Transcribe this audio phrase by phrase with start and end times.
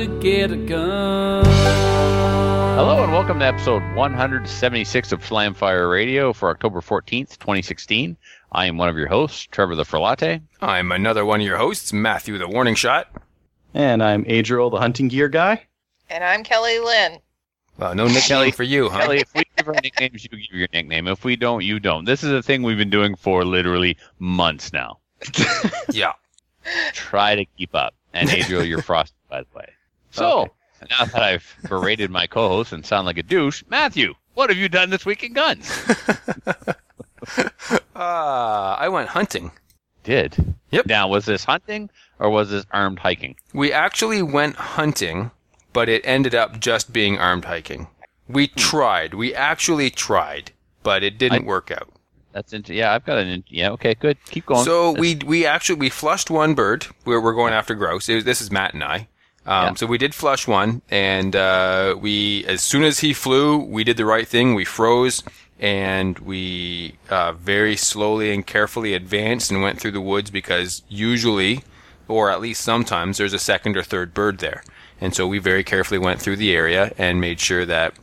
[0.00, 1.44] To get a gun.
[2.74, 8.16] Hello and welcome to episode 176 of Slamfire Radio for October 14th, 2016.
[8.50, 10.40] I am one of your hosts, Trevor the Ferlate.
[10.62, 13.08] I'm another one of your hosts, Matthew the Warning Shot.
[13.74, 15.66] And I'm Adriel, the hunting gear guy.
[16.08, 17.18] And I'm Kelly Lynn.
[17.76, 19.00] Well, no nickname Kelly- for you, huh?
[19.00, 21.08] Kelly, if we give our nicknames, you give your nickname.
[21.08, 22.06] If we don't, you don't.
[22.06, 24.98] This is a thing we've been doing for literally months now.
[25.92, 26.12] Yeah.
[26.94, 27.94] Try to keep up.
[28.14, 29.66] And Adriel, you're frosted, by the way.
[30.10, 30.50] So,
[30.90, 34.68] now that I've berated my co-host and sound like a douche, Matthew, what have you
[34.68, 35.70] done this week in guns?
[36.46, 39.52] Uh, I went hunting.
[40.02, 40.54] Did.
[40.70, 40.86] Yep.
[40.86, 43.36] Now, was this hunting or was this armed hiking?
[43.52, 45.30] We actually went hunting,
[45.72, 47.86] but it ended up just being armed hiking.
[48.28, 49.14] We tried.
[49.14, 51.88] We actually tried, but it didn't I- work out.
[52.32, 52.94] That's into yeah.
[52.94, 53.70] I've got an in- yeah.
[53.70, 54.16] Okay, good.
[54.26, 54.64] Keep going.
[54.64, 56.86] So we we actually we flushed one bird.
[57.04, 58.08] We're we're going after grouse.
[58.08, 59.08] It was- this is Matt and I.
[59.50, 59.74] Um, Yeah.
[59.74, 63.96] So we did flush one, and uh, we as soon as he flew, we did
[63.96, 64.54] the right thing.
[64.54, 65.24] We froze,
[65.58, 71.62] and we uh, very slowly and carefully advanced and went through the woods because usually,
[72.06, 74.62] or at least sometimes, there's a second or third bird there.
[75.00, 77.94] And so we very carefully went through the area and made sure that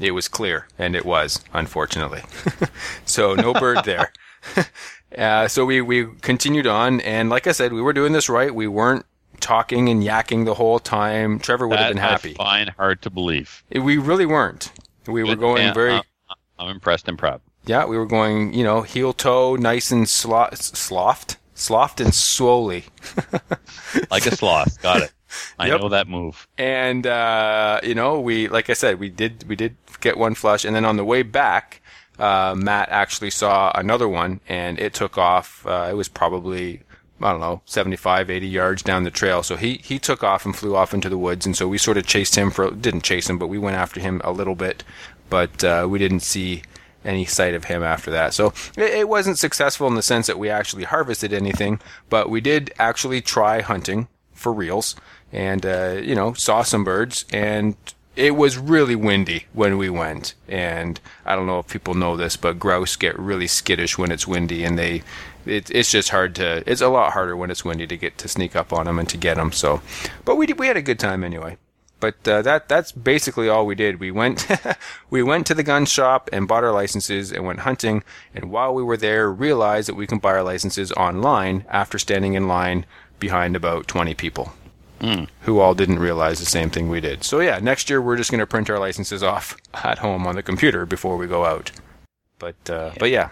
[0.00, 2.22] it was clear, and it was, unfortunately.
[3.04, 4.10] so no bird there.
[5.16, 8.52] Uh, so we, we continued on, and like I said, we were doing this right.
[8.52, 9.06] We weren't
[9.40, 11.38] talking and yakking the whole time.
[11.38, 12.34] Trevor would have been I happy.
[12.34, 13.62] find hard to believe.
[13.70, 14.72] We really weren't.
[15.06, 16.02] We were going very, uh,
[16.58, 17.40] I'm impressed and proud.
[17.66, 22.84] yeah, we were going, you know, heel toe, nice and slo- sloughed, sloughed and slowly.
[24.10, 24.80] Like a sloth.
[24.82, 25.12] Got it.
[25.58, 25.80] I Yep.
[25.80, 26.46] know that move.
[26.58, 30.64] and uh, you know, we like I said, we did we did get one flush,
[30.64, 31.80] and then on the way back,
[32.18, 35.66] uh, Matt actually saw another one, and it took off.
[35.66, 36.82] Uh, it was probably
[37.20, 39.42] I don't know 75, 80 yards down the trail.
[39.42, 41.96] So he he took off and flew off into the woods, and so we sort
[41.96, 44.84] of chased him for didn't chase him, but we went after him a little bit,
[45.30, 46.62] but uh, we didn't see
[47.04, 48.32] any sight of him after that.
[48.34, 52.40] So it, it wasn't successful in the sense that we actually harvested anything, but we
[52.40, 54.96] did actually try hunting for reals
[55.32, 57.76] and uh, you know saw some birds and
[58.14, 62.36] it was really windy when we went and i don't know if people know this
[62.36, 65.02] but grouse get really skittish when it's windy and they
[65.46, 68.28] it, it's just hard to it's a lot harder when it's windy to get to
[68.28, 69.80] sneak up on them and to get them so
[70.24, 71.56] but we did, we had a good time anyway
[72.04, 73.98] but uh, that that's basically all we did.
[73.98, 74.46] We went
[75.10, 78.04] we went to the gun shop and bought our licenses and went hunting.
[78.34, 82.34] And while we were there, realized that we can buy our licenses online after standing
[82.34, 82.84] in line
[83.18, 84.52] behind about 20 people
[85.42, 87.24] who all didn't realize the same thing we did.
[87.24, 90.36] So yeah, next year we're just going to print our licenses off at home on
[90.36, 91.70] the computer before we go out.
[92.38, 93.30] But uh, but yeah,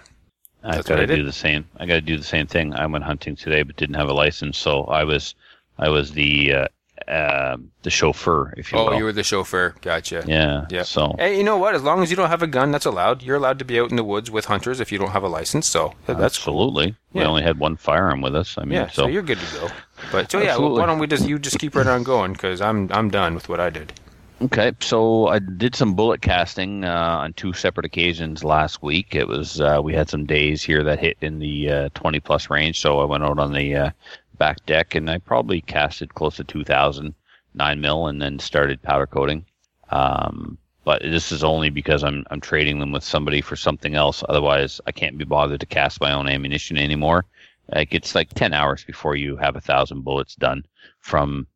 [0.64, 1.64] I've got to do the same.
[1.78, 2.74] I got to do the same thing.
[2.74, 5.34] I went hunting today, but didn't have a license, so I was,
[5.78, 6.68] I was the, uh,
[7.08, 8.96] uh, the chauffeur, if you oh, will.
[8.98, 9.74] you were the chauffeur.
[9.80, 10.24] Gotcha.
[10.26, 10.66] yeah.
[10.70, 10.84] Yeah.
[10.84, 11.74] So Hey, you know what?
[11.74, 13.22] As long as you don't have a gun, that's allowed.
[13.22, 15.28] You're allowed to be out in the woods with hunters if you don't have a
[15.28, 15.66] license.
[15.66, 16.94] So that's absolutely.
[17.12, 17.26] We Yeah.
[17.28, 18.56] only had one firearm with us.
[18.56, 19.68] I mean, Yeah, so, so, you're good to go.
[20.12, 20.80] But so yeah, Absolutely.
[20.80, 23.48] why don't we just you just keep right on going because I'm I'm done with
[23.48, 23.92] what I did.
[24.42, 29.14] Okay, so I did some bullet casting uh, on two separate occasions last week.
[29.14, 32.50] It was uh, we had some days here that hit in the uh, 20 plus
[32.50, 33.91] range, so I went out on the uh,
[34.38, 37.14] back deck and I probably casted close to 2,000
[37.54, 39.44] nine mil, and then started powder coating.
[39.91, 44.24] Um, but this is only because I'm I'm trading them with somebody for something else.
[44.28, 47.26] Otherwise, I can't be bothered to cast my own ammunition anymore.
[47.72, 50.66] Like it's like 10 hours before you have a thousand bullets done
[50.98, 51.47] from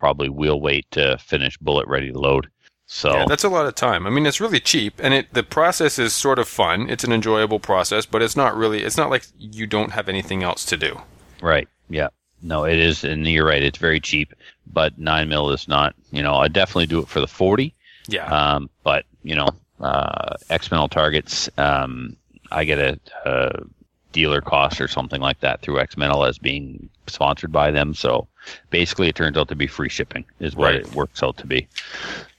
[0.00, 2.48] probably wheel weight to finish bullet ready to load.
[2.86, 4.04] So Yeah, that's a lot of time.
[4.04, 6.90] I mean, it's really cheap, and it the process is sort of fun.
[6.90, 8.82] It's an enjoyable process, but it's not really.
[8.82, 11.00] It's not like you don't have anything else to do.
[11.40, 11.68] Right.
[11.88, 12.08] Yeah.
[12.42, 13.62] No, it is, and you're right.
[13.62, 14.34] It's very cheap,
[14.66, 15.94] but nine mil is not.
[16.10, 17.74] You know, I definitely do it for the forty.
[18.08, 18.26] Yeah.
[18.26, 21.48] Um, but you know, uh, X Metal targets.
[21.58, 22.16] Um,
[22.50, 23.62] I get a, a
[24.12, 27.94] dealer cost or something like that through X Metal as being sponsored by them.
[27.94, 28.26] So
[28.70, 30.80] basically, it turns out to be free shipping is what Right.
[30.80, 31.68] it works out to be.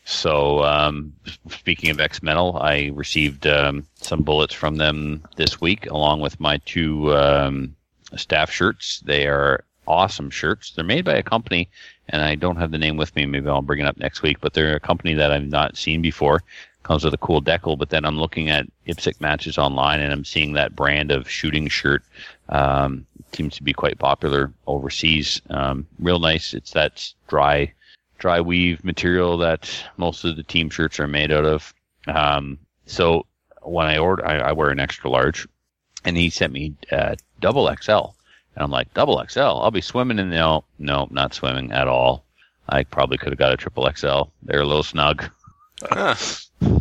[0.04, 1.14] So um,
[1.50, 6.40] speaking of X Metal, I received um, some bullets from them this week, along with
[6.40, 7.76] my two um,
[8.16, 9.02] staff shirts.
[9.06, 10.72] They are awesome shirts.
[10.72, 11.70] They're made by a company,
[12.10, 13.26] and I don't have the name with me.
[13.26, 14.38] Maybe I'll bring it up next week.
[14.42, 16.42] But they're a company that I've not seen before.
[16.92, 17.78] Comes with a cool decal.
[17.78, 21.70] But then I'm looking at IPSC matches online, and I'm seeing that brand of shooting
[21.70, 22.04] shirt.
[22.50, 25.42] Um, seems to be quite popular overseas.
[25.50, 26.54] Um, real nice.
[26.54, 27.72] It's that dry,
[28.20, 31.74] dry weave material that most of the team shirts are made out of.
[32.08, 32.58] Um,
[32.88, 33.26] so
[33.62, 35.48] when I order, I, I wear an extra large,
[36.04, 38.12] and he sent me uh, double XL,
[38.56, 39.40] and I'm like double XL.
[39.40, 42.26] I'll be swimming in the no, no, not swimming at all.
[42.68, 44.24] I probably could have got a triple XL.
[44.44, 45.30] They're a little snug.
[45.84, 46.16] Huh.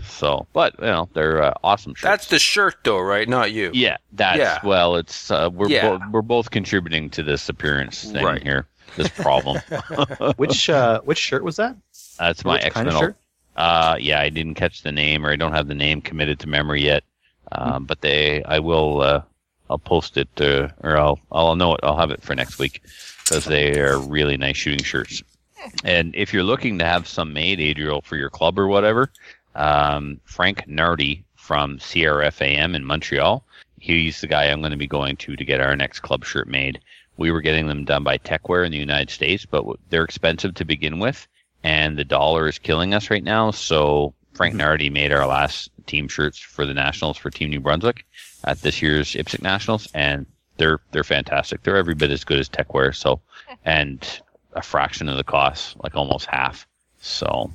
[0.05, 2.03] So, but you know, they're uh, awesome shirts.
[2.03, 3.29] That's the shirt, though, right?
[3.29, 3.71] Not you.
[3.73, 3.97] yeah.
[4.13, 4.59] That's Yeah.
[4.65, 5.91] well, it's uh, we're Yeah.
[5.99, 8.43] both we're both contributing to this appearance thing Right.
[8.43, 8.67] here,
[8.97, 9.59] this problem.
[10.37, 11.77] Which uh, which shirt was that?
[12.19, 13.03] That's my Which X kind of Men.
[13.03, 13.17] shirt?
[13.57, 16.49] Uh, yeah, I didn't catch the name, or I don't have the name committed to
[16.49, 17.03] memory yet.
[17.53, 17.63] Hmm.
[17.73, 19.23] Um, but they, I will, uh,
[19.69, 21.81] I'll post it, uh, or I'll, I'll know it.
[21.83, 22.83] I'll have it for next week
[23.25, 25.23] because they are really nice shooting shirts.
[25.85, 29.11] And if you're looking to have some made, Adriel, for your club or whatever,
[29.55, 33.45] um, Frank Nardi from CRFAM in Montreal,
[33.81, 36.49] he's the guy I'm going to be going to to get our next club shirt
[36.49, 36.81] made.
[37.17, 40.65] We were getting them done by Techwear in the United States, but they're expensive to
[40.65, 41.27] begin with,
[41.63, 43.51] and the dollar is killing us right now.
[43.51, 48.07] So Frank Nardi made our last team shirts for the Nationals for Team New Brunswick
[48.45, 50.27] at this year's IPSC Nationals, and
[50.57, 51.63] they're they're fantastic.
[51.63, 53.21] They're every bit as good as Techwear, so
[53.65, 54.21] and
[54.55, 56.67] a fraction of the cost, like almost half.
[57.01, 57.51] So,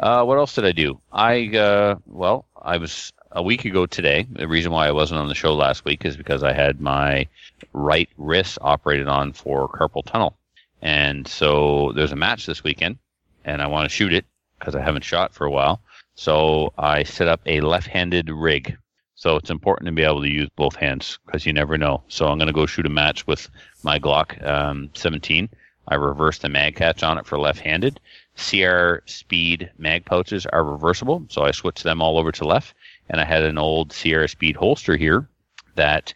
[0.00, 1.00] uh, what else did I do?
[1.12, 4.26] I uh, well, I was a week ago today.
[4.30, 7.26] The reason why I wasn't on the show last week is because I had my
[7.72, 10.36] right wrist operated on for carpal tunnel,
[10.82, 12.98] and so there's a match this weekend,
[13.44, 14.24] and I want to shoot it
[14.58, 15.80] because I haven't shot for a while.
[16.14, 18.76] So I set up a left-handed rig.
[19.14, 22.02] So it's important to be able to use both hands because you never know.
[22.08, 23.48] So I'm going to go shoot a match with
[23.82, 25.48] my Glock um, 17.
[25.88, 28.00] I reversed the mag catch on it for left-handed.
[28.36, 32.74] CR Speed mag pouches are reversible, so I switched them all over to left.
[33.08, 35.28] And I had an old CR Speed holster here
[35.76, 36.12] that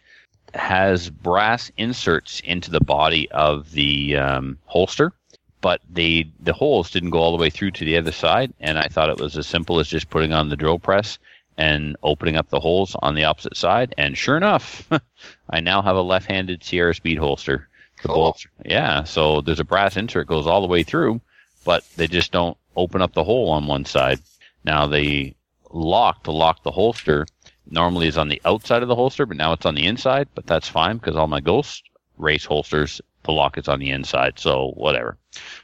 [0.53, 5.13] has brass inserts into the body of the um, holster,
[5.61, 8.53] but they the holes didn't go all the way through to the other side.
[8.59, 11.17] And I thought it was as simple as just putting on the drill press
[11.57, 13.93] and opening up the holes on the opposite side.
[13.97, 14.87] And sure enough,
[15.49, 17.67] I now have a left-handed CR Speed holster.
[18.01, 18.15] The Cool.
[18.15, 19.03] bolts, yeah.
[19.03, 21.21] So there's a brass insert goes all the way through,
[21.63, 24.19] but they just don't open up the hole on one side.
[24.63, 25.33] Now the
[25.71, 27.25] lock to lock the holster
[27.69, 30.27] normally is on the outside of the holster, but now it's on the inside.
[30.35, 31.83] But that's fine because all my Ghost
[32.17, 34.39] race holsters, the lock is on the inside.
[34.39, 35.17] So whatever.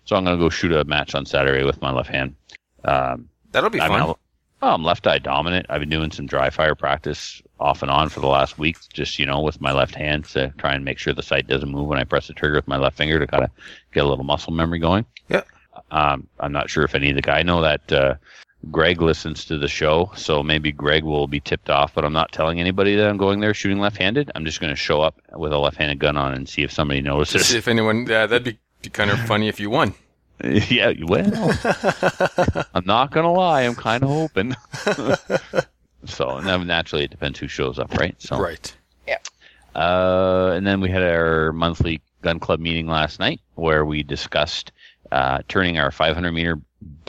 [0.05, 2.35] So I'm gonna go shoot a match on Saturday with my left hand.
[2.85, 4.01] Um, That'll be I fun.
[4.01, 4.09] mean,
[4.61, 5.65] I'm, I'm left eye dominant.
[5.69, 9.19] I've been doing some dry fire practice off and on for the last week, just
[9.19, 11.87] you know, with my left hand to try and make sure the sight doesn't move
[11.87, 13.49] when I press the trigger with my left finger to kind of
[13.93, 15.05] get a little muscle memory going.
[15.29, 15.41] Yeah.
[15.91, 18.15] Um, I'm not sure if any of the guy know that uh,
[18.71, 21.93] Greg listens to the show, so maybe Greg will be tipped off.
[21.93, 24.31] But I'm not telling anybody that I'm going there shooting left-handed.
[24.35, 26.99] I'm just going to show up with a left-handed gun on and see if somebody
[26.99, 27.53] See notices.
[27.53, 29.93] if anyone, yeah, that'd be, be kind of funny if you won.
[30.43, 31.57] yeah, well,
[32.75, 33.61] I'm not gonna lie.
[33.63, 34.55] I'm kind of hoping.
[36.05, 38.15] so, and naturally, it depends who shows up, right?
[38.21, 38.71] So, Right.
[39.75, 44.71] uh, and then we had our monthly gun club meeting last night where we discussed
[45.11, 46.59] uh, turning our 500 meter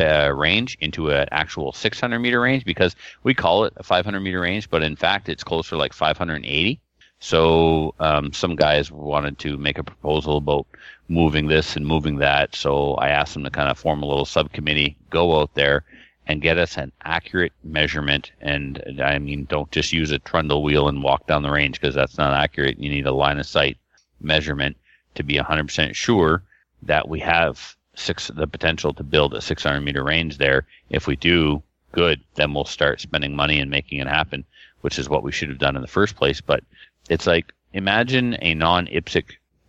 [0.00, 4.40] uh, range into an actual 600 meter range because we call it a 500 meter
[4.40, 6.80] range, but in fact it's closer like 580.
[7.20, 10.66] So um, some guys wanted to make a proposal about
[11.08, 12.54] moving this and moving that.
[12.54, 15.84] So I asked them to kind of form a little subcommittee, go out there
[16.28, 18.30] and get us an accurate measurement.
[18.40, 21.94] And I mean, don't just use a trundle wheel and walk down the range because
[21.94, 22.78] that's not accurate.
[22.78, 23.78] You need a line of sight
[24.20, 24.76] measurement
[25.14, 26.42] to be 100% sure
[26.82, 30.66] that we have six the potential to build a 600 meter range there.
[30.90, 31.62] If we do,
[31.92, 34.44] good, then we'll start spending money and making it happen,
[34.82, 36.40] which is what we should have done in the first place.
[36.40, 36.62] But
[37.08, 39.24] it's like imagine a non IPSC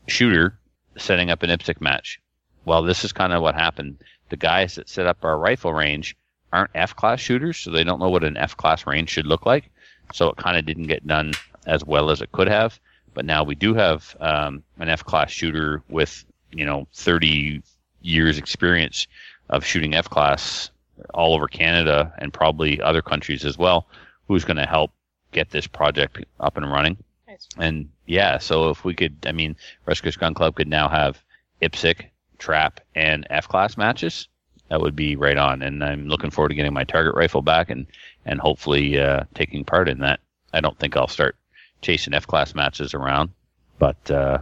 [0.07, 0.57] shooter
[0.97, 2.19] setting up an IPSC match.
[2.65, 4.03] Well, this is kind of what happened.
[4.29, 6.15] The guys that set up our rifle range
[6.53, 9.45] aren't F class shooters, so they don't know what an F class range should look
[9.45, 9.71] like.
[10.13, 11.33] So it kind of didn't get done
[11.65, 12.79] as well as it could have.
[13.13, 17.61] But now we do have um, an F class shooter with you know 30
[18.01, 19.07] years experience
[19.49, 20.69] of shooting F class
[21.13, 23.87] all over Canada and probably other countries as well,
[24.27, 24.91] who's going to help
[25.31, 26.97] get this project up and running.
[27.27, 27.47] Nice.
[27.57, 31.23] And yeah, so if we could, I mean, Rescuers Gun Club could now have
[31.61, 32.05] IPSC,
[32.37, 34.27] trap, and F class matches.
[34.69, 35.61] That would be right on.
[35.61, 37.87] And I'm looking forward to getting my target rifle back and
[38.25, 40.19] and hopefully uh, taking part in that.
[40.53, 41.35] I don't think I'll start
[41.81, 43.31] chasing F class matches around,
[43.79, 44.39] but uh,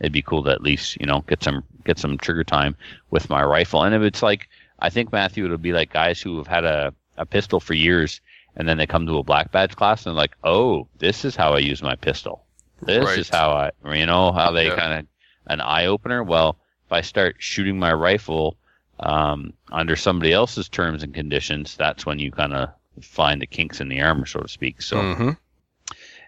[0.00, 2.76] it'd be cool to at least you know get some get some trigger time
[3.10, 3.82] with my rifle.
[3.84, 6.94] And if it's like I think Matthew, it'll be like guys who have had a,
[7.16, 8.20] a pistol for years,
[8.56, 11.36] and then they come to a black badge class and they're like, oh, this is
[11.36, 12.44] how I use my pistol.
[12.82, 13.18] This Right.
[13.18, 14.76] is how I, you know, how they Yeah.
[14.76, 15.06] kind of
[15.46, 16.22] an eye opener.
[16.22, 18.56] Well, if I start shooting my rifle
[19.00, 22.70] um, under somebody else's terms and conditions, that's when you kind of
[23.02, 24.82] find the kinks in the armor, so to speak.
[24.82, 24.96] So.
[25.00, 25.30] hmm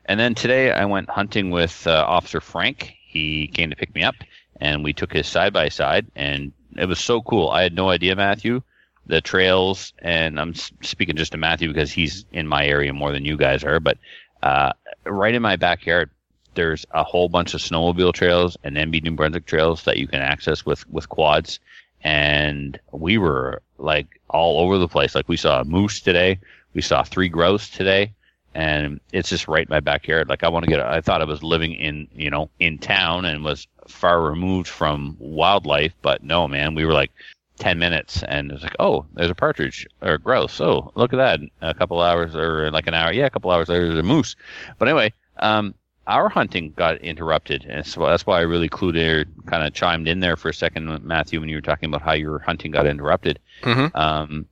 [0.07, 2.95] And then today I went hunting with uh, Officer Frank.
[3.07, 4.17] He came to pick me up,
[4.61, 7.49] and we took his side by side, and it was so cool.
[7.49, 8.63] I had no idea, Matthew,
[9.07, 13.25] the trails, and I'm speaking just to Matthew because he's in my area more than
[13.25, 13.99] you guys are, but
[14.43, 14.73] uh,
[15.05, 16.11] right in my backyard,
[16.55, 20.21] there's a whole bunch of snowmobile trails and NB New Brunswick trails that you can
[20.21, 21.61] access with with quads.
[22.03, 25.15] And we were like all over the place.
[25.15, 26.41] Like we saw a moose today,
[26.75, 28.15] we saw three grouse today
[28.55, 30.29] and it's just right in my backyard.
[30.29, 30.81] Like I want to get.
[30.81, 35.17] I thought I was living in you know in town and was far removed from
[35.19, 37.11] wildlife, but no, man, we were like
[37.59, 40.61] ten minutes, and it was like, oh, there's a partridge or a grouse.
[40.61, 41.41] Oh, look at that.
[41.61, 44.35] A couple hours or like an hour, yeah, a couple hours later, there's a moose.
[44.79, 45.75] But anyway, um,
[46.07, 50.09] our hunting got interrupted, and so that's why I really clued in, kind of chimed
[50.09, 52.87] in there for a second, Matthew, when you were talking about how your hunting got
[52.87, 53.39] interrupted.
[53.63, 53.95] Mhm.
[53.95, 54.47] Um,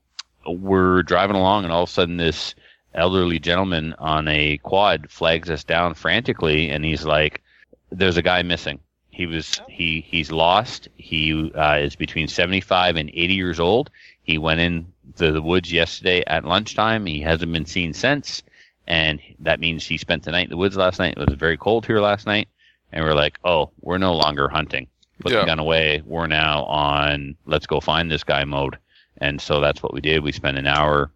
[0.46, 2.54] we're driving along, and all of a sudden, this
[2.94, 7.42] elderly gentleman on a quad flags us down frantically, and he's like,
[7.90, 8.80] "There's a guy missing.
[9.18, 10.86] He was he he's lost.
[10.96, 13.90] He uh, is between 75 and 80 years old.
[14.22, 17.04] He went in to the woods yesterday at lunchtime.
[17.04, 18.44] He hasn't been seen since,
[18.86, 21.14] and that means he spent the night in the woods last night.
[21.18, 22.46] It was very cold here last night,
[22.92, 24.86] and we're like, oh, we're no longer hunting.
[25.18, 25.40] Put Yeah.
[25.40, 26.00] the gun away.
[26.06, 28.78] We're now on let's go find this guy mode.
[29.20, 30.22] And so that's what we did.
[30.22, 31.10] We spent an hour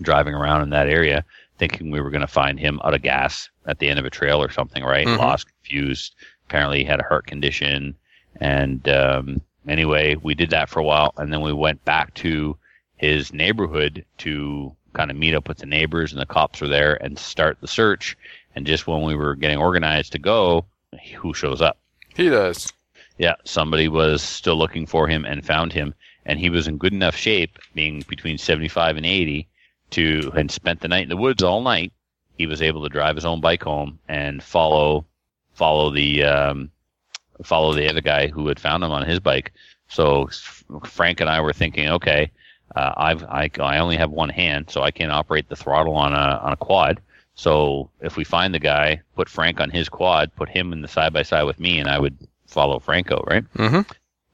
[0.00, 1.24] driving around in that area,
[1.58, 4.10] thinking we were going to find him out of gas at the end of a
[4.10, 5.08] trail or something, right?
[5.08, 5.18] Mhm.
[5.18, 6.14] Lost, confused.
[6.48, 7.94] Apparently, he had a heart condition.
[8.40, 12.56] And um, anyway, we did that for a while, and then we went back to
[12.96, 16.94] his neighborhood to kind of meet up with the neighbors, and the cops were there
[17.04, 18.16] and start the search.
[18.54, 20.64] And just when we were getting organized to go,
[21.18, 21.78] who shows up?
[22.16, 22.72] He does.
[23.18, 26.94] Yeah, somebody was still looking for him and found him, and he was in good
[26.94, 29.48] enough shape, being between 75 and 80,
[29.90, 31.92] to and spent the night in the woods all night.
[32.38, 35.04] He was able to drive his own bike home and follow
[35.58, 36.70] follow the um,
[37.42, 39.52] follow the other guy who had found him on his bike.
[39.88, 40.28] So
[40.84, 42.30] Frank and I were thinking, okay,
[42.76, 46.12] uh, I've I, I only have one hand, so I can't operate the throttle on
[46.12, 47.00] a on a quad.
[47.34, 50.88] So if we find the guy, put Frank on his quad, put him in the
[50.88, 53.44] side by side with me, and I would follow Franco, right?
[53.56, 53.80] hmm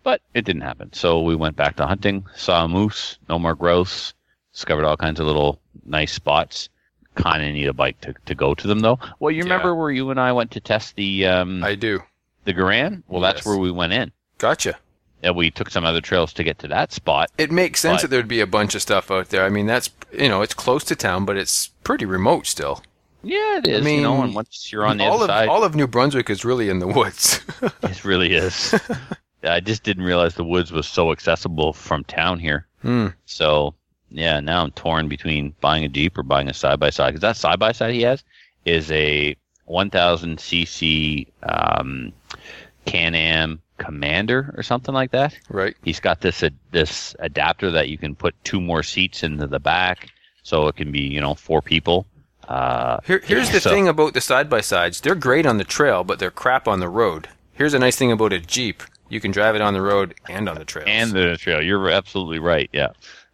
[0.02, 0.92] But it didn't happen.
[0.92, 4.14] So we went back to hunting, saw a moose, no more grouse,
[4.52, 6.68] discovered all kinds of little nice spots.
[7.14, 8.98] Kind of need a bike to, to go to them though.
[9.20, 9.44] Well, you Yeah.
[9.44, 12.00] remember where you and I went to test the um, I do.
[12.44, 13.02] the Garand?
[13.08, 14.10] Well, that's where we went in.
[14.38, 14.76] Gotcha.
[15.22, 17.30] And we took some other trails to get to that spot.
[17.38, 19.44] It makes sense But- that there'd be a bunch of stuff out there.
[19.44, 22.82] I mean, that's you know, it's close to town, but it's pretty remote still.
[23.22, 23.86] Yeah, it is.
[23.86, 25.86] you know, mean, and once you're on the all other of side, all of New
[25.86, 27.40] Brunswick is really in the woods.
[27.82, 28.74] it really is.
[29.42, 32.66] I just didn't realize the woods was so accessible from town here.
[32.82, 33.08] Hmm.
[33.24, 33.74] So
[34.14, 37.20] yeah, now I'm torn between buying a Jeep or buying a side by side because
[37.22, 38.24] that side by side he has
[38.64, 42.12] is a 1000 cc um,
[42.86, 45.36] Can-Am Commander or something like that.
[45.48, 45.76] Right.
[45.82, 49.58] He's got this uh, this adapter that you can put two more seats into the
[49.60, 50.08] back,
[50.42, 52.06] so it can be you know four people.
[52.48, 55.00] Uh, Here, here's the so- thing about the side by sides.
[55.00, 57.28] They're great on the trail, but they're crap on the road.
[57.54, 58.82] Here's a nice thing about a Jeep.
[59.08, 60.84] You can drive it on the road and on the trail.
[60.86, 61.62] and the trail.
[61.62, 62.68] You're absolutely right.
[62.72, 62.88] Yeah,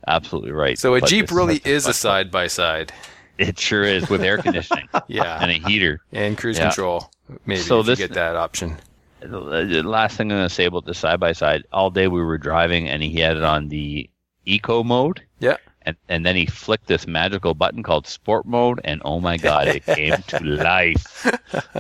[0.07, 0.79] absolutely right.
[0.79, 2.93] so a But Jeep really is a side by side.
[3.39, 5.39] It sure is with air conditioning Yeah.
[5.41, 6.01] and a heater.
[6.13, 6.65] And cruise Yeah.
[6.65, 7.11] control.
[7.47, 8.77] Maybe So this- you get that option.
[9.21, 9.29] The
[9.67, 12.23] the last thing I'm going to say about the side by side, all day we
[12.23, 14.09] were driving and he had it on the
[14.47, 15.23] eco mode.
[15.41, 15.57] Yeah.
[15.91, 19.67] And, and then he flicked this magical button called sport mode, and oh my god,
[19.67, 21.27] it came to life.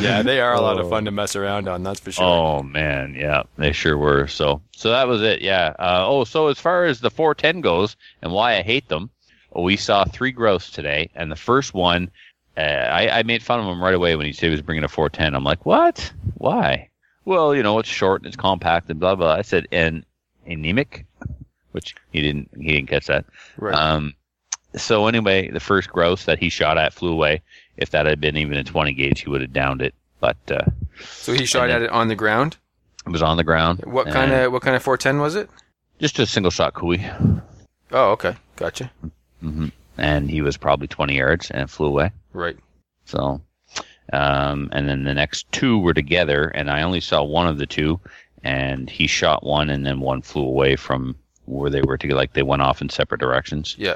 [0.00, 0.90] Yeah, they are a lot of Oh.
[0.90, 1.82] fun to mess around on.
[1.82, 2.24] That's for sure.
[2.24, 4.26] Oh man, yeah, they sure were.
[4.26, 5.42] So, so that was it.
[5.42, 5.74] Yeah.
[5.78, 9.10] Uh, oh, so as far as the 410 goes, and why I hate them,
[9.54, 12.10] we saw three grouse today, and the first one,
[12.56, 14.84] uh, I, I made fun of him right away when he said he was bringing
[14.84, 15.34] a 410.
[15.34, 16.10] I'm like, what?
[16.34, 16.88] Why?
[17.24, 19.34] Well, you know, it's short and it's compact and blah blah.
[19.34, 20.04] I said, and
[20.46, 21.04] anemic,
[21.78, 23.24] which he didn't he didn't catch that.
[23.56, 23.72] right.
[23.74, 24.14] Um,
[24.74, 27.40] so anyway, the first grouse that he shot at flew away.
[27.76, 29.94] If that had been even a 20 gauge, he would have downed it.
[30.20, 30.64] But uh,
[31.00, 32.56] so he shot at it on the ground.
[33.06, 33.80] it was on the ground.
[33.84, 35.48] What kind of what kind of 410 was it?
[36.00, 37.00] Just a single shot Cooey.
[37.92, 38.90] Oh, okay, gotcha.
[39.40, 42.10] hmm And he was probably 20 yards and flew away.
[42.32, 42.56] Right.
[43.04, 43.40] So,
[44.12, 47.66] Um, and then the next two were together, and I only saw one of the
[47.66, 48.00] two,
[48.44, 51.16] and he shot one, and then one flew away from
[51.48, 52.18] where they were together.
[52.18, 53.94] Like they went off in separate directions, Yeah.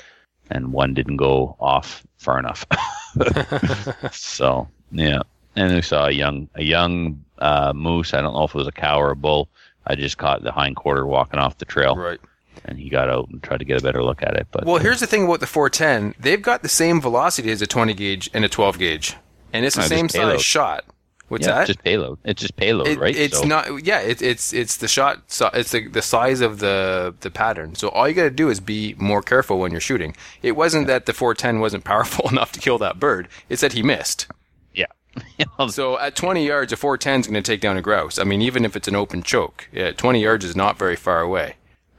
[0.50, 2.64] and one didn't go off far enough.
[4.12, 5.20] so yeah,
[5.56, 8.14] and we saw a young a young uh, moose.
[8.14, 9.48] I don't know if it was a cow or a bull.
[9.86, 12.20] I just caught the hind quarter walking off the trail, Right.
[12.64, 14.46] and he got out and tried to get a better look at it.
[14.52, 16.14] But Well, here's the thing about the 410.
[16.20, 19.16] They've got the same velocity as a 20 gauge and a 12 gauge,
[19.52, 20.34] and it's the No, same payload.
[20.34, 20.84] size shot.
[21.32, 21.60] What's yeah, that?
[21.62, 22.18] it's just payload.
[22.26, 23.16] It's just payload, It- right?
[23.16, 23.86] It's So- not.
[23.86, 25.22] Yeah, it, it's it's the shot.
[25.28, 27.74] So it's the the size of the the pattern.
[27.74, 30.14] So all you got to do is be more careful when you're shooting.
[30.42, 33.28] It wasn't that the 410 wasn't powerful enough to kill that bird.
[33.48, 34.26] It's that he missed.
[34.74, 34.86] Yeah.
[35.70, 38.18] So at 20 yards, a 410 is going to take down a grouse.
[38.18, 41.20] I mean, even if it's an open choke, yeah, 20 yards is not very far
[41.20, 41.54] away.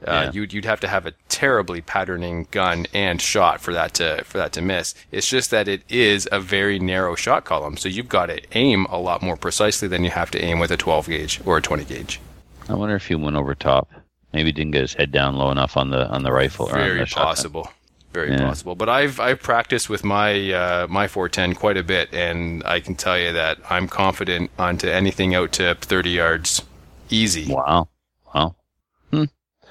[0.06, 0.30] Uh, Yeah.
[0.32, 4.38] You'd you'd have to have a terribly patterning gun and shot for that to for
[4.38, 4.94] that to miss.
[5.10, 8.86] It's just that it is a very narrow shot column, so you've got to aim
[8.90, 11.62] a lot more precisely than you have to aim with a 12 gauge or a
[11.62, 12.20] 20 gauge.
[12.68, 13.88] I wonder if he went over top.
[14.32, 16.66] Maybe didn't get his head down low enough on the on the rifle.
[16.66, 17.70] or on Very the possible.
[18.12, 18.38] Very Yeah.
[18.38, 18.74] possible.
[18.74, 22.94] But I've I've practiced with my uh, my 410 quite a bit, and I can
[22.94, 26.62] tell you that I'm confident onto anything out to 30 yards,
[27.10, 27.52] easy.
[27.52, 27.88] Wow.
[28.34, 28.54] Wow.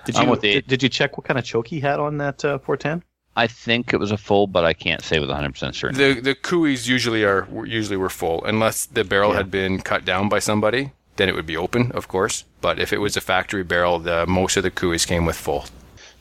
[0.05, 2.17] Did you with the- did, did you check what kind of choke he had on
[2.17, 3.03] that uh, 410?
[3.35, 6.13] I think it was a full, but I can't say with 100% certainty.
[6.13, 9.37] The the Cooeys usually are usually were full unless the barrel Yeah.
[9.37, 10.91] had been cut down by somebody.
[11.15, 12.43] Then it would be open, of course.
[12.61, 15.65] But if it was a factory barrel, the most of the Cooeys came with full.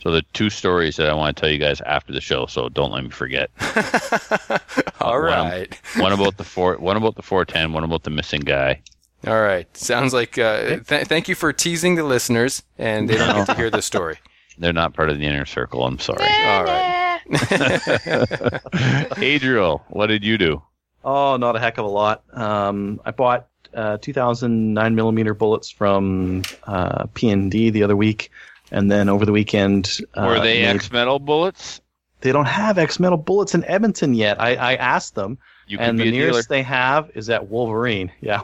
[0.03, 2.69] So the two stories that I want to tell you guys after the show, so
[2.69, 3.51] don't let me forget.
[5.01, 8.41] All one- right, one about the four, one about the 410, one about the missing
[8.41, 8.81] guy.
[9.27, 9.67] All right.
[9.77, 10.39] Sounds like.
[10.39, 13.83] Uh, th- thank you for teasing the listeners, and they don't get to hear the
[13.83, 14.19] story.
[14.59, 15.85] They're not part of the inner circle.
[15.85, 16.23] I'm sorry.
[16.25, 17.21] All right.
[19.19, 20.63] Adriel, what did you do?
[21.05, 22.23] Oh, not a heck of a lot.
[22.33, 28.31] Um, I bought uh, 2009 millimeter bullets from uh, P&D the other week,
[28.71, 31.81] and then over the weekend, uh, Were they X metal bullets?
[32.21, 34.41] They don't have X metal bullets in Edmonton yet.
[34.41, 36.31] I, I asked them, You and the a dealer.
[36.31, 38.13] nearest they have is at Wolverine.
[38.21, 38.43] Yeah,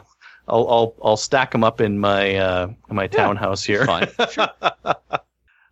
[0.49, 3.85] I'll I'll, I'll stack them up in my uh, in my townhouse here.
[3.85, 4.07] Fine.
[4.31, 4.49] Sure.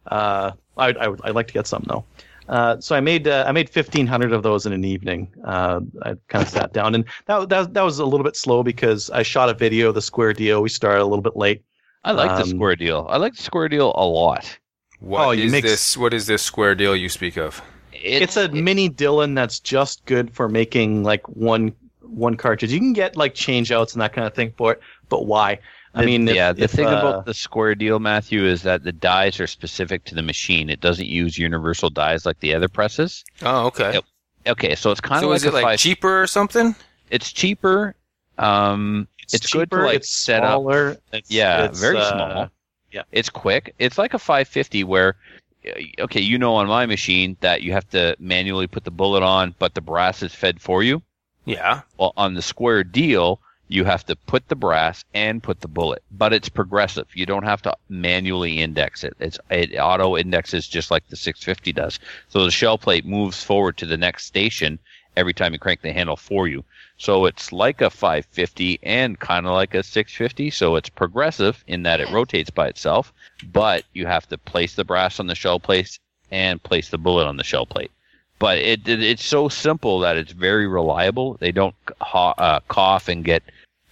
[0.08, 2.06] Uh, I, I would I'd like to get some though.
[2.48, 5.28] Uh, so I made uh, I made fifteen hundred of those in an evening.
[5.44, 8.63] Uh, I kind of sat down, and that, that that was a little bit slow
[8.63, 10.62] because I shot a video of the square deal.
[10.62, 11.63] We started a little bit late.
[12.06, 13.06] I like the Um, square deal.
[13.10, 14.58] I like the square deal a lot.
[15.00, 15.98] What Oh, is mix- this?
[15.98, 17.62] What is this square deal you speak of?
[17.92, 21.74] It's, a mini Dillon that's just good for making like one
[22.10, 22.72] one cartridge.
[22.72, 25.60] You can get like change outs and that kind of thing for it, but why?
[25.93, 26.54] I mean, if- yeah.
[26.54, 30.04] The if, thing uh, about the square deal, Matthew, is that the dies are specific
[30.06, 30.70] to the machine.
[30.70, 33.24] It doesn't use universal dies like the other presses.
[33.41, 33.93] Oh, okay.
[33.93, 34.04] Yep.
[34.48, 36.76] Okay, so it's kind So of like is it like five- cheaper or something?
[37.10, 37.96] It's cheaper.
[38.38, 40.52] Um, it's, good to cheaper, like it's set up.
[40.62, 42.50] smaller, It's, Yeah, it's, very uh, small.
[42.91, 43.02] yeah.
[43.12, 43.74] It's quick.
[43.80, 45.15] It's like a 550 where,
[45.67, 49.24] uh, okay, you know on my machine that you have to manually put the bullet
[49.24, 51.02] on, but the brass is fed for you.
[51.47, 51.81] Yeah.
[51.97, 56.03] Well, on the square deal, you have to put the brass and put the bullet,
[56.12, 57.07] but it's progressive.
[57.13, 59.15] You don't have to manually index it.
[59.21, 61.99] It's it auto indexes just like the 650 does.
[62.27, 64.77] So the shell plate moves forward to the next station
[65.15, 66.65] every time you crank the handle for you.
[66.97, 70.49] So it's like a 550 and kind of like a 650.
[70.49, 73.13] So it's progressive in that it rotates by itself,
[73.53, 75.97] but you have to place the brass on the shell plate
[76.29, 77.91] and place the bullet on the shell plate
[78.39, 81.36] but it, it it's so simple that it's very reliable.
[81.39, 83.43] They don't ha- uh, cough and get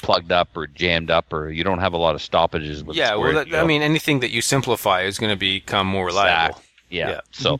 [0.01, 2.95] plugged up or jammed up, or you don't have a lot of stoppages with.
[2.95, 3.15] Yeah.
[3.15, 6.57] Well, that, I mean, anything that you simplify is going to become more reliable.
[6.57, 6.67] Exact.
[6.89, 7.09] yeah.
[7.09, 7.21] yeah.
[7.31, 7.59] So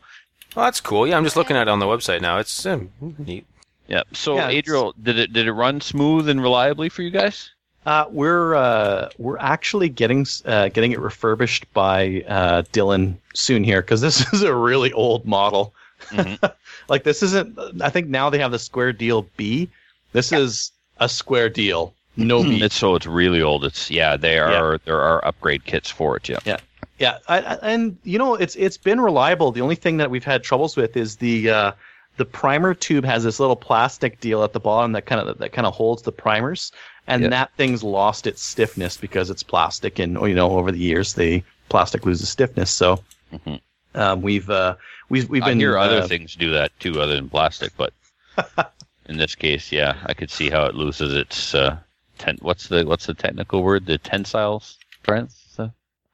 [0.55, 1.07] Well, that's cool.
[1.07, 2.37] Yeah, I'm just looking at it on the website now.
[2.37, 3.45] It's um, neat.
[3.87, 4.03] yeah.
[4.13, 7.49] So Yeah, Adriel, did it did it run smooth and reliably for you guys?
[7.85, 13.81] Uh, we're uh, we're actually getting uh, getting it refurbished by uh, Dillon soon here
[13.81, 15.73] because this is a really old model.
[16.09, 16.51] Mhm.
[16.89, 17.57] like this isn't.
[17.81, 19.69] I think now they have the Square Deal B.
[20.13, 22.61] This is a Square Deal, no B.
[22.61, 23.65] It's so it's really old.
[23.65, 24.15] It's yeah.
[24.17, 24.61] There Yeah.
[24.61, 26.29] are there are upgrade kits for it.
[26.29, 26.57] Yeah.
[26.97, 29.51] Yeah, I, I, and you know it's it's been reliable.
[29.51, 31.71] The only thing that we've had troubles with is the uh,
[32.15, 35.51] the primer tube has this little plastic deal at the bottom that kind of that
[35.51, 36.71] kind of holds the primers,
[37.07, 37.29] and Yeah.
[37.29, 41.43] that thing's lost its stiffness because it's plastic, and you know over the years the
[41.67, 42.71] plastic loses stiffness.
[42.71, 43.59] So Mhm.
[43.95, 44.75] um, we've uh,
[45.09, 47.71] we've we've I been hear other uh, things do that too, other than plastic.
[47.77, 47.93] But
[49.07, 51.77] in this case, yeah, I could see how it loses its uh,
[52.17, 52.37] ten.
[52.41, 53.85] What's the what's the technical word?
[53.85, 54.61] The tensile
[55.01, 55.55] strength.
[55.57, 55.69] Uh,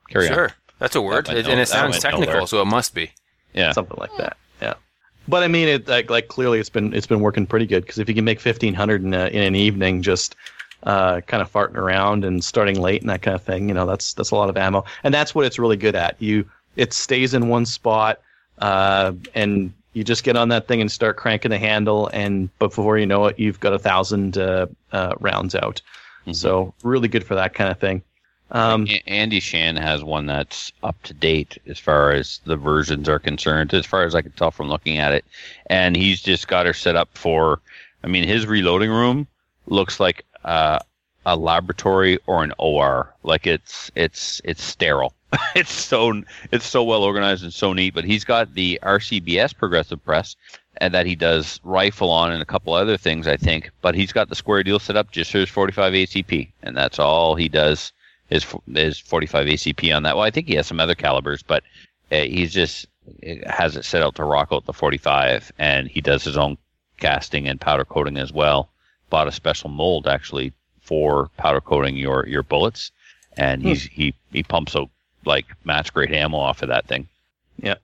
[0.10, 0.34] carry on.
[0.34, 0.52] Sure.
[0.80, 2.48] That's a word, went It- and it sounds technical, nowhere.
[2.48, 3.12] so it must be.
[3.54, 3.72] Yeah.
[3.74, 4.38] something like that.
[4.62, 4.76] Yeah.
[5.28, 8.00] But I mean, it like like clearly it's been it's been working pretty good because
[8.00, 10.36] if you can make fifteen hundred in, a, in an evening, just
[10.84, 13.86] uh, kind of farting around and starting late and that kind of thing, you know,
[13.86, 16.20] that's that's a lot of ammo, and that's what it's really good at.
[16.20, 18.20] You it stays in one spot,
[18.60, 22.98] uh, and you just get on that thing and start cranking the handle, and before
[22.98, 25.82] you know it, you've got a thousand uh, uh, rounds out.
[26.28, 26.36] Mhm.
[26.36, 28.02] So really good for that kind of thing.
[28.52, 33.20] Um, Andy Shan has one that's up to date as far as the versions are
[33.20, 35.24] concerned, as far as I can tell from looking at it.
[35.68, 37.62] And he's just got her set up for,
[38.04, 39.28] I mean, his reloading room
[39.68, 40.80] looks like uh,
[41.26, 43.14] a laboratory or an OR.
[43.24, 45.14] Like it's it's it's sterile.
[45.56, 47.94] it's so it's so well organized and so neat.
[47.94, 50.36] But he's got the RCBS progressive press,
[50.78, 53.72] and that he does rifle on and a couple other things, I think.
[53.82, 57.00] But he's got the square deal set up just for his 45 ACP, and that's
[57.00, 57.94] all he does
[58.30, 60.16] is is 45 ACP on that.
[60.16, 61.64] Well, I think he has some other calibers, but
[62.12, 62.88] uh, he's just
[63.26, 66.58] uh, has it set out to rock out the 45, and he does his own
[66.98, 68.70] casting and powder coating as well.
[69.10, 72.92] Bought a special mold actually for powder coating your your bullets,
[73.38, 74.90] and he's he he pumps out
[75.26, 77.08] like match grade ammo off of that thing.
[77.62, 77.76] Yeah,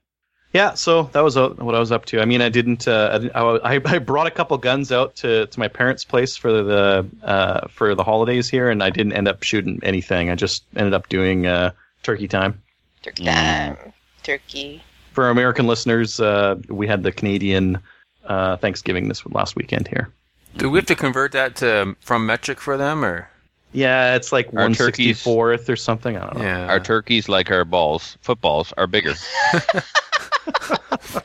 [0.52, 2.20] Yeah, so that was uh, what I was up to.
[2.20, 2.88] I mean, I didn't.
[2.88, 6.50] Uh, I, I, I brought a couple guns out to, to my parents' place for
[6.62, 10.30] the uh, for the holidays here, and I didn't end up shooting anything.
[10.30, 11.72] I just ended up doing uh,
[12.02, 12.60] turkey time.
[13.02, 13.34] Turkey Mm.
[13.34, 13.92] time.
[14.24, 14.82] Turkey.
[15.12, 17.78] For American listeners, uh, we had the Canadian
[18.24, 20.10] uh, Thanksgiving this last weekend here.
[20.56, 23.28] Do we have to convert that to from metric for them, or
[23.72, 26.16] Yeah, it's like Our one sixty turkeys- fourth or something.
[26.16, 26.42] I don't know.
[26.44, 26.66] yeah?
[26.68, 29.14] Our turkeys, like our balls, footballs, are bigger.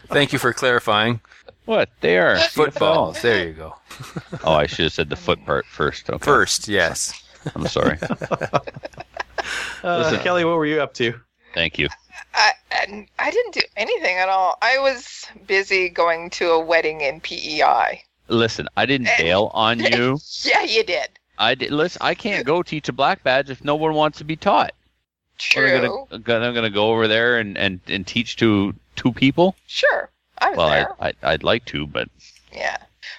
[0.09, 1.21] Thank you for clarifying.
[1.65, 2.37] what they are?
[2.39, 3.21] Footballs.
[3.21, 3.75] There you go.
[4.43, 6.09] Oh, I should have said the foot part first.
[6.09, 6.25] Okay.
[6.25, 7.23] First, yes.
[7.55, 7.97] I'm sorry.
[9.83, 10.19] Uh, Listen.
[10.21, 11.13] Kelly, what were you up to?
[11.53, 11.89] Thank you.
[12.33, 14.57] I, I, I didn't do anything at all.
[14.61, 18.01] I was busy going to a wedding in PEI.
[18.29, 20.17] Listen, I didn't bail on you.
[20.43, 21.09] Yeah, you did.
[21.43, 21.71] I did.
[21.71, 24.71] Listen, I can't go teach a black badge if no one wants to be taught.
[25.55, 26.07] What, I'm True.
[26.11, 29.55] gonna, I'm gonna go over there and, and, and teach to two people.
[29.67, 30.09] Sure.
[30.39, 30.95] I was Well, I, there.
[30.99, 32.07] I I'd like to, but
[32.53, 32.77] Yeah.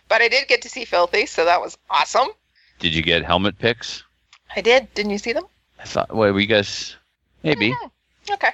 [0.09, 2.29] But I did get to see Filthy, so that was awesome.
[2.79, 4.03] did you get helmet picks?
[4.57, 4.93] I did.
[4.95, 5.45] Didn't you see them?
[5.81, 6.15] I thought.
[6.15, 6.97] Wait, were you guys?
[7.43, 7.73] Maybe.
[7.73, 8.33] Mm-hmm.
[8.35, 8.51] Okay.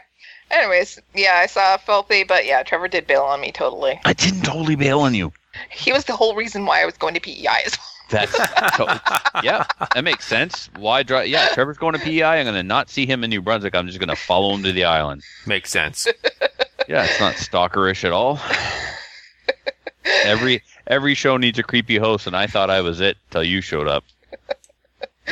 [0.51, 4.01] Anyways, yeah, I saw Filthy, but yeah, Trevor did bail on me totally.
[4.05, 5.33] I didn't totally bail on you.
[5.71, 7.87] He was the whole reason why I was going to PEI as well.
[8.11, 9.01] That's to-
[9.45, 10.69] yeah, that makes sense.
[10.77, 11.29] Why drive?
[11.29, 12.23] Yeah, Trevor's going to PEI.
[12.41, 13.75] I'm gonna not see him in New Brunswick.
[13.75, 15.23] I'm just gonna follow him to the island.
[15.47, 16.07] Makes sense.
[16.89, 18.39] Yeah, it's not stalkerish at all.
[20.25, 23.61] every every show needs a creepy host, and I thought I was it till you
[23.61, 24.05] showed up.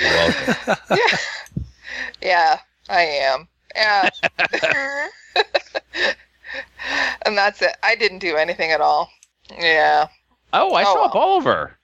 [0.01, 0.77] You're welcome.
[2.23, 3.47] Yeah, I am.
[3.77, 4.09] Yeah.
[7.23, 7.77] and that's it.
[7.83, 9.09] I didn't do anything at all.
[9.57, 10.09] Yeah.
[10.53, 11.09] Oh, I Oh, saw well.
[11.11, 11.78] Bolivar.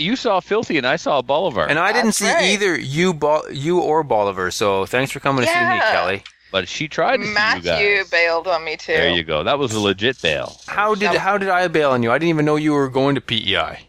[0.00, 1.66] You saw Filthy, and I saw Bolivar.
[1.68, 2.44] And I didn't That's see right.
[2.44, 4.50] either you, Bol- you or Bolivar.
[4.50, 6.22] So thanks for coming to see me, Kelly.
[6.50, 8.92] but she tried to see you Matthew bailed on me too.
[8.92, 9.44] There you go.
[9.44, 10.56] That was a legit bail.
[10.66, 12.10] How did how did I bail on you?
[12.10, 13.80] I didn't even know you were going to PEI.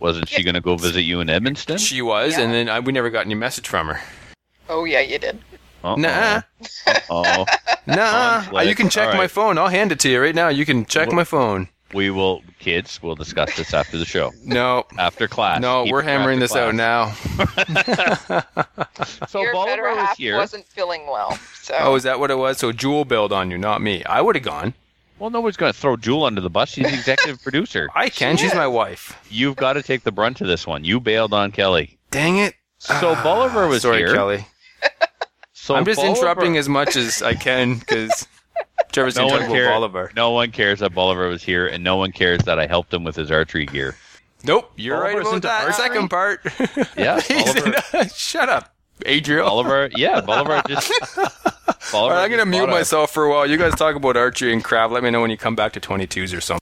[0.00, 1.78] Wasn't she going to go visit you in Edmonton?
[1.78, 2.40] She was, Yeah.
[2.44, 4.00] and then I, we never got any message from her.
[4.68, 5.38] Oh yeah, you did.
[5.84, 5.96] Uh-oh.
[5.96, 6.42] Nah.
[6.86, 7.44] Uh-oh.
[7.86, 8.68] Nah, Conflict.
[8.68, 9.58] you can check All my phone.
[9.58, 10.48] I'll hand it to you right now.
[10.48, 11.68] You can check Well- my phone.
[11.92, 13.00] We will, kids.
[13.02, 15.60] We'll discuss this after the show, No, after class.
[15.60, 17.12] no, Keep we're hammering after this out now.
[19.28, 20.36] So Your better was half here.
[20.36, 22.58] wasn't feeling well, so Oh, is that what it was?
[22.58, 24.04] So Jewel bailed on you, not me.
[24.04, 24.74] I would have gone.
[25.18, 26.70] Well, nobody's going to throw Jewel under the bus.
[26.70, 27.88] She's the executive producer.
[27.94, 28.36] I can.
[28.36, 29.18] She's my wife.
[29.30, 30.84] You've got to take the brunt of this one.
[30.84, 31.98] You bailed on Kelly.
[32.10, 32.54] Dang it.
[32.78, 34.12] So ah, Bolivar was Sorry, here.
[34.14, 34.46] Kelly.
[35.52, 38.26] So I'm just Bolivar- interrupting as much as I can because
[38.92, 39.68] Trevor's No no one talking about cared.
[39.70, 40.10] Bolivar.
[40.16, 43.04] No one cares that Bolivar was here, and no one cares that I helped him
[43.04, 43.96] with his archery gear.
[44.44, 45.84] Nope, you're right Bolivar's about that archery?
[45.84, 46.40] second part.
[46.96, 48.74] Yeah, He's Bolivar- in- shut up,
[49.06, 49.46] Adriel.
[49.46, 50.92] Bolivar, yeah, Bolivar just.
[51.90, 53.46] Bolivar All right, I'm gonna just mute myself for a while.
[53.46, 54.92] You guys talk about archery and craft.
[54.92, 56.58] Let me know when you come back to 22s or something.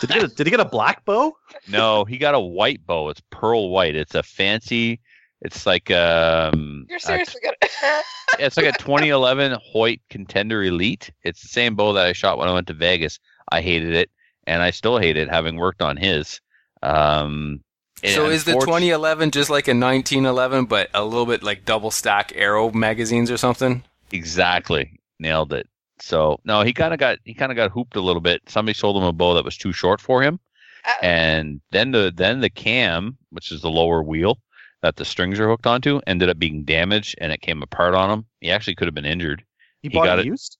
[0.00, 1.36] Did he get a, did he get a black bow?
[1.68, 3.08] No, he got a white bow.
[3.08, 3.96] It's pearl white.
[3.96, 5.00] It's a fancy.
[5.44, 6.86] It's like um.
[6.88, 7.56] you're a- seriously gonna.
[8.38, 11.10] it's like a 2011 Hoyt Contender Elite.
[11.22, 13.18] It's the same bow that I shot when I went to Vegas.
[13.52, 14.10] I hated it,
[14.46, 16.40] and I still hate it, having worked on his.
[16.82, 17.60] Um,
[18.02, 22.32] So is the 2011 just like a 1911, but a little bit like double stack
[22.34, 23.84] arrow magazines or something?
[24.12, 24.98] Exactly.
[25.20, 25.68] Nailed it.
[26.00, 28.40] So no, he kind of got he kind of got hooped a little bit.
[28.48, 30.40] Somebody sold him a bow that was too short for him,
[30.86, 34.38] Uh, and then the then the cam, which is the lower wheel
[34.84, 38.10] that the strings are hooked onto, ended up being damaged and it came apart on
[38.10, 38.26] him.
[38.42, 39.42] He actually could have been injured.
[39.80, 40.58] He He bought got it used.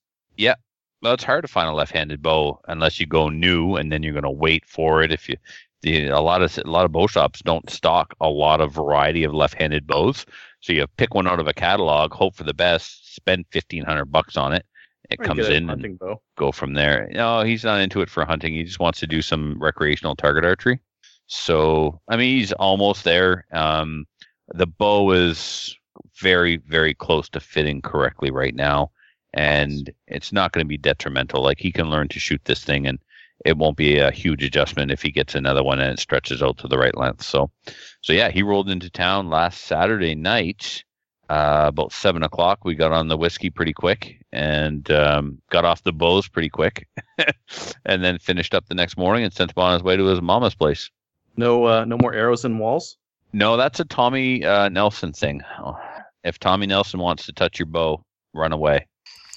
[1.03, 4.15] Well, it's hard to find a left-handed bow unless you go new, and then you're
[4.15, 5.13] going to wait for it.
[5.13, 5.37] If you,
[5.83, 9.23] the a lot of a lot of bow shops don't stock a lot of variety
[9.25, 10.25] of left-handed bows,
[10.61, 14.07] so you pick one out of a catalog, hope for the best, spend fifteen hundred
[14.07, 14.65] bucks on it.
[15.11, 16.23] It comes in and bow.
[16.39, 17.11] go from there.
[17.13, 18.55] No, he's not into it for hunting.
[18.55, 20.81] He just wants to do some recreational target archery.
[21.27, 23.45] So, I mean, he's almost there.
[23.53, 24.07] Um,
[24.49, 25.77] the bow is
[26.21, 28.91] very, very close to fitting correctly right now,
[29.33, 31.43] and it's not going to be detrimental.
[31.43, 32.99] Like he can learn to shoot this thing, and
[33.45, 36.59] it won't be a huge adjustment if he gets another one and it stretches out
[36.59, 37.23] to the right length.
[37.23, 37.51] So,
[38.01, 40.85] so yeah, he rolled into town last Saturday night.
[41.31, 45.83] Uh, about seven o'clock, we got on the whiskey pretty quick and um, got off
[45.83, 46.87] the bows pretty quick,
[47.87, 50.21] and then finished up the next morning and sent him on his way to his
[50.21, 50.91] mama's place.
[51.37, 52.99] No, uh, no more arrows and walls.
[53.35, 55.43] No, that's a Tommy uh, Nelson thing.
[56.23, 58.87] If Tommy Nelson wants to touch your bow, run away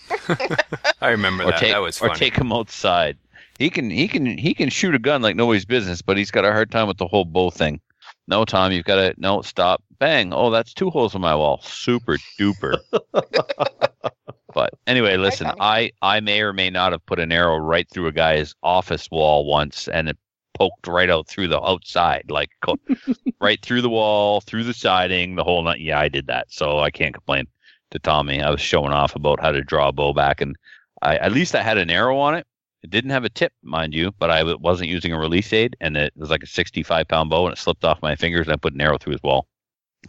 [1.01, 1.59] I remember or that.
[1.59, 3.17] take that was or take him outside.
[3.59, 6.45] He can he can he can shoot a gun like nobody's business, but he's got
[6.45, 7.81] a hard time with the whole bow thing.
[8.27, 9.83] No, Tom, you've got to no stop.
[9.99, 10.33] Bang!
[10.33, 11.59] Oh, that's two holes in my wall.
[11.63, 12.77] Super duper.
[14.53, 18.07] but anyway, listen, I I may or may not have put an arrow right through
[18.07, 20.17] a guy's office wall once, and it
[20.57, 22.79] poked right out through the outside, like co-
[23.41, 25.79] right through the wall, through the siding, the whole night.
[25.79, 27.45] Yeah, I did that, so I can't complain
[27.91, 28.41] to Tommy.
[28.41, 30.55] I was showing off about how to draw a bow back, and
[31.01, 32.45] I at least I had an arrow on it.
[32.83, 35.75] It didn't have a tip, mind you, but I w- wasn't using a release aid,
[35.81, 38.53] and it was like a 65 pound bow, and it slipped off my fingers, and
[38.53, 39.47] I put an arrow through his wall.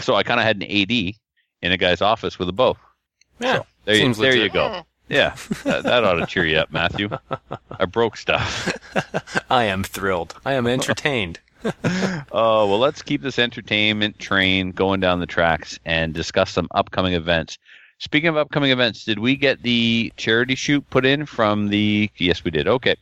[0.01, 2.77] So I kind of had an AD in a guy's office with a bow.
[3.41, 4.53] Yeah, There, you, there you legit.
[4.53, 4.83] go.
[5.09, 7.09] Yeah, that, that ought to cheer you up, Matthew.
[7.71, 8.73] I broke stuff.
[9.51, 10.35] I am thrilled.
[10.45, 11.41] I am entertained.
[12.31, 17.15] Oh, well, let's keep this entertainment train going down the tracks and discuss some upcoming
[17.15, 17.59] events.
[17.99, 22.11] Speaking of upcoming events, did we get the charity shoot put in from the.
[22.17, 22.69] Yes, we did.
[22.69, 22.95] Okay.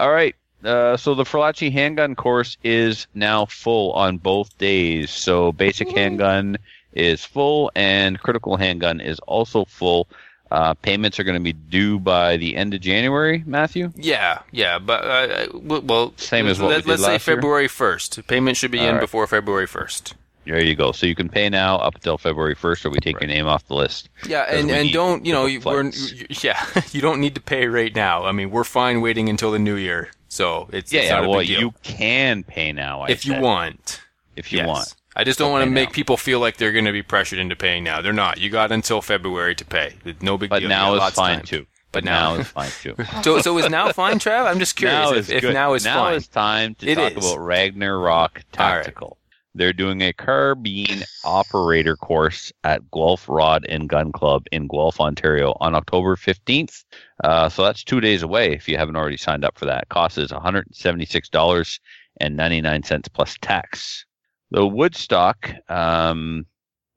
[0.00, 0.34] All right.
[0.64, 5.10] Uh, so the Falachi handgun course is now full on both days.
[5.10, 6.58] So basic handgun
[6.92, 10.08] is full and critical handgun is also full.
[10.50, 13.92] Uh, payments are going to be due by the end of January, Matthew.
[13.94, 15.46] Yeah, yeah, but uh,
[15.82, 17.18] well, Same as what we let, us say?
[17.18, 18.26] February first.
[18.26, 19.00] Payment should be All in right.
[19.00, 20.14] before February first.
[20.48, 20.92] There you go.
[20.92, 23.66] So you can pay now up until February 1st, or we take your name off
[23.66, 24.08] the list.
[24.26, 25.92] Yeah, and, and don't you know you, we're,
[26.42, 28.24] yeah you don't need to pay right now.
[28.24, 31.16] I mean we're fine waiting until the new year, so it's, Yeah, it's yeah.
[31.16, 34.00] not a Well, you can pay now I if you want.
[34.36, 34.68] If you yes.
[34.68, 34.94] want.
[35.18, 35.92] I just don't want to make now.
[35.94, 38.00] people feel like they're going to be pressured into paying now.
[38.00, 38.38] They're not.
[38.38, 39.94] You got until February to pay.
[40.22, 40.68] No big But deal.
[40.68, 41.66] Now is fine too.
[41.90, 42.94] But now now- is fine too.
[43.24, 44.46] So, so is now fine, Trav?
[44.46, 46.14] I'm just curious now if, if now is now fine.
[46.14, 47.26] is time to It talk is.
[47.26, 49.16] about Ragnarok Tactical.
[49.54, 55.56] They're doing a carbine operator course at Guelph Rod and Gun Club in Guelph, Ontario
[55.60, 56.84] on October 15th.
[57.24, 59.88] Uh, so that's two days away if you haven't already signed up for that.
[59.88, 64.04] Cost is $176.99 plus tax.
[64.50, 66.46] The Woodstock um,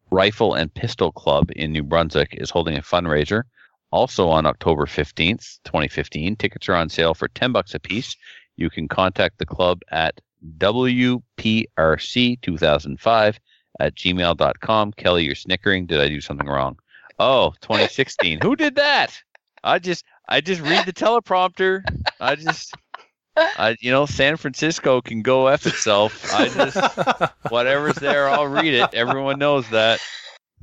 [0.09, 3.43] Rifle and Pistol Club in New Brunswick is holding a fundraiser
[3.91, 6.37] also on October 15th, 2015.
[6.37, 8.15] Tickets are on sale for 10 bucks a piece.
[8.55, 10.21] You can contact the club at
[10.57, 13.37] WPRC2005
[13.79, 14.91] at gmail.com.
[14.93, 15.85] Kelly, you're snickering.
[15.85, 16.79] Did I do something wrong?
[17.19, 18.39] Oh, 2016.
[18.41, 19.11] Who did that?
[19.63, 21.81] I just I just read the teleprompter.
[22.19, 22.75] I just
[23.37, 26.33] I you know San Francisco can go f itself.
[26.33, 28.93] I just whatever's there, I'll read it.
[28.93, 29.99] Everyone knows that.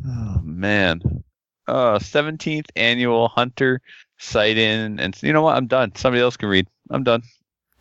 [0.07, 1.25] Oh man.
[1.67, 3.81] Uh 17th annual Hunter
[4.19, 5.57] sight in and you know what?
[5.57, 5.95] I'm done.
[5.95, 6.67] Somebody else can read.
[6.91, 7.23] I'm done.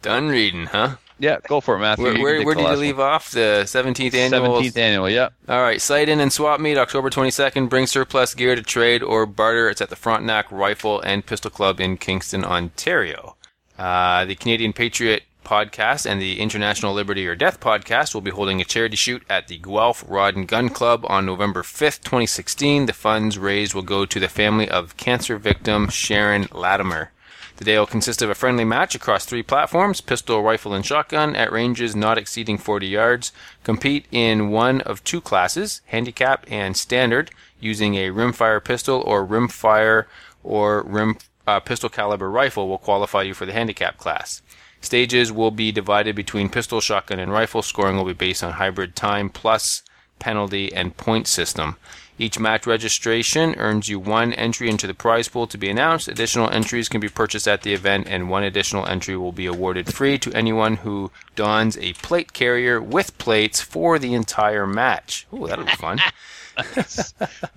[0.01, 0.95] Done reading, huh?
[1.19, 2.05] Yeah, go for it, Matthew.
[2.05, 3.07] Where, where, where did you leave one.
[3.07, 3.31] off?
[3.31, 4.61] The 17th annual.
[4.61, 5.29] 17th annual, yeah.
[5.49, 7.69] All right, sight in and swap meet October 22nd.
[7.69, 9.67] Bring surplus gear to trade or barter.
[9.69, 13.35] It's at the Frontenac Rifle and Pistol Club in Kingston, Ontario.
[13.77, 18.59] Uh, the Canadian Patriot podcast and the International Liberty or Death podcast will be holding
[18.59, 22.87] a charity shoot at the Guelph Rod and Gun Club on November 5th, 2016.
[22.87, 27.11] The funds raised will go to the family of cancer victim Sharon Latimer.
[27.57, 31.35] The day will consist of a friendly match across three platforms pistol, rifle, and shotgun
[31.35, 33.31] at ranges not exceeding 40 yards.
[33.63, 40.05] Compete in one of two classes, handicap and standard, using a rimfire pistol or rimfire
[40.43, 44.41] or rim uh, pistol caliber rifle will qualify you for the handicap class.
[44.81, 47.61] Stages will be divided between pistol, shotgun, and rifle.
[47.61, 49.81] Scoring will be based on hybrid time plus
[50.19, 51.77] penalty and point system.
[52.19, 56.07] Each match registration earns you one entry into the prize pool to be announced.
[56.07, 59.93] Additional entries can be purchased at the event, and one additional entry will be awarded
[59.93, 65.27] free to anyone who dons a plate carrier with plates for the entire match.
[65.31, 65.99] Ooh, that'll be fun.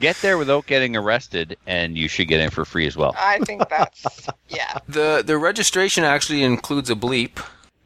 [0.01, 3.15] Get there without getting arrested, and you should get in for free as well.
[3.19, 4.79] I think that's yeah.
[4.89, 7.45] The the registration actually includes a bleep.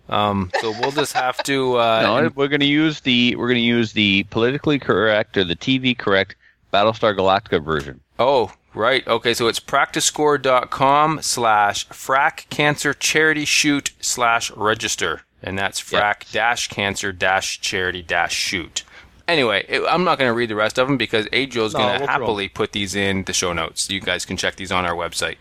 [0.09, 1.77] Um, so we'll just have to.
[1.77, 5.45] Uh, no, we're going to use the we're going to use the politically correct or
[5.45, 6.37] the TV correct
[6.73, 8.01] Battlestar Galactica version.
[8.19, 9.07] Oh, right.
[9.07, 15.23] Okay, so it's practiscore.com slash frack cancer charity shoot slash register.
[15.43, 18.83] And that's frack dash cancer dash charity dash shoot.
[19.27, 21.95] Anyway, it, I'm not going to read the rest of them because Adriel's No, going
[21.95, 23.89] to we'll happily put these in the show notes.
[23.91, 25.37] You guys can check these on our website.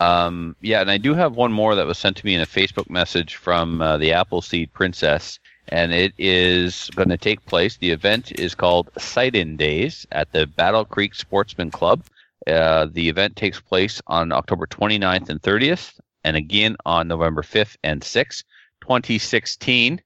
[0.00, 2.46] Um, yeah, and I do have one more that was sent to me in a
[2.46, 7.76] Facebook message from uh, the Appleseed Princess, and it is going to take place.
[7.76, 12.02] The event is called Sight In Days at the Battle Creek Sportsman Club.
[12.46, 17.76] Uh, the event takes place on October 29th and 30th, and again on November 5th
[17.84, 18.44] and 6th,
[18.80, 20.00] 2016.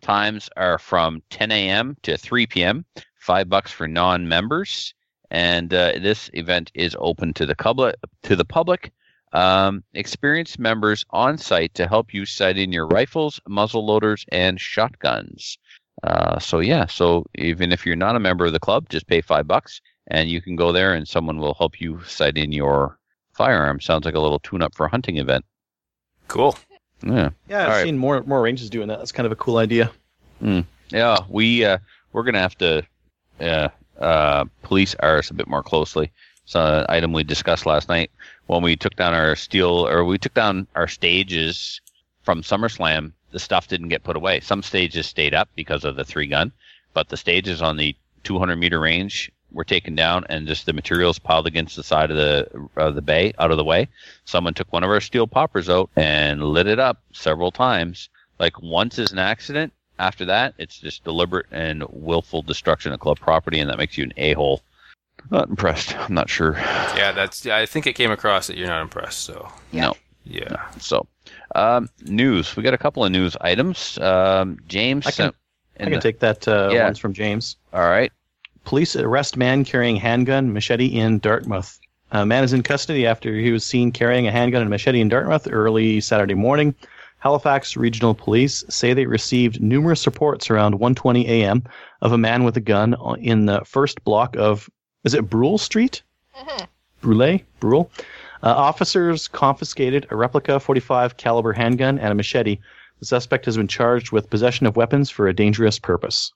[0.00, 1.96] Times are from 10 a.m.
[2.02, 2.84] to 3 p.m.
[3.18, 4.94] Five bucks for non-members,
[5.30, 7.96] and uh, this event is open to the public.
[8.22, 8.92] To the public,
[9.32, 14.60] um, experienced members on site to help you sight in your rifles, muzzle loaders, and
[14.60, 15.58] shotguns.
[16.04, 19.20] Uh, so yeah, so even if you're not a member of the club, just pay
[19.20, 22.98] five bucks, and you can go there, and someone will help you sight in your
[23.32, 23.80] firearm.
[23.80, 25.44] Sounds like a little tune-up for a hunting event.
[26.28, 26.56] Cool.
[27.02, 27.30] Yeah.
[27.48, 27.84] Yeah, I've All right.
[27.84, 28.98] seen more more ranges doing that.
[28.98, 29.90] That's kind of a cool idea.
[30.90, 31.78] Yeah, we uh,
[32.12, 32.82] we're gonna have to
[33.40, 36.10] uh, uh, police ours a bit more closely.
[36.44, 38.10] It's an item we discussed last night
[38.46, 41.80] when we took down our steel or we took down our stages
[42.22, 43.12] from SummerSlam.
[43.32, 44.40] The stuff didn't get put away.
[44.40, 46.50] Some stages stayed up because of the three gun,
[46.94, 51.18] but the stages on the 200 meter range were taken down and just the materials
[51.18, 53.88] piled against the side of the of the bay out of the way.
[54.24, 58.08] Someone took one of our steel poppers out and lit it up several times.
[58.38, 63.18] Like once is an accident, after that, it's just deliberate and willful destruction of club
[63.18, 64.62] property, and that makes you an a hole.
[65.30, 65.96] Not impressed.
[65.98, 66.52] I'm not sure.
[66.56, 67.44] Yeah, that's.
[67.46, 69.20] I think it came across that you're not impressed.
[69.20, 69.96] So No.
[70.24, 70.68] yeah.
[70.78, 71.06] So,
[71.56, 72.54] um, news.
[72.54, 73.98] We got a couple of news items.
[73.98, 75.06] Um, James.
[75.06, 75.34] I can- sent-
[75.80, 76.84] I can the- take that uh, Yeah.
[76.84, 77.56] ones from James.
[77.72, 78.12] All right.
[78.68, 81.80] Police arrest man carrying handgun, machete in Dartmouth.
[82.10, 85.08] A man is in custody after he was seen carrying a handgun and machete in
[85.08, 86.74] Dartmouth early Saturday morning.
[87.20, 91.64] Halifax Regional Police say they received numerous reports around 1:20 a.m.
[92.02, 94.68] of a man with a gun in the first block of
[95.02, 96.02] is it Brule Street?
[97.00, 97.40] Brule?
[97.60, 97.90] Brule?
[98.42, 102.58] Uh, officers confiscated a replica 45 caliber handgun and a machete.
[103.00, 106.34] The suspect has been charged with possession of weapons for a dangerous purpose.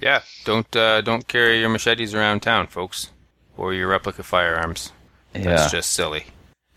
[0.00, 0.22] Yeah.
[0.44, 3.10] Don't uh, don't carry your machetes around town, folks,
[3.56, 4.92] or your replica firearms.
[5.34, 5.42] Yeah.
[5.44, 6.26] That's just silly.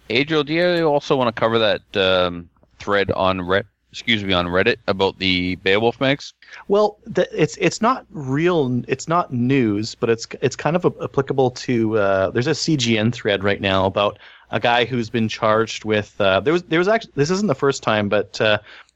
[0.09, 2.49] Adriel, do you also want to cover that um,
[2.79, 3.65] thread on Reddit?
[3.91, 6.33] Excuse me, on Reddit about the Beowulf mags?
[6.67, 8.83] Well, th- it's it's not real.
[8.87, 11.97] It's not news, but it's it's kind of a- applicable to.
[11.97, 14.19] Uh, there's a CGN thread right now about
[14.51, 16.19] a guy who's been charged with.
[16.21, 18.39] Uh, there was there was actually this isn't the first time, but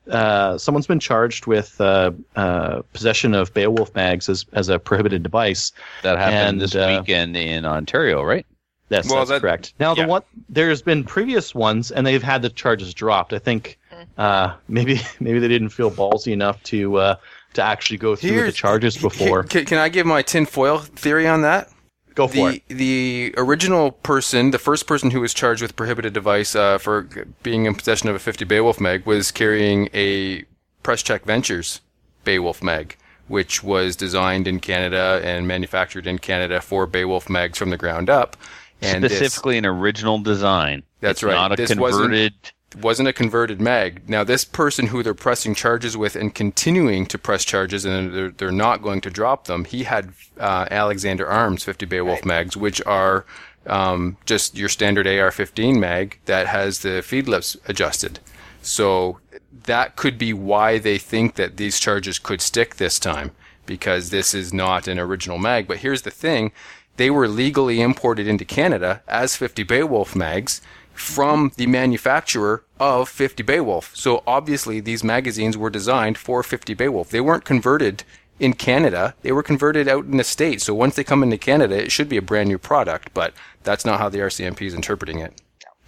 [0.10, 5.24] uh, someone's been charged with uh, uh, possession of Beowulf mags as as a prohibited
[5.24, 5.72] device.
[6.04, 8.46] That happened And, this uh, weekend in Ontario, right?
[8.90, 9.74] That's, Well, that's that- correct.
[9.80, 10.04] Now yeah.
[10.04, 13.32] the one there's been previous ones, and they've had the charges dropped.
[13.32, 13.78] I think
[14.18, 17.16] uh, maybe maybe they didn't feel ballsy enough to uh,
[17.54, 19.44] to actually go through with the charges before.
[19.44, 21.70] Can, can I give my tinfoil theory on that?
[22.16, 22.78] Go for the it.
[22.78, 27.08] the original person, the first person who was charged with prohibited device uh, for
[27.44, 30.44] being in possession of a 50 Beowulf mag was carrying a
[30.84, 31.82] Press Check Ventures
[32.24, 32.98] Beowulf mag,
[33.28, 38.10] which was designed in Canada and manufactured in Canada for Beowulf mags from the ground
[38.10, 38.36] up.
[38.82, 40.84] And this Specifically an original design.
[41.02, 41.34] That's It's right.
[41.34, 42.34] Not a This wasn't- converted.
[42.76, 44.08] Wasn't a converted mag.
[44.08, 48.32] Now, this person who they're pressing charges with and continuing to press charges, and they're,
[48.32, 52.82] they're not going to drop them, he had uh, Alexander Arms 50 Beowulf mags, which
[52.86, 53.26] are
[53.68, 58.20] um, just your standard AR-15 mag that has the feed lips adjusted.
[58.62, 59.20] So
[59.66, 63.32] that could be why they think that these charges could stick this time,
[63.66, 65.68] because this is not an original mag.
[65.68, 66.52] But here's the thing.
[66.98, 70.62] They were legally imported into Canada as 50 Beowulf mags
[70.94, 73.96] from the manufacturer of 50 Beowulf.
[73.96, 77.10] So obviously these magazines were designed for 50 Beowulf.
[77.10, 78.04] They weren't converted
[78.40, 79.14] in Canada.
[79.22, 80.64] They were converted out in the States.
[80.64, 83.86] So once they come into Canada, it should be a brand new product, but that's
[83.86, 85.40] not how the RCMP is interpreting it.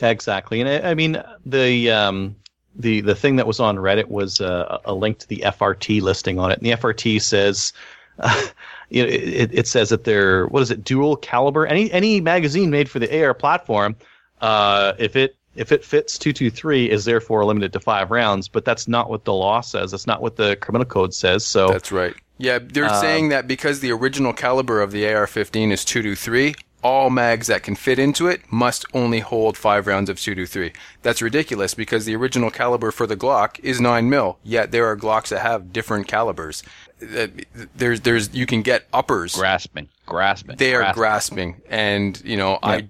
[0.02, 2.36] Exactly, and I, I mean the um,
[2.76, 6.40] the the thing that was on Reddit was uh, a link to the FRT listing
[6.40, 7.74] on it, and the FRT says.
[8.20, 8.46] Uh,
[8.92, 12.88] know, it, it says that they're what is it dual caliber any any magazine made
[12.88, 13.96] for the AR platform
[14.44, 18.88] uh, if it if it fits 223 is therefore limited to five rounds but that's
[18.88, 22.16] not what the law says that's not what the criminal code says so That's right.
[22.40, 27.10] Yeah, they're Um, saying that because the original caliber of the AR-15 is 223, all
[27.12, 30.74] mags that can fit into it must only hold five rounds of 223.
[31.04, 34.40] That's ridiculous because the original caliber for the Glock is 9 mil.
[34.44, 36.64] Yet there are Glocks that have different calibers.
[37.00, 39.36] There's, there's, you can get uppers.
[39.36, 40.58] Grasping, grasping.
[40.58, 41.52] they are grasping.
[41.52, 42.88] grasping, and you know, I,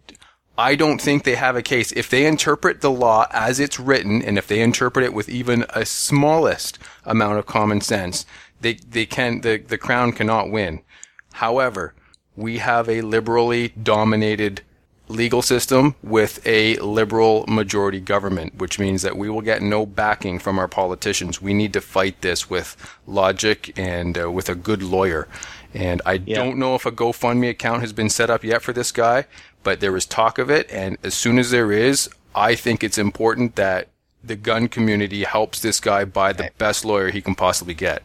[0.57, 1.91] I don't think they have a case.
[1.93, 5.65] If they interpret the law as it's written, and if they interpret it with even
[5.69, 8.25] a smallest amount of common sense,
[8.61, 10.81] they they can the the crown cannot win.
[11.33, 11.95] However,
[12.35, 14.61] we have a liberally dominated
[15.07, 20.39] legal system with a liberal majority government, which means that we will get no backing
[20.39, 21.41] from our politicians.
[21.41, 25.27] We need to fight this with logic and uh, with a good lawyer.
[25.73, 28.91] And I don't know if a GoFundMe account has been set up yet for this
[28.91, 29.25] guy,
[29.63, 30.69] but there is talk of it.
[30.71, 33.87] And as soon as there is, I think it's important that
[34.23, 38.03] the gun community helps this guy buy the best lawyer he can possibly get.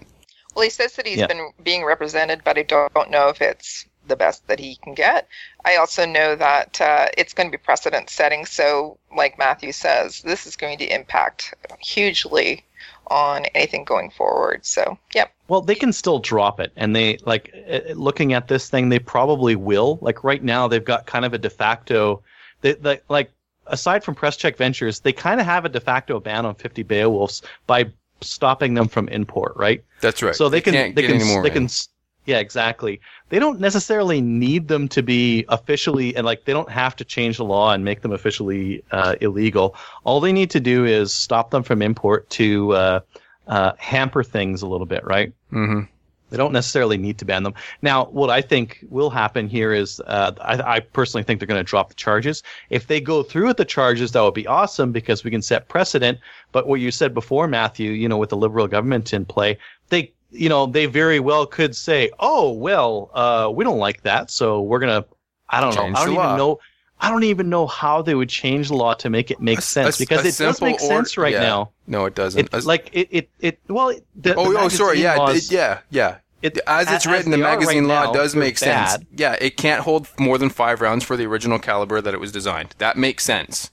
[0.54, 1.26] Well, he says that he's Yeah.
[1.28, 4.94] been being represented, but I don't, don't know if it's the best that he can
[4.94, 5.28] get.
[5.64, 8.46] I also know that uh, it's going to be precedent setting.
[8.46, 12.64] So, like Matthew says, this is going to impact hugely
[13.09, 14.64] on anything going forward.
[14.64, 15.32] So, yep.
[15.48, 18.88] Well, they can still drop it, and they like uh, looking at this thing.
[18.88, 19.98] They probably will.
[20.02, 22.22] Like right now, they've got kind of a de facto.
[22.61, 23.30] They, they like
[23.66, 26.82] aside from Press Check Ventures, they kind of have a de facto ban on 50
[26.84, 27.90] Beowulfs by
[28.20, 29.84] stopping them from import, right?
[30.00, 30.34] That's right.
[30.34, 31.54] So they can can't they get can any more they in.
[31.54, 31.88] can s-
[32.29, 33.01] yeah exactly.
[33.31, 37.39] They don't necessarily need them to be officially and like they don't have to change
[37.39, 39.74] the law and make them officially uh, illegal.
[40.05, 43.01] All they need to do is stop them from import to uh,
[43.49, 45.33] uh, hamper things a little bit, right?
[45.51, 45.81] hmm
[46.31, 47.55] They don't necessarily need to ban them.
[47.81, 51.64] Now, what I think will happen here is, uh, I, I personally think they're going
[51.64, 52.43] to drop the charges.
[52.68, 55.68] If they go through with the charges, that would be awesome because we can set
[55.68, 56.18] precedent.
[56.53, 59.57] But what you said before, Matthew, you know, with the liberal government in play,
[59.89, 64.31] they, you know, they very well could say, "Oh, well, uh, we don't like that,
[64.31, 65.05] so we're gonna."
[65.51, 66.01] I don't Change know.
[66.01, 66.37] I don't even law.
[66.37, 66.59] know.
[67.01, 69.62] I don't even know how they would change the law to make it make A-
[69.62, 71.41] sense a- because a it does make sense right yeah.
[71.41, 71.70] now.
[71.87, 72.41] No, it doesn't.
[72.47, 73.61] It, As- like it, it, it.
[73.68, 75.01] Well, the, oh, the oh, sorry.
[75.01, 76.16] Yeah, laws- it- yeah, yeah.
[76.43, 78.99] it- As it's a- written, the are right magazine law now, does make sense.
[79.16, 82.33] Yeah, it can't hold more than five rounds for the original caliber that it was
[82.33, 82.74] designed.
[82.79, 83.70] That makes sense.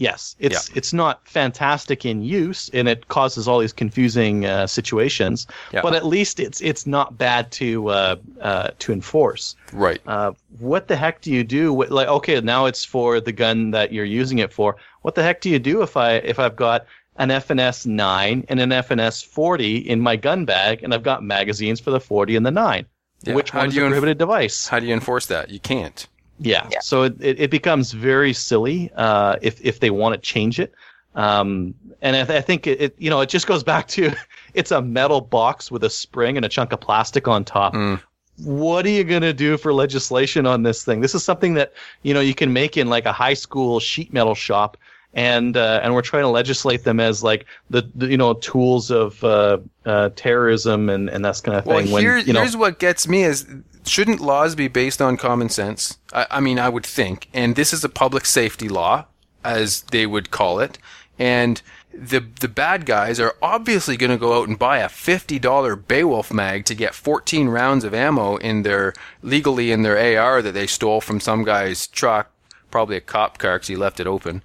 [0.00, 5.46] Yes, it's it's not fantastic in use, and it causes all these confusing uh, situations.
[5.74, 5.82] Yeah.
[5.82, 9.56] But at least it's it's not bad to uh, uh, to enforce.
[9.74, 10.00] Right.
[10.06, 11.74] Uh, what the heck do you do?
[11.74, 14.76] With, like, okay, now it's for the gun that you're using it for.
[15.02, 16.86] What the heck do you do if I if I've got
[17.16, 21.78] an FNS nine and an FNS forty in my gun bag, and I've got magazines
[21.78, 22.86] for the forty and the nine?
[23.24, 24.66] Yeah, Which how one's do a prohibited device?
[24.66, 25.50] How do you enforce that?
[25.50, 26.06] You can't.
[26.40, 26.66] Yeah.
[26.70, 26.80] Yeah.
[26.80, 30.72] So it, it, becomes very silly uh, if if they want to change it.
[31.14, 34.12] Um, and I, th- I think it, it you know it just goes back to
[34.54, 37.74] it's a metal box with a spring and a chunk of plastic on top.
[37.74, 38.00] Mm.
[38.42, 41.00] What are you gonna do for legislation on this thing?
[41.00, 44.12] This is something that you know you can make in like a high school sheet
[44.12, 44.76] metal shop.
[45.12, 48.92] And uh, and we're trying to legislate them as like the, the you know tools
[48.92, 51.90] of uh, uh, terrorism and, and that kind of Well, thing.
[51.90, 53.44] when you know here's what gets me is
[53.84, 55.98] shouldn't laws be based on common sense?
[56.12, 59.06] I, I mean, I would think, and this is a public safety law,
[59.44, 60.78] as they would call it,
[61.18, 61.60] and
[61.92, 65.74] the the bad guys are obviously going to go out and buy a fifty dollar
[65.76, 70.52] Beowulf mag to get fourteen rounds of ammo in their legally in their AR that
[70.52, 72.30] they stole from some guy's truck,
[72.70, 74.42] probably a cop car because he left it open.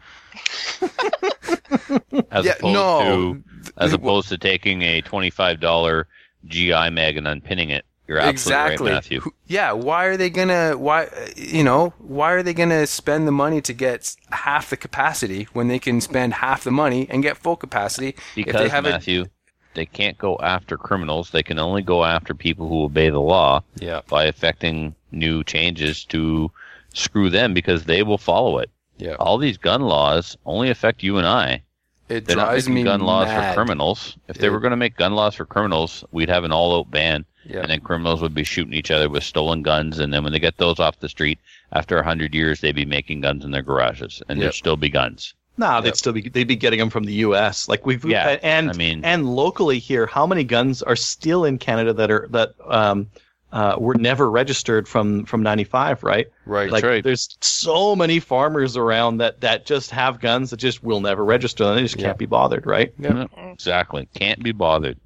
[2.31, 2.99] as Yeah, opposed no.
[3.36, 3.43] to
[3.77, 6.07] as opposed to taking a twenty-five dollar
[6.47, 7.86] GI mag and unpinning it.
[8.08, 8.32] You're absolutely
[8.74, 8.88] exactly.
[8.91, 9.22] right, Matthew.
[9.47, 13.62] Yeah, why are they gonna why you know why are they gonna spend the money
[13.62, 17.56] to get half the capacity when they can spend half the money and get full
[17.56, 19.26] capacity if they Because have a Matthew,
[19.74, 21.32] they can't go after criminals.
[21.32, 26.06] They can only go after people who obey the law yeah by effecting new changes
[26.06, 26.51] to
[26.93, 28.70] screw them because they will follow it.
[28.97, 31.64] yeah All these gun laws only affect you and I.
[32.08, 33.49] it They're not making me gun laws mad.
[33.56, 34.16] for criminals.
[34.28, 36.91] If they It- were going to make gun laws for criminals, we'd have an all-out
[36.91, 37.62] ban, Yeah.
[37.62, 40.00] and then criminals would be shooting each other with stolen guns.
[40.00, 41.39] And then when they get those off the street,
[41.72, 44.43] after a hundred years, they'd be making guns in their garages, and Yep.
[44.43, 45.34] there'd still be guns.
[45.58, 45.96] No, they'd Yep.
[45.98, 47.70] still be they'd be getting them from the U.S.
[47.70, 51.58] Like we've Yeah, and I mean- and locally here, how many guns are still in
[51.58, 53.08] Canada that are that um
[53.54, 56.28] uh were never registered from from '95, right?
[56.46, 57.04] right Like right.
[57.04, 61.64] there's so many farmers around that that just have guns that just will never register,
[61.64, 62.08] and they just Yeah.
[62.08, 62.91] can't be bothered, right?
[63.00, 63.28] Yeah.
[63.54, 64.10] Exactly.
[64.14, 64.98] Can't be bothered.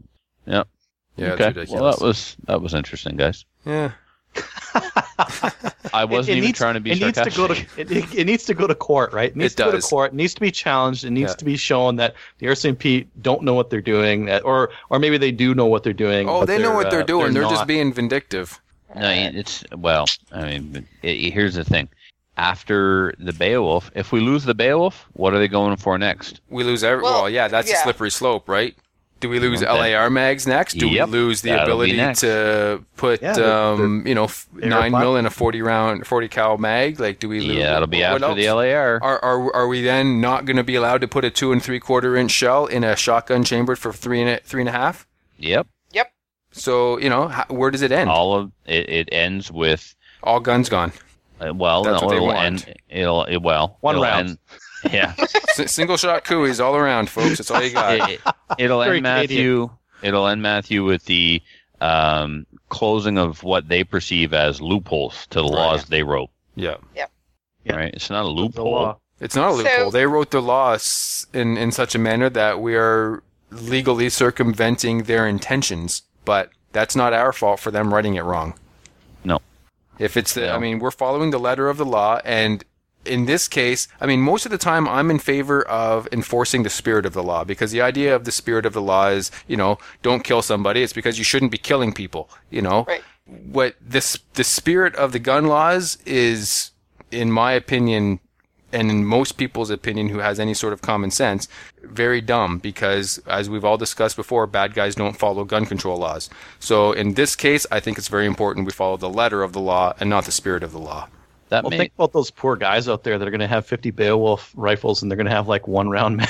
[0.47, 0.67] Yep.
[1.19, 1.53] Yeah okay.
[1.61, 3.45] it's Well, that was that was interesting, guys.
[3.65, 3.91] yeah
[5.93, 8.13] I wasn't it even needs, trying to be it needs to go to it, it,
[8.15, 9.29] it needs to go to court, right?
[9.31, 10.11] It needs It to go to court.
[10.11, 11.03] It needs to be challenged.
[11.03, 11.35] It needs Yeah.
[11.35, 15.17] to be shown that the RCMP don't know what they're doing, that, or or maybe
[15.17, 16.29] they do know what they're doing.
[16.29, 17.33] Oh, they know what they're uh, doing.
[17.33, 17.67] They're, just not.
[17.67, 18.59] being vindictive.
[18.95, 20.05] No, it's well.
[20.31, 21.89] I mean, it, it- here's the thing.
[22.37, 26.39] After the Beowulf, if we lose the Beowulf, what are they going for next?
[26.49, 27.03] We lose every.
[27.03, 28.77] Well, Well, yeah, that's a slippery slope, right?
[29.19, 29.95] Do we lose Okay.
[29.95, 30.75] LAR mags next?
[30.75, 34.91] Do Yep, we lose the ability to put, Yeah, they're- um, you know, f- nine
[34.91, 36.99] plat- mil in a forty round, forty cal mag?
[36.99, 37.57] Like, do we lose?
[37.57, 38.49] Yeah, it'll be what after the?
[38.49, 38.99] LAR.
[39.03, 41.61] Are, are are we then not going to be allowed to put a two and
[41.61, 44.73] three quarter inch shell in a shotgun chambered for three and a, three and a
[44.73, 45.05] half?
[45.37, 45.67] Yep.
[45.91, 46.11] Yep.
[46.51, 48.09] So you know, how, where does it end?
[48.09, 50.93] All, All of it, it ends with all guns gone.
[51.41, 52.39] uh, well, That's no, what they it'll want.
[52.67, 52.75] end.
[52.89, 54.29] It'll it, well One it'll round.
[54.29, 54.37] End,
[54.91, 55.13] yeah.
[55.17, 57.37] S- single shot Cooeys all around, folks.
[57.37, 58.09] That's all you got.
[58.57, 59.69] it, will Very end Matthew.
[60.01, 61.41] It'll end Matthew with the
[61.81, 65.51] um, closing of what they perceive as loopholes to the Right.
[65.51, 66.29] laws they wrote.
[66.55, 66.75] yeah.
[66.95, 67.05] Yeah.
[67.75, 67.93] Right?
[67.93, 68.99] It's not a loophole.
[69.19, 69.91] It's not a So- loophole.
[69.91, 73.21] they wrote the laws in, in such a manner that we are
[73.51, 78.53] legally circumventing their intentions, but that's not our fault for them writing it wrong.
[79.23, 79.39] No.
[79.99, 80.55] If it's the, No.
[80.55, 82.63] I mean, we're following the letter of the law, and
[83.05, 86.69] in this case, I mean, most of the time I'm in favor of enforcing the
[86.69, 89.57] spirit of the law because the idea of the spirit of the law is, you
[89.57, 90.83] know, don't kill somebody.
[90.83, 92.83] It's because you shouldn't be killing people, you know?
[92.87, 93.03] Right.
[93.25, 96.71] what this the spirit of the gun laws is
[97.11, 98.19] in my opinion
[98.71, 101.47] and in most people's opinion who has any sort of common sense
[101.83, 106.29] very dumb because as we've all discussed before bad guys don't follow gun control laws
[106.59, 109.59] so in this case i think it's very important we follow the letter of the
[109.59, 111.07] law and not the spirit of the law
[111.49, 113.65] That Well, may, think about those poor guys out there that are going to have
[113.65, 116.29] 50 Beowulf rifles and they're going to have like one round mag.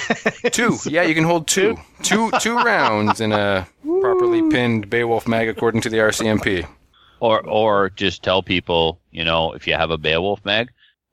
[0.52, 3.68] two yeah you can hold two two two rounds in a
[4.02, 6.66] properly pinned beowulf mag according to the rcmp
[7.20, 10.70] or or just tell people, you know, if you have a Beowulf mag,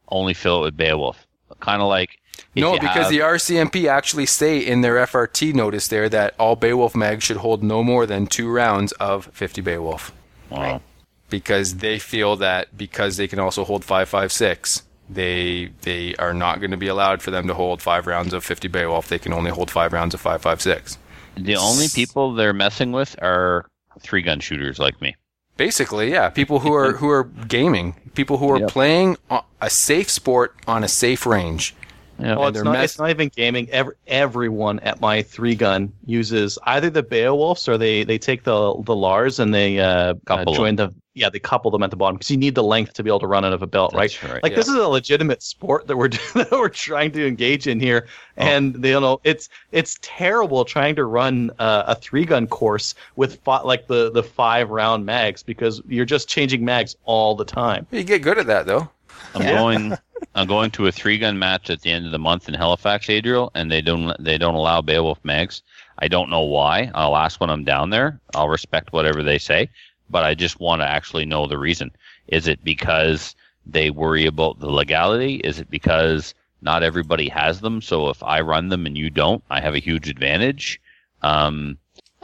[0.08, 1.26] only fill it with Beowulf.
[1.60, 2.18] Kind of like
[2.54, 6.94] no, because have- the RCMP actually say in their FRT notice there that all Beowulf
[6.94, 10.12] mags should hold no more than two rounds of 50 Beowulf.
[10.50, 10.80] Wow.
[11.28, 16.70] Because they feel that because they can also hold 556, they they are not going
[16.70, 19.08] to be allowed for them to hold five rounds of 50 Beowulf.
[19.08, 20.98] They can only hold five rounds of 556.
[21.36, 23.66] the only people they're messing with are
[24.00, 25.16] three gun shooters like me.
[25.56, 28.68] Basically, yeah, people who are who are gaming, people who are Yep.
[28.70, 29.16] playing
[29.60, 31.74] a safe sport on a safe range.
[32.18, 32.36] Yeah.
[32.36, 33.68] Well, it's not, mess- it's not even gaming.
[33.70, 38.74] Every, everyone at my three gun uses either the Beowulfs or they, they take the
[38.84, 41.96] the Lars and they uh, uh, Couple join the yeah they couple them at the
[41.96, 43.94] bottom because you need the length to be able to run out of a belt,
[43.94, 44.22] right?
[44.22, 44.42] Right.
[44.42, 48.06] Like this is a legitimate sport that we're that we're trying to engage in here,
[48.38, 48.42] Oh.
[48.42, 53.36] and you know it's it's terrible trying to run uh, a three gun course with
[53.40, 57.86] fi- like the the five round mags because you're just changing mags all the time.
[57.90, 58.88] You get good at that though.
[59.36, 59.98] I'm going.
[60.34, 63.08] I'm going to a three gun match at the end of the month in Halifax,
[63.08, 65.62] Adriel, and they don't they don't allow Beowulf mags.
[65.98, 66.90] I don't know why.
[66.94, 68.20] I'll ask when I'm down there.
[68.34, 69.70] I'll respect whatever they say,
[70.10, 71.90] but I just want to actually know the reason.
[72.28, 73.34] Is it because
[73.64, 75.36] they worry about the legality?
[75.36, 77.80] Is it because not everybody has them?
[77.80, 80.80] So if I run them and you don't, I have a huge advantage.
[81.22, 81.78] Um,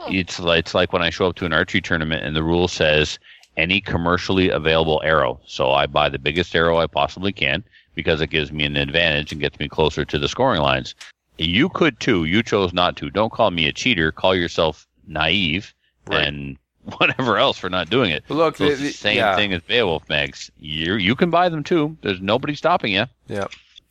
[0.07, 3.19] it's it's like when I show up to an archery tournament and the rule says
[3.57, 5.39] any commercially available arrow.
[5.45, 7.63] So I buy the biggest arrow I possibly can
[7.95, 10.95] because it gives me an advantage and gets me closer to the scoring lines.
[11.37, 12.25] You could too.
[12.25, 13.09] You chose not to.
[13.09, 14.11] Don't call me a cheater.
[14.11, 15.73] Call yourself naive
[16.07, 16.27] Right.
[16.27, 16.57] and
[16.97, 18.23] whatever else for not doing it.
[18.29, 19.35] Look, So the- the same yeah.
[19.35, 20.51] thing as Beowulf mags.
[20.59, 21.95] You you can buy them too.
[22.01, 23.05] There's nobody stopping you.
[23.27, 23.45] Yeah.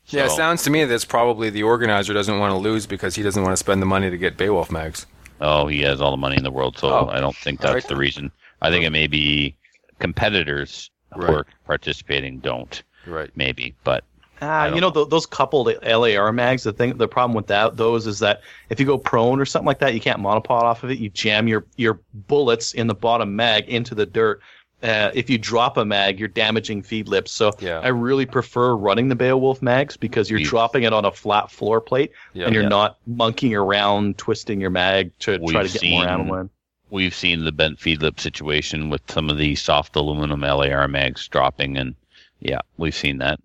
[0.06, 3.22] Yeah, it sounds to me that's probably the organizer doesn't want to lose because he
[3.22, 5.06] doesn't want to spend the money to get Beowulf mags.
[5.40, 7.08] Oh, he has all the money in the world, so Oh.
[7.08, 7.88] I don't think that's right.
[7.88, 8.30] the reason.
[8.62, 9.54] I think it may be
[9.98, 13.30] competitors who are participating don't, Right.
[13.36, 13.74] maybe.
[13.84, 14.04] But
[14.40, 16.64] Ah, you know th- those coupled LAR mags.
[16.64, 18.40] The thing, the problem with that, those is that
[18.70, 20.98] if you go prone or something like that, you can't monopod off of it.
[20.98, 24.40] You jam your your bullets in the bottom mag into the dirt.
[24.82, 27.30] Uh, if you drop a mag, you're damaging feed lips.
[27.30, 27.78] So Yeah.
[27.84, 31.48] I really prefer running the Beowulf mags because you're We've- dropping it on a flat
[31.52, 32.46] floor plate Yeah.
[32.46, 32.68] and you're Yeah.
[32.70, 36.50] not monkeying around, twisting your mag to try We've to get more seen- ammo in.
[36.93, 41.26] We've seen the bent feed lip situation with some of the soft aluminum LAR mags
[41.26, 41.97] dropping, and
[42.38, 43.40] yeah, we've seen that.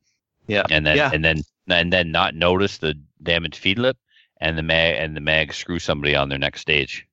[0.48, 1.10] Yeah, And then yeah.
[1.14, 2.93] and then and then not notice the
[3.24, 3.98] damaged feed lip,
[4.39, 7.08] and the mag and the mag screw somebody on their next stage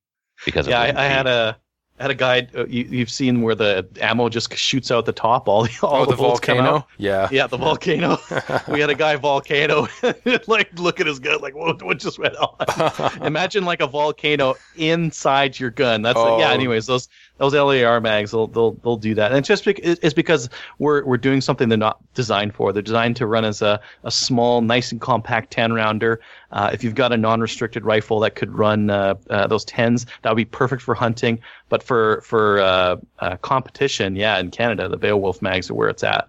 [0.44, 1.56] because of yeah, I, I had a
[2.00, 2.48] had a guy.
[2.56, 5.48] Uh, you, you've seen where the ammo just shoots out the top.
[5.48, 6.64] All the all Oh, the, the bullets come out.
[6.64, 6.86] volcano?
[6.98, 7.28] Yeah.
[7.30, 8.18] Yeah, the volcano.
[8.68, 9.86] we had a guy volcano.
[10.46, 11.40] like, look at his gun.
[11.40, 13.22] Like, what, what just went on?
[13.26, 16.02] Imagine like a volcano inside your gun.
[16.02, 16.50] That's like, yeah.
[16.50, 16.54] Oh.
[16.54, 17.08] Anyways, those
[17.38, 21.04] those LAR mags, they'll they'll they'll do that, and it's just bec- it's because we're
[21.04, 22.72] we're doing something they're not designed for.
[22.72, 26.20] They're designed to run as a, a small, nice and compact ten rounder.
[26.52, 30.30] Uh, if you've got a non-restricted rifle that could run uh, uh, those tens, that
[30.30, 31.40] would be perfect for hunting.
[31.68, 36.04] But for for uh, uh, competition, yeah, in Canada, the Beowulf mags are where it's
[36.04, 36.28] at.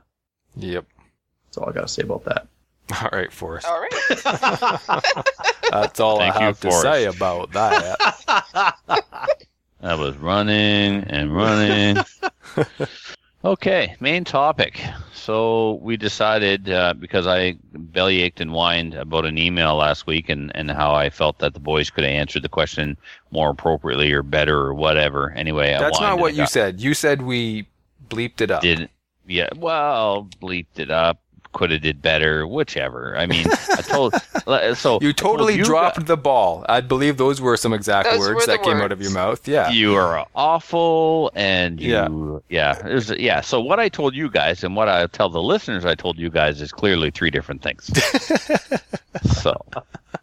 [0.58, 0.86] Yep.
[1.46, 2.48] That's all I got to say about that.
[3.02, 3.68] All right, Forrest.
[3.68, 3.92] All right.
[5.72, 6.82] That's all Thank I you, have to Forrest.
[6.84, 8.76] say about that.
[9.86, 11.98] I was running and running.
[13.46, 14.82] okay, main topic.
[15.14, 20.28] So we decided uh, because I belly ached and whined about an email last week
[20.30, 22.98] and, and how I felt that the boys could have answered the question
[23.30, 25.32] more appropriately or better or whatever.
[25.32, 26.82] Anyway, I That's not what I you got- said.
[26.82, 27.68] You said we
[28.10, 28.64] bleeped it up.
[28.64, 28.90] Did
[29.28, 29.50] yeah?
[29.56, 31.20] Well, bleeped it up.
[31.56, 32.46] Could have did better.
[32.46, 33.16] Whichever.
[33.18, 34.14] I mean, I told
[34.78, 36.66] so you totally you dropped guys- the ball.
[36.68, 39.48] I believe those were some exact words were the that came out of your mouth.
[39.48, 39.70] Yeah.
[39.70, 42.10] you are awful and Yeah.
[42.10, 45.30] you yeah it was, yeah so what i told you guys and what i tell
[45.30, 47.90] the listeners i told you guys is clearly three different things
[49.42, 49.56] so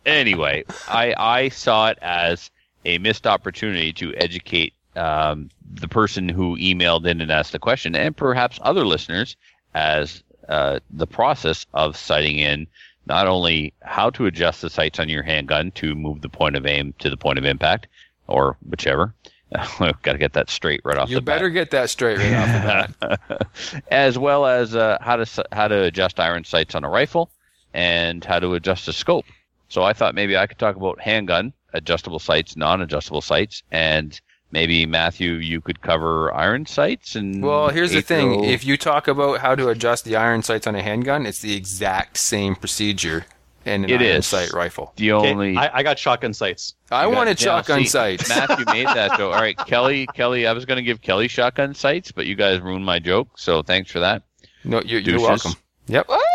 [0.07, 2.51] anyway i i saw it as
[2.85, 7.95] a missed opportunity to educate um, the person who emailed in and asked the question
[7.97, 9.37] and perhaps other listeners
[9.75, 12.67] as uh, the process of sighting in
[13.07, 16.67] not only how to adjust the sights on your handgun to move the point of
[16.67, 17.89] aim to the point of impact
[18.29, 19.13] or whichever
[20.03, 21.13] got to get that straight right off the.
[21.13, 23.21] You the better get that straight right off the bat.
[23.29, 23.83] bat.
[23.91, 27.31] as well as uh, how to how to adjust iron sights on a rifle
[27.75, 29.27] and how to adjust a scope.
[29.69, 34.19] So I thought maybe I could talk about handgun adjustable sights, non-adjustable sights, and
[34.53, 38.33] maybe Matthew you could cover iron sights and Well, here's the thing.
[38.35, 38.45] ATO.
[38.45, 41.57] If you talk about how to adjust the iron sights on a handgun, it's the
[41.57, 43.25] exact same procedure
[43.65, 44.27] in an It iron is.
[44.27, 44.93] sight rifle.
[44.97, 46.75] the Okay, only I, I got shotgun sights.
[46.91, 48.29] I You got- wanted yeah, shotgun see, sights.
[48.29, 49.35] Matthew made that joke.
[49.35, 52.61] All right, Kelly, Kelly, I was going to give Kelly shotgun sights, but you guys
[52.61, 54.23] ruined my joke, so thanks for that.
[54.65, 55.53] No, you're, you're welcome.
[55.89, 56.09] Yep.
[56.09, 56.23] What?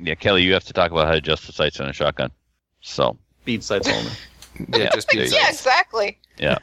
[0.00, 2.32] Yeah, Kelly, you have to talk about how to adjust the sights on a shotgun.
[2.80, 4.10] So, Bead sights only.
[4.76, 5.60] Yeah, just be there you Yeah, sights.
[5.60, 6.18] exactly.
[6.36, 6.58] yeah.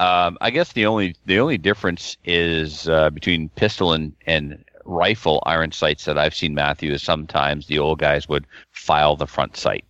[0.00, 5.42] Um, I guess the only the only difference is uh, between pistol and, and rifle
[5.44, 9.58] iron sights that I've seen Matthew is sometimes the old guys would file the front
[9.58, 9.84] sight,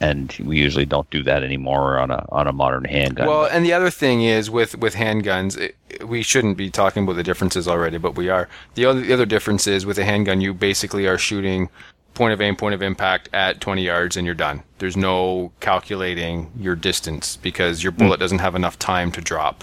[0.00, 3.26] and we usually don't do that anymore on a on a modern handgun.
[3.26, 5.74] Well, and the other thing is with with handguns, it,
[6.06, 8.48] we shouldn't be talking about the differences already, but we are.
[8.76, 11.70] The other the other difference is with a handgun, you basically are shooting
[12.16, 14.62] point of aim, point of impact at 20 yards, and you're done.
[14.78, 19.62] There's no calculating your distance because your bullet doesn't have enough time to drop.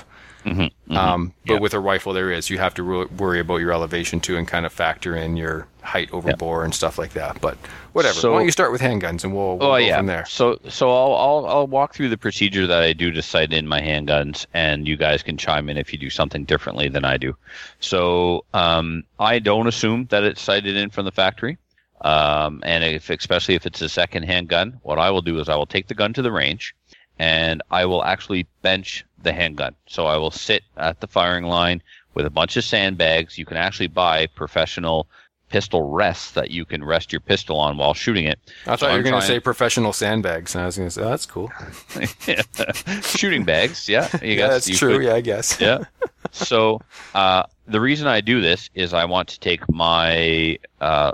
[0.89, 2.49] Um, but with a rifle, there is.
[2.49, 5.67] You have to ro- worry about your elevation too, and kind of factor in your
[5.81, 7.39] height over bore and stuff like that.
[7.41, 7.57] But
[7.93, 8.13] whatever.
[8.19, 9.97] So- Why don't you start with handguns, and we'll, we'll oh go yeah.
[9.97, 10.25] from there.
[10.25, 13.67] So so I'll, I'll I'll walk through the procedure that I do to sight in
[13.67, 17.17] my handguns, and you guys can chime in if you do something differently than I
[17.17, 17.35] do.
[17.79, 21.57] So um, I don't assume that it's sighted in from the factory,
[22.03, 25.49] um, and if especially if it's a second hand gun, what I will do is
[25.49, 26.75] I will take the gun to the range,
[27.19, 29.75] and I will actually bench the handgun.
[29.87, 31.81] So I will sit at the firing line
[32.13, 33.37] with a bunch of sandbags.
[33.37, 35.07] You can actually buy professional
[35.49, 38.39] pistol rests that you can rest your pistol on while shooting it.
[38.65, 40.91] I So thought you were going to say professional sandbags, and I was going to
[40.91, 41.51] say, oh, that's cool.
[43.01, 43.87] shooting bags.
[43.87, 44.97] Yeah, you yeah, that's true.
[44.97, 45.59] could- Yeah, I guess.
[45.59, 45.83] yeah.
[46.31, 46.81] So
[47.13, 51.11] uh, the reason I do this is I want to take my uh,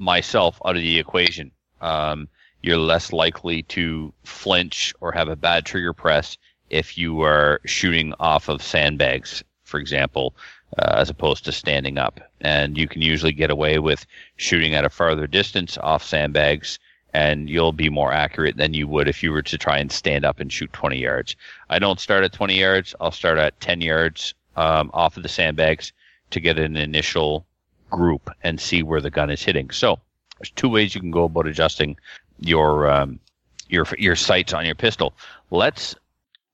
[0.00, 1.52] myself out of the equation.
[1.80, 2.28] Um,
[2.62, 6.36] you're less likely to flinch or have a bad trigger press
[6.68, 10.34] if you are shooting off of sandbags, for example,
[10.78, 12.20] uh, as opposed to standing up.
[12.40, 16.78] And you can usually get away with shooting at a farther distance off sandbags,
[17.12, 20.24] and you'll be more accurate than you would if you were to try and stand
[20.24, 21.34] up and shoot 20 yards.
[21.68, 22.94] I don't start at 20 yards.
[23.00, 25.92] I'll start at 10 yards um, off of the sandbags
[26.30, 27.46] to get an initial
[27.90, 29.70] group and see where the gun is hitting.
[29.70, 29.98] So
[30.38, 31.96] there's two ways you can go about adjusting
[32.38, 33.20] your um,
[33.68, 35.14] your your sights on your pistol.
[35.50, 35.94] Let's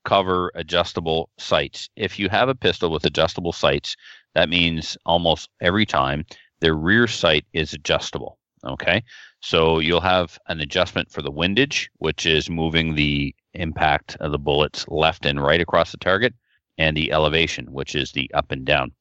[0.03, 1.89] cover adjustable sights.
[1.95, 3.95] If you have a pistol with adjustable sights,
[4.35, 6.25] that means almost every time
[6.59, 8.37] the rear sight is adjustable.
[8.65, 9.03] Okay,
[9.39, 14.39] so you'll have an adjustment for the windage, which is moving the impact of the
[14.39, 16.33] bullets left and right across the target,
[16.77, 18.91] and the elevation, which is the up and down.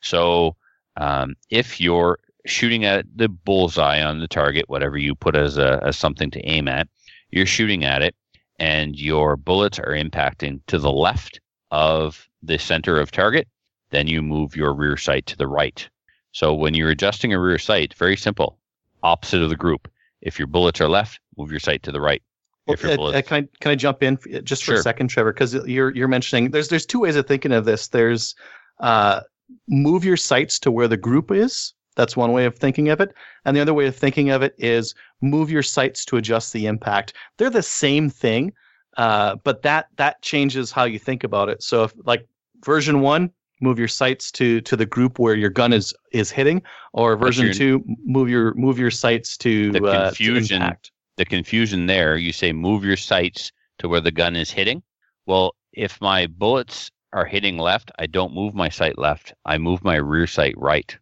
[0.00, 0.56] So
[0.98, 5.80] um, if you're shooting at the bullseye on the target, whatever you put as a
[5.82, 6.88] as something to aim at,
[7.30, 8.14] you're shooting at it,
[8.58, 11.40] and your bullets are impacting to the left
[11.70, 13.48] of the center of target.
[13.90, 15.88] Then you move your rear sight to the right.
[16.32, 18.58] So when you're adjusting a rear sight, very simple,
[19.02, 19.88] opposite of the group.
[20.20, 22.22] If your bullets are left, move your sight to the right.
[22.66, 24.80] If your Uh, bullets, can, I, can I jump in just for Sure.
[24.80, 25.32] a second, Trevor?
[25.32, 27.88] Because you're you're mentioning there's there's two ways of thinking of this.
[27.88, 28.34] There's
[28.80, 29.20] uh,
[29.68, 31.74] move your sights to where the group is.
[31.96, 33.12] That's one way of thinking of it.
[33.44, 36.66] And the other way of thinking of it is move your sights to adjust the
[36.66, 37.12] impact.
[37.38, 38.52] They're the same thing,
[38.96, 41.62] uh, but that that changes how you think about it.
[41.62, 42.26] So if like
[42.64, 43.30] version one,
[43.60, 47.46] move your sights to to the group where your gun is is hitting, or version
[47.52, 50.92] two, move your move your sights to The uh, to confusion- impact.
[51.16, 54.84] the confusion there, you say move your sights to where the gun is hitting.
[55.26, 59.34] Well, if my bullets are hitting left, I don't move my sight left.
[59.44, 60.96] I move my rear sight right.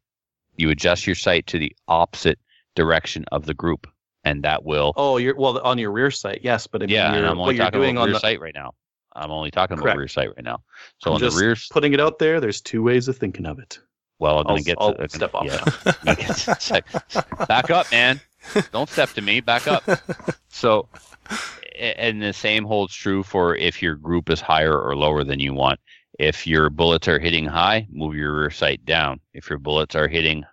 [0.57, 2.39] You adjust your sight to the opposite
[2.75, 3.87] direction of the group,
[4.25, 4.93] and that will.
[4.97, 7.39] Oh, you're well on your rear sight, yes, but I mean, yeah, and you're- I'm
[7.41, 8.73] only talking doing about on rear the sight right now.
[9.15, 9.95] I'm only talking Correct.
[9.95, 10.63] about rear sight right now.
[10.99, 12.39] So I'm on the just rear, putting it out there.
[12.41, 13.79] There's two ways of thinking of it.
[14.19, 15.65] well, I'm I'll, gonna get I'll to, uh, step off yeah.
[16.05, 17.47] now.
[17.47, 18.21] Back up, man.
[18.73, 19.41] Don't step to me.
[19.41, 19.85] Back up.
[20.49, 20.89] So,
[21.79, 25.53] and the same holds true for if your group is higher or lower than you
[25.55, 25.81] want.
[26.19, 29.21] If your bullets are hitting high, move your rear sight down.
[29.35, 30.45] If your bullets are hitting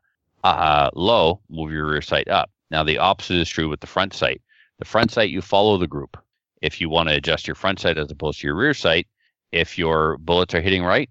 [0.43, 2.51] uh, low, move your rear sight up.
[2.69, 4.41] Now, the opposite is true with the front sight.
[4.79, 6.17] The front sight, you follow the group.
[6.61, 9.07] If you want to adjust your front sight as opposed to your rear sight,
[9.51, 11.09] if your bullets are hitting right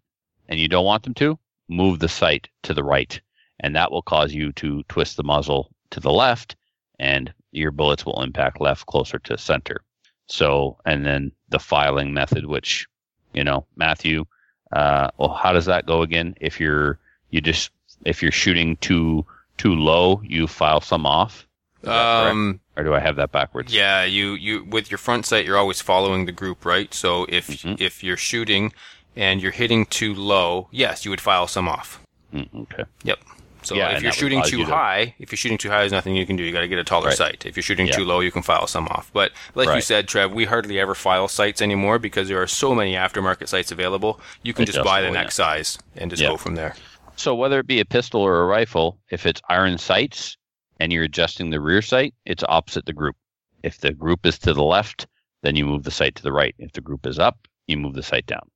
[0.48, 1.38] and you don't want them to,
[1.68, 3.20] move the sight to the right.
[3.60, 6.56] And that will cause you to twist the muzzle to the left
[6.98, 9.82] and your bullets will impact left closer to center.
[10.26, 12.86] So, and then the filing method, which,
[13.34, 14.24] you know, Matthew,
[14.72, 16.34] uh, well, how does that go again?
[16.40, 16.98] If you're,
[17.30, 17.70] you just,
[18.04, 19.24] if you're shooting too,
[19.58, 21.46] too low, you file some off.
[21.82, 22.32] Is that correct?
[22.32, 23.74] Um, or do I have that backwards?
[23.74, 26.92] yeah, you, you with your front sight, you're always following the group, right?
[26.94, 27.80] So if Mhm.
[27.80, 28.72] if you're shooting
[29.16, 32.00] and you're hitting too low, yes, you would file some off.
[32.32, 32.84] Mm, okay.
[33.04, 33.18] Yep.
[33.62, 35.92] So Yeah, if you're shooting too you to- high, if you're shooting too high, there's
[35.92, 36.42] nothing you can do.
[36.42, 37.16] You got to get a taller Right.
[37.16, 37.46] sight.
[37.46, 37.96] If you're shooting Yeah.
[37.96, 39.10] too low, you can file some off.
[39.12, 42.74] But like you said, Trev, we hardly ever file sights anymore because there are so
[42.74, 44.20] many aftermarket sights available.
[44.42, 46.28] You can just buy the Adjustable, next size and just Yeah.
[46.30, 46.74] go from there.
[47.16, 50.36] So whether it be a pistol or a rifle, if it's iron sights
[50.80, 53.16] and you're adjusting the rear sight, it's opposite the group.
[53.62, 55.06] If the group is to the left,
[55.42, 56.54] then you move the sight to the right.
[56.58, 58.48] If the group is up, you move the sight down.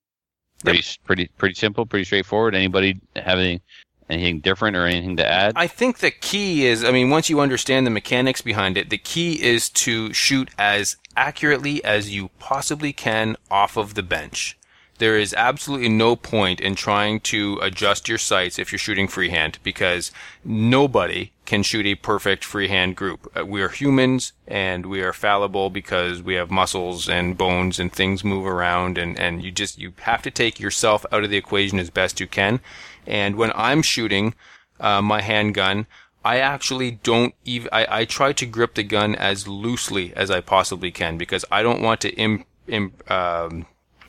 [0.64, 2.54] Pretty, pretty, pretty simple, pretty straightforward.
[2.54, 3.61] Anybody have any,
[4.09, 5.54] anything different or anything to add?
[5.57, 8.98] I think the key is, I mean, once you understand the mechanics behind it, the
[8.98, 14.57] key is to shoot as accurately as you possibly can off of the bench.
[14.98, 19.59] There is absolutely no point in trying to adjust your sights if you're shooting freehand
[19.62, 20.11] because
[20.42, 23.30] nobody can shoot a perfect freehand group.
[23.36, 27.92] Uh, We are humans and we are fallible because we have muscles and bones and
[27.92, 31.36] things move around and, and you just, you have to take yourself out of the
[31.36, 32.61] equation as best you can.
[33.07, 34.34] And when I'm shooting,
[34.80, 35.86] uh, my handgun,
[36.24, 40.40] I actually don't even, I, I try to grip the gun as loosely as I
[40.40, 43.66] possibly can because I don't want to im, im, um,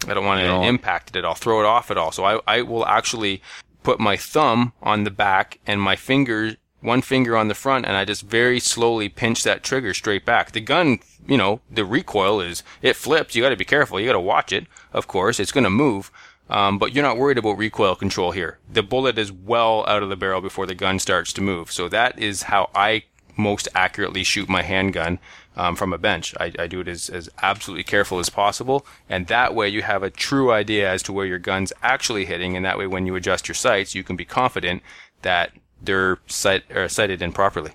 [0.08, 2.12] I don't want to impact it at all, throw it off at all.
[2.12, 3.42] So I, I will actually
[3.84, 7.96] put my thumb on the back and my finger, one finger on the front, and
[7.96, 10.52] I just very slowly pinch that trigger straight back.
[10.54, 13.36] The gun, you know, the recoil is, it flips.
[13.36, 14.00] You got to be careful.
[14.00, 14.66] You got to watch it.
[14.92, 16.12] Of course, it's going to move.
[16.50, 18.60] Um, but you're not worried about recoil control here.
[18.72, 21.72] The bullet is well out of the barrel before the gun starts to move.
[21.72, 23.04] So that is how I
[23.36, 25.20] most accurately shoot my handgun
[25.56, 26.34] um, from a bench.
[26.40, 30.04] I, I do it as, as absolutely careful as possible, and that way you have
[30.04, 33.16] a true idea as to where your gun's actually hitting, and that way when you
[33.16, 34.82] adjust your sights, you can be confident
[35.24, 37.72] that they're sight, or sighted in properly.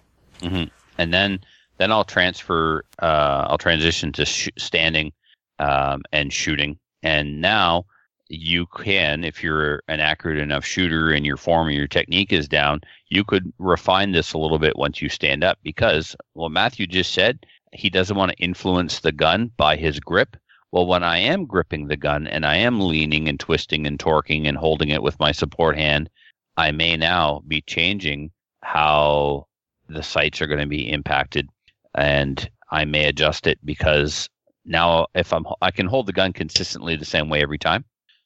[0.99, 1.41] and then
[1.79, 2.85] then I'll transfer.
[3.01, 5.13] Uh, I'll transition to sh- standing
[5.59, 6.79] um, and shooting.
[7.03, 7.87] And now
[8.33, 12.49] you can, if you're an accurate enough shooter and your form or your technique is
[12.49, 12.81] down,
[13.11, 15.59] you could refine this a little bit once you stand up.
[15.63, 20.37] Because what Matthew just said, he doesn't want to influence the gun by his grip.
[20.71, 24.49] Well, when I am gripping the gun and I am leaning and twisting and torquing
[24.49, 26.09] and holding it with my support hand,
[26.57, 28.31] I may now be changing
[28.63, 29.47] how
[29.89, 31.51] the sights are going to be impacted
[31.95, 34.31] and I may adjust it because
[34.65, 37.85] now if I'm I can hold the gun consistently the same way every time.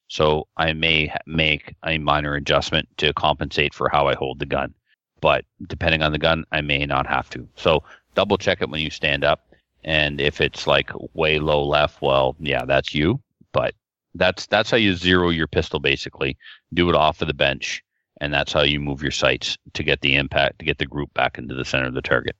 [0.08, 4.74] So I may make a minor adjustment to compensate for how I hold the gun.
[5.20, 7.48] But depending on the gun, I may not have to.
[7.56, 7.82] So
[8.14, 9.48] double check it when you stand up.
[9.84, 13.20] And if it's like way low left, well, yeah, that's you.
[13.52, 13.74] But
[14.14, 16.36] that's that's how you zero your pistol basically.
[16.74, 17.82] Do it off of the bench,
[18.20, 21.12] and that's how you move your sights to get the impact to get the group
[21.14, 22.34] back into the center of the target.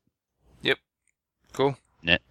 [0.63, 0.79] Yep.
[1.53, 1.77] Cool.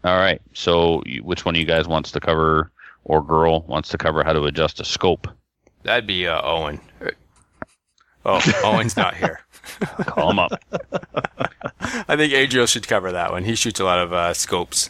[0.03, 0.41] All right.
[0.53, 2.71] So, which one of you guys wants to cover,
[3.05, 5.27] or girl wants to cover how to adjust a scope?
[5.83, 6.79] That'd be uh, Owen.
[8.25, 9.39] Oh, Owen's not here.
[10.07, 10.51] Call him up.
[12.07, 13.43] I think Adriel should cover that one.
[13.43, 14.89] He shoots a lot of uh, scopes.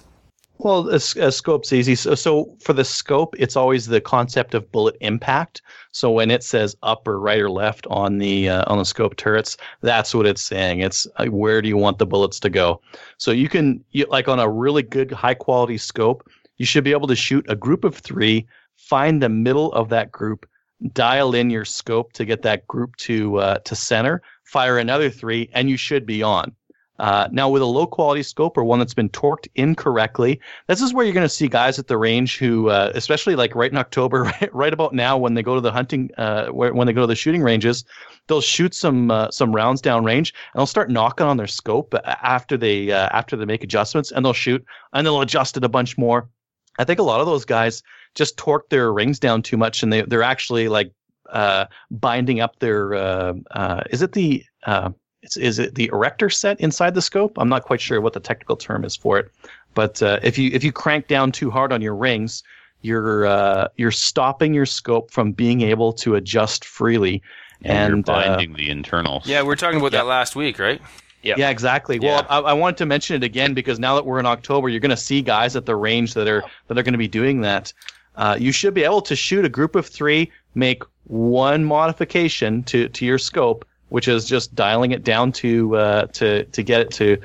[0.58, 1.96] Well, a, s- a scope's easy.
[1.96, 5.62] So, so for the scope, it's always the concept of bullet impact.
[5.92, 9.18] So when it says up or right or left on the uh, on the scope
[9.18, 10.80] turrets, that's what it's saying.
[10.80, 12.80] It's uh, where do you want the bullets to go?
[13.18, 16.26] So you can you, like on a really good high quality scope,
[16.58, 20.12] you should be able to shoot a group of three, find the middle of that
[20.12, 20.48] group,
[20.94, 25.50] dial in your scope to get that group to uh, to center, fire another three,
[25.54, 26.56] and you should be on.
[26.98, 30.94] Uh, now, with a low quality scope or one that's been torqued incorrectly, this is
[30.94, 33.78] where you're going to see guys at the range who, uh, especially like right in
[33.78, 36.94] October, right, right about now, when they go to the hunting, uh, where, when they
[36.94, 37.84] go to the shooting ranges,
[38.28, 41.94] they'll shoot some uh, some rounds down range and they'll start knocking on their scope
[42.06, 45.70] after they uh, after they make adjustments, and they'll shoot and they'll adjust it a
[45.70, 46.30] bunch more.
[46.78, 47.84] I think a lot of those guys
[48.16, 50.92] just torque their rings down too much, and they they're actually like
[51.30, 52.94] uh, binding up their.
[52.94, 54.90] Uh, uh, is it the uh,
[55.22, 57.34] it's, is it the erector set inside the scope?
[57.38, 59.32] I'm not quite sure what the technical term is for it,
[59.74, 62.44] but uh, if you if you crank down too hard on your rings,
[62.82, 67.22] you're uh, you're stopping your scope from being able to adjust freely.
[67.64, 69.26] And, And, you're uh, binding the internals.
[69.26, 70.00] Yeah, we were talking about Yeah.
[70.00, 70.82] that last week, right?
[71.26, 71.98] Yeah, exactly.
[72.02, 72.22] Yeah.
[72.22, 74.80] Well, I, I wanted to mention it again because now that we're in October, you're
[74.80, 77.42] going to see guys at the range that are that are going to be doing
[77.42, 77.74] that.
[78.16, 82.88] Uh, you should be able to shoot a group of three, make one modification to
[82.90, 86.92] to your scope, which is just dialing it down to uh, to to get it
[86.92, 87.18] to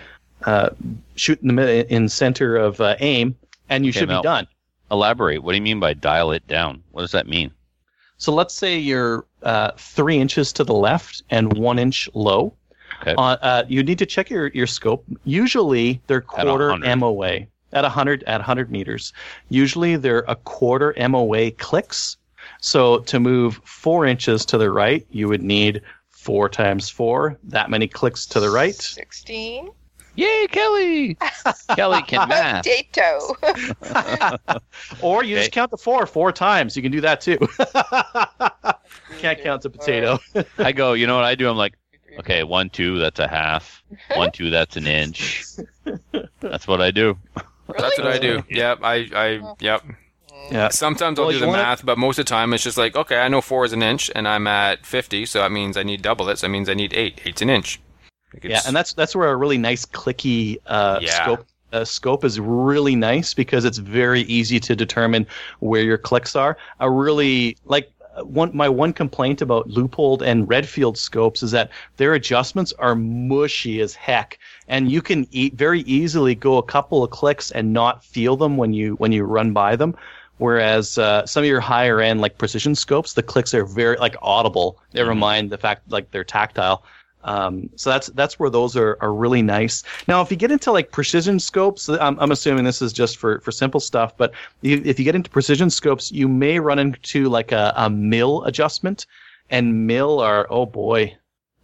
[0.44, 0.70] uh,
[1.16, 3.36] shoot in the in center of uh, aim,
[3.68, 4.22] and you Okay, should Mel.
[4.22, 4.46] be done.
[4.90, 5.42] Elaborate.
[5.42, 6.82] What do you mean by dial it down?
[6.90, 7.52] What does that mean?
[8.18, 12.52] So let's say you're uh, three inches to the left and one inch low.
[13.00, 13.14] Okay.
[13.16, 15.04] Uh, uh, you need to check your, your scope.
[15.24, 16.96] Usually they're quarter 100.
[16.96, 17.40] MOA
[17.72, 19.12] at 100 at 100 meters.
[19.48, 22.16] Usually they're a quarter MOA clicks.
[22.60, 27.70] So to move four inches to the right, you would need four times four, that
[27.70, 28.74] many clicks to the right.
[28.74, 29.70] 16.
[30.16, 31.16] Yay, Kelly!
[31.76, 32.64] Kelly can math.
[32.64, 33.36] Potato.
[35.02, 35.42] Or you Okay.
[35.42, 36.76] just count the four four times.
[36.76, 37.38] You can do that too.
[39.18, 40.18] Can't count the potato.
[40.58, 40.92] I go.
[40.94, 41.48] You know what I do?
[41.48, 41.74] I'm like,
[42.18, 43.82] okay, one, two, that's a half.
[44.14, 45.44] One, two, that's an inch.
[46.40, 47.16] That's what I do.
[47.78, 48.42] That's what I do.
[48.48, 49.84] Yep, I, I, yep.
[50.50, 50.68] Yeah.
[50.70, 52.96] Sometimes I'll Well, do the wanna- math, but most of the time it's just like,
[52.96, 55.82] okay, I know four is an inch, and I'm at 50, so that means I
[55.82, 56.38] need double it.
[56.38, 57.20] So that means I need eight.
[57.24, 57.80] Eight's an inch.
[58.34, 61.22] Like Yeah, and that's that's where a really nice clicky uh, Yeah.
[61.22, 65.24] scope uh, scope is really nice because it's very easy to determine
[65.60, 66.56] where your clicks are.
[66.80, 67.92] A really like
[68.22, 73.80] one my one complaint about Leupold and Redfield scopes is that their adjustments are mushy
[73.80, 78.04] as heck, and you can e- very easily go a couple of clicks and not
[78.04, 79.94] feel them when you when you run by them.
[80.38, 84.16] Whereas uh, some of your higher end like precision scopes, the clicks are very like
[84.22, 84.78] audible.
[84.94, 86.82] Never mind the fact like they're tactile.
[87.24, 89.82] Um, so that's that's where those are, are really nice.
[90.08, 93.40] Now, if you get into like precision scopes, I'm, I'm assuming this is just for,
[93.40, 97.28] for simple stuff, but you, if you get into precision scopes, you may run into
[97.28, 99.06] like a, a mill adjustment,
[99.50, 101.14] and mill are oh boy,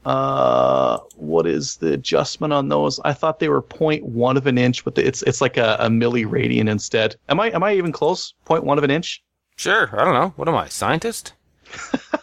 [0.05, 3.01] uh, what is the adjustment on those?
[3.05, 6.69] I thought they were 0.1 of an inch, but it's it's like a, a milliradian
[6.69, 7.17] instead.
[7.29, 8.35] Am I am I even close?
[8.47, 9.23] 0.1 of an inch?
[9.57, 10.35] Sure, I don't know.
[10.37, 11.33] What am I, scientist?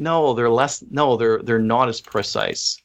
[0.00, 0.82] No, they're less.
[0.90, 2.76] No, they're they're not as precise.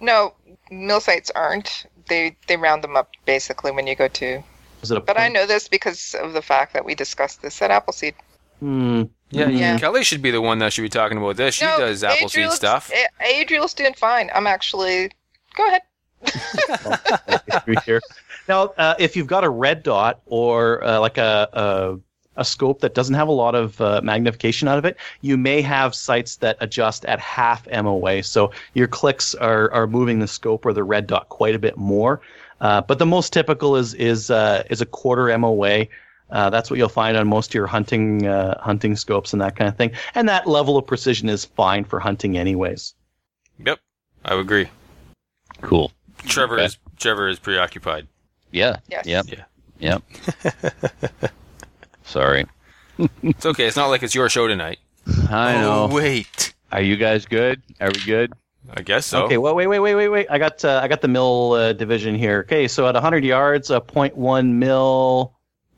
[0.00, 0.34] no,
[0.70, 1.86] mill sites aren't.
[2.08, 4.42] They they round them up basically when you go to.
[4.82, 5.00] Is it a?
[5.00, 8.14] But I know this because of the fact that we discussed this at Appleseed.
[8.58, 9.02] Hmm.
[9.30, 9.78] Yeah, Yeah.
[9.78, 11.54] Kelly should be the one that should be talking about this.
[11.54, 12.90] She no, does Appleseed Adriel's- stuff.
[12.92, 13.08] A-
[13.40, 14.30] Adriel's doing fine.
[14.34, 15.10] I'm actually.
[15.56, 15.82] Go ahead.
[18.48, 22.00] Now, uh, if you've got a red dot or uh, like a,
[22.36, 25.36] a a scope that doesn't have a lot of uh, magnification out of it, you
[25.36, 28.22] may have sites that adjust at half MOA.
[28.22, 31.76] So your clicks are are moving the scope or the red dot quite a bit
[31.76, 32.20] more.
[32.60, 35.86] Uh, but the most typical is is uh, is a quarter MOA.
[36.30, 39.56] Uh, that's what you'll find on most of your hunting uh, hunting scopes and that
[39.56, 39.92] kind of thing.
[40.14, 42.94] And that level of precision is fine for hunting, anyways.
[43.64, 43.78] Yep,
[44.24, 44.68] I would agree.
[45.60, 45.92] Cool.
[46.26, 46.64] Trevor Okay.
[46.64, 48.06] is Trevor is preoccupied.
[48.52, 48.76] Yeah.
[48.88, 49.06] Yes.
[49.06, 49.26] Yep.
[49.28, 49.44] Yeah.
[49.78, 51.30] Yep.
[52.12, 52.44] Sorry.
[53.22, 53.66] It's okay.
[53.66, 54.78] It's not like it's your show tonight.
[55.30, 55.88] I know.
[55.90, 56.52] Oh, wait.
[56.70, 57.62] Are you guys good?
[57.80, 58.34] Are we good?
[58.70, 59.24] I guess so.
[59.24, 60.26] Okay, well, wait, wait, wait, wait, wait.
[60.30, 62.40] I got uh, I got the mill uh, division here.
[62.40, 65.32] Okay, so at 100 yards, a 0.1 mil.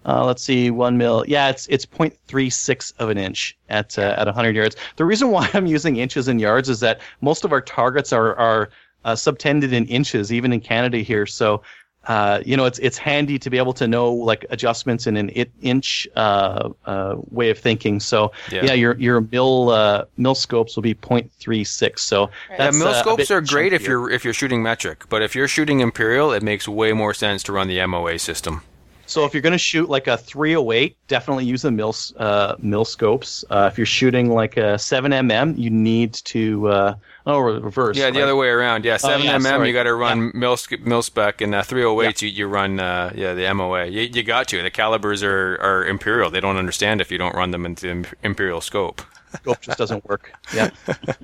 [0.04, 1.24] Uh, let's see, one mil.
[1.28, 4.74] Yeah, it's it's 0.36 of an inch at uh, at 100 yards.
[4.96, 8.34] The reason why I'm using inches and yards is that most of our targets are
[8.34, 8.70] are
[9.04, 11.26] uh, subtended in inches, even in Canada here.
[11.26, 11.62] So.
[12.06, 15.30] Uh, you know, it's it's handy to be able to know like adjustments in an
[15.34, 18.00] it, inch uh, uh, way of thinking.
[18.00, 18.64] So Yeah.
[18.66, 21.98] yeah, your your mill uh, mill scopes will be 0.36.
[21.98, 22.30] So Right.
[22.50, 25.34] Yeah, that's, mill uh, scopes are great if you're if you're shooting metric, but if
[25.34, 28.62] you're shooting imperial, it makes way more sense to run the MOA system.
[29.06, 32.84] So if you're going to shoot like a 308, definitely use the mil uh, mil
[32.84, 33.44] scopes.
[33.50, 36.94] Uh, if you're shooting like a 7mm, you need to uh,
[37.26, 37.96] oh reverse.
[37.96, 38.22] Yeah, the right?
[38.24, 38.84] other way around.
[38.84, 39.68] Yeah, Oh, seven yeah, mm sorry.
[39.68, 43.34] you got to run mil mil spec, and uh, 308 you, you run uh, yeah
[43.34, 43.86] the MOA.
[43.86, 44.62] You, you got to.
[44.62, 46.30] The calibers are, are imperial.
[46.30, 49.02] They don't understand if you don't run them into im- imperial scope.
[49.34, 50.32] scope just doesn't work.
[50.54, 50.70] Yeah.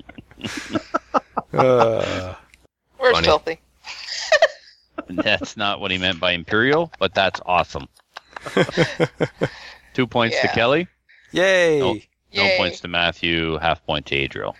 [1.53, 2.33] Uh,
[2.97, 3.25] Where's Funny.
[3.25, 3.59] Filthy?
[5.09, 7.87] That's not what he meant by imperial, but that's awesome.
[9.93, 10.87] Two points to Kelly.
[11.31, 11.79] yay!
[11.79, 11.97] Nope.
[12.33, 12.57] No Yay.
[12.57, 13.57] points to Matthew.
[13.57, 14.55] Half point to Adriel.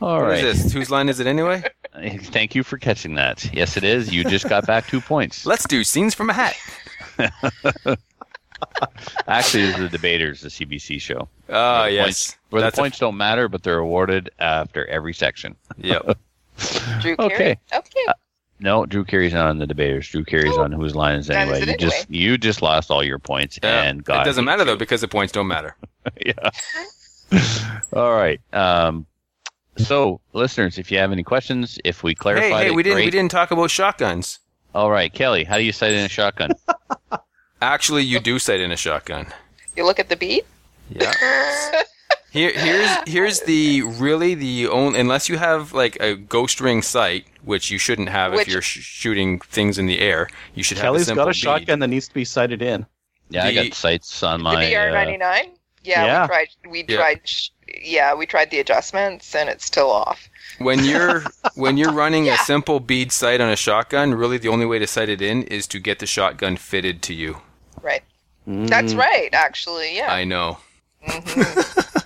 [0.00, 0.54] All What is right.
[0.54, 0.72] this?
[0.72, 1.62] Whose line is it anyway?
[2.24, 3.48] Thank you for catching that.
[3.54, 4.12] Yes, it is.
[4.14, 5.46] You just got back two points.
[5.46, 6.54] Let's do scenes from a hat.
[9.28, 11.28] Actually, this is the debaters, the CBC show.
[11.48, 14.86] Oh Where yes, points, where That's the a- points don't matter, but they're awarded after
[14.86, 15.56] every section.
[15.78, 16.18] yep.
[17.00, 17.36] Drew Okay.
[17.36, 17.58] Carey?
[17.74, 18.06] Okay.
[18.58, 20.08] No, Drew Carey's not on the debaters.
[20.08, 21.60] Drew Carey's Oh, on whose line is anyway.
[21.62, 23.82] it You just you just lost all your points Yeah.
[23.82, 24.66] and God it doesn't matter you.
[24.66, 25.76] though because the points don't matter.
[26.24, 26.50] yeah.
[27.92, 28.40] All right.
[28.54, 29.04] Um,
[29.78, 32.96] so, listeners, if you have any questions, if we clarified Hey, hey, it, we didn't
[32.96, 33.04] great.
[33.06, 34.38] we didn't talk about shotguns.
[34.74, 36.50] All right, Kelly, how do you sight in a shotgun?
[37.62, 39.26] Actually, you do sight in a shotgun.
[39.76, 40.44] You look at the bead.
[40.90, 41.12] Yeah.
[42.30, 47.24] Here, here's here's the really the only unless you have like a ghost ring sight,
[47.44, 50.28] which you shouldn't have Which- if you're sh- shooting things in the air.
[50.54, 51.36] You should have a Kelly's simple got a bead.
[51.38, 52.84] shotgun that needs to be sighted in.
[53.30, 54.64] Yeah, I got sights on the my.
[54.66, 55.52] VR uh, ninety nine.
[55.82, 56.22] Yeah, Yeah.
[56.22, 56.48] we tried.
[56.68, 56.96] We Yeah.
[56.96, 57.20] tried.
[57.24, 57.48] sh-
[57.82, 60.28] Yeah, we tried the adjustments, and it's still off.
[60.58, 62.34] When you're when you're running Yeah.
[62.34, 65.42] a simple bead sight on a shotgun, really the only way to sight it in
[65.44, 67.42] is to get the shotgun fitted to you.
[67.82, 68.02] Right.
[68.46, 68.98] That's Mm.
[68.98, 69.28] right.
[69.32, 70.12] Actually, yeah.
[70.12, 70.58] I know.
[71.06, 72.02] Mhm.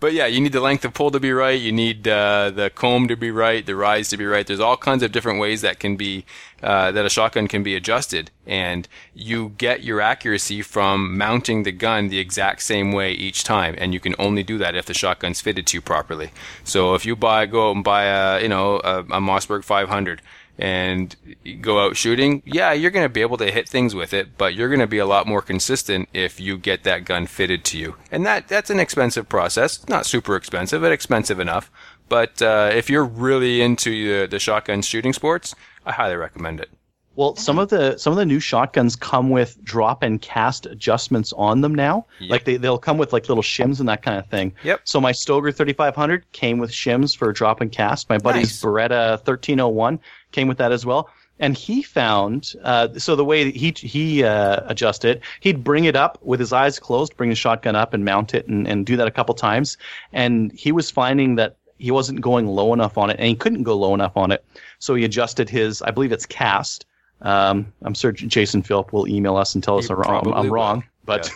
[0.00, 1.60] But yeah, you need the length of pull to be right.
[1.60, 4.46] You need uh, the comb to be right, the rise to be right.
[4.46, 6.24] There's all kinds of different ways that can be
[6.62, 11.72] uh, that a shotgun can be adjusted, and you get your accuracy from mounting the
[11.72, 13.74] gun the exact same way each time.
[13.78, 16.30] And you can only do that if the shotgun's fitted to you properly.
[16.64, 20.20] So if you buy go out and buy a you know a, a Mossberg 500
[20.60, 21.16] and
[21.62, 24.54] go out shooting, yeah, you're going to be able to hit things with it, but
[24.54, 27.78] you're going to be a lot more consistent if you get that gun fitted to
[27.78, 27.96] you.
[28.12, 29.88] And that that's an expensive process.
[29.88, 31.70] Not super expensive, but expensive enough.
[32.10, 35.54] But uh, if you're really into the, the shotgun shooting sports,
[35.86, 36.68] I highly recommend it.
[37.16, 41.32] Well, some of the some of the new shotguns come with drop and cast adjustments
[41.36, 42.06] on them now.
[42.20, 42.30] Yep.
[42.30, 44.54] Like they they'll come with like little shims and that kind of thing.
[44.62, 44.82] Yep.
[44.84, 48.08] So my Stoeger 3500 came with shims for drop and cast.
[48.08, 48.62] My buddy's Nice.
[48.62, 50.00] Beretta 1301
[50.32, 51.10] came with that as well.
[51.38, 55.96] And he found uh, so the way that he he uh, adjusted, he'd bring it
[55.96, 58.96] up with his eyes closed, bring the shotgun up and mount it, and, and do
[58.98, 59.78] that a couple times.
[60.12, 63.62] And he was finding that he wasn't going low enough on it, and he couldn't
[63.62, 64.44] go low enough on it.
[64.80, 66.84] So he adjusted his, I believe it's cast.
[67.22, 70.32] Um, I'm sure Jason Philp will email us and tell us I'm wrong.
[70.34, 71.30] I'm wrong, but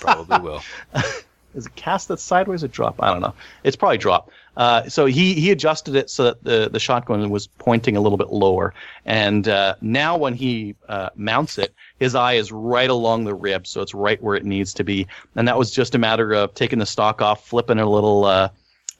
[0.00, 0.62] Probably will.
[1.54, 3.02] is it cast that's sideways or drop?
[3.02, 3.34] I don't know.
[3.64, 4.30] It's probably drop.
[4.56, 8.18] Uh, so he he adjusted it so that the the shotgun was pointing a little
[8.18, 8.74] bit lower,
[9.04, 13.66] and uh, now when he uh, mounts it, his eye is right along the rib,
[13.66, 15.06] so it's right where it needs to be.
[15.36, 18.48] And that was just a matter of taking the stock off, flipping a little uh,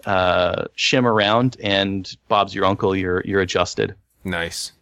[0.07, 2.95] uh, shim around, and Bob's your uncle.
[2.95, 3.95] You're you're adjusted.
[4.25, 4.73] Nice.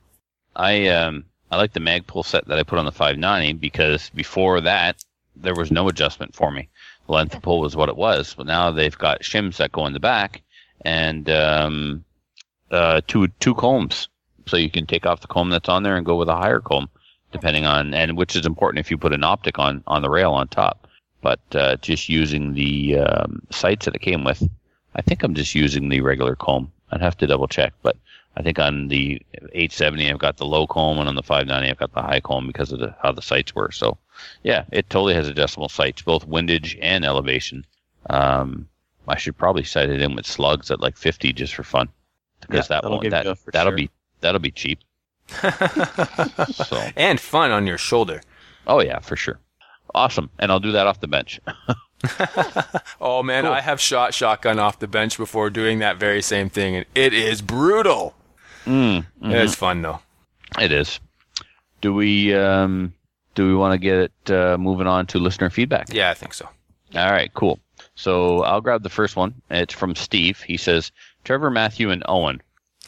[0.54, 4.60] I um I like the Magpul set that I put on the 590 because before
[4.60, 5.02] that
[5.34, 6.68] there was no adjustment for me.
[7.06, 9.86] The length of pull was what it was, but now they've got shims that go
[9.86, 10.42] in the back
[10.84, 12.04] and um,
[12.70, 14.08] uh, two two combs,
[14.46, 16.60] so you can take off the comb that's on there and go with a higher
[16.60, 16.88] comb,
[17.32, 20.32] depending on and which is important if you put an optic on on the rail
[20.32, 20.86] on top.
[21.20, 24.42] But uh, just using the um, sights that it came with,
[24.94, 26.70] I think I'm just using the regular comb.
[26.90, 27.96] I'd have to double check, but
[28.38, 31.78] I think on the 870 I've got the low comb, and on the 590 I've
[31.78, 33.72] got the high comb because of the, how the sights were.
[33.72, 33.98] So,
[34.44, 37.66] yeah, it totally has adjustable sights, both windage and elevation.
[38.08, 38.68] Um,
[39.08, 41.88] I should probably sight it in with slugs at like 50 just for fun,
[42.40, 43.76] because Yeah, that that'll won't that, that'll sure.
[43.76, 43.90] be
[44.20, 44.78] that'll be cheap.
[46.52, 48.20] So, and fun on your shoulder.
[48.66, 49.38] oh yeah, for sure,
[49.94, 51.40] awesome, and I'll do that off the bench.
[53.00, 53.52] Oh man, Cool.
[53.52, 57.12] I have shot shotgun off the bench before doing that very same thing, and it
[57.12, 58.14] is brutal.
[58.64, 59.32] mm, mhm.
[59.34, 59.98] It's fun though.
[60.60, 61.00] It is.
[61.80, 62.94] Do we um,
[63.34, 63.96] do we want to get
[64.26, 65.92] it uh, moving on to listener feedback?
[65.92, 66.48] Yeah, I think so.
[66.94, 67.58] All right, cool.
[67.98, 69.34] So I'll grab the first one.
[69.50, 70.40] It's from Steve.
[70.40, 70.92] He says,
[71.24, 72.40] "Trevor, Matthew, and Owen."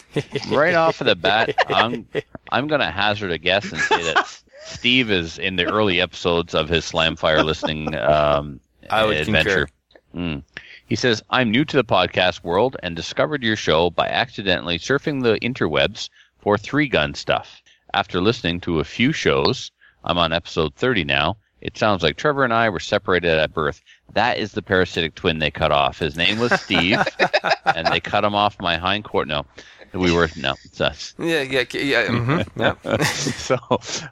[0.49, 2.07] right off of the bat, I'm
[2.49, 6.69] I'm gonna hazard a guess and say that Steve is in the early episodes of
[6.69, 9.67] his Slamfire listening um, I would adventure.
[10.15, 10.43] Mm.
[10.85, 15.23] He says, I'm new to the podcast world and discovered your show by accidentally surfing
[15.23, 16.09] the interwebs
[16.39, 17.61] for three gun stuff.
[17.93, 19.71] After listening to a few shows,
[20.05, 21.37] I'm on episode 30 now.
[21.61, 23.81] It sounds like Trevor and I were separated at birth.
[24.13, 25.99] That is the parasitic twin they cut off.
[25.99, 26.99] His name was Steve,
[27.65, 29.27] and they cut him off my hind quarter.
[29.27, 29.45] No,
[29.93, 31.13] we were no, it's us.
[31.19, 32.05] Yeah, yeah, yeah.
[32.07, 33.03] mhm, yeah.
[33.03, 33.57] so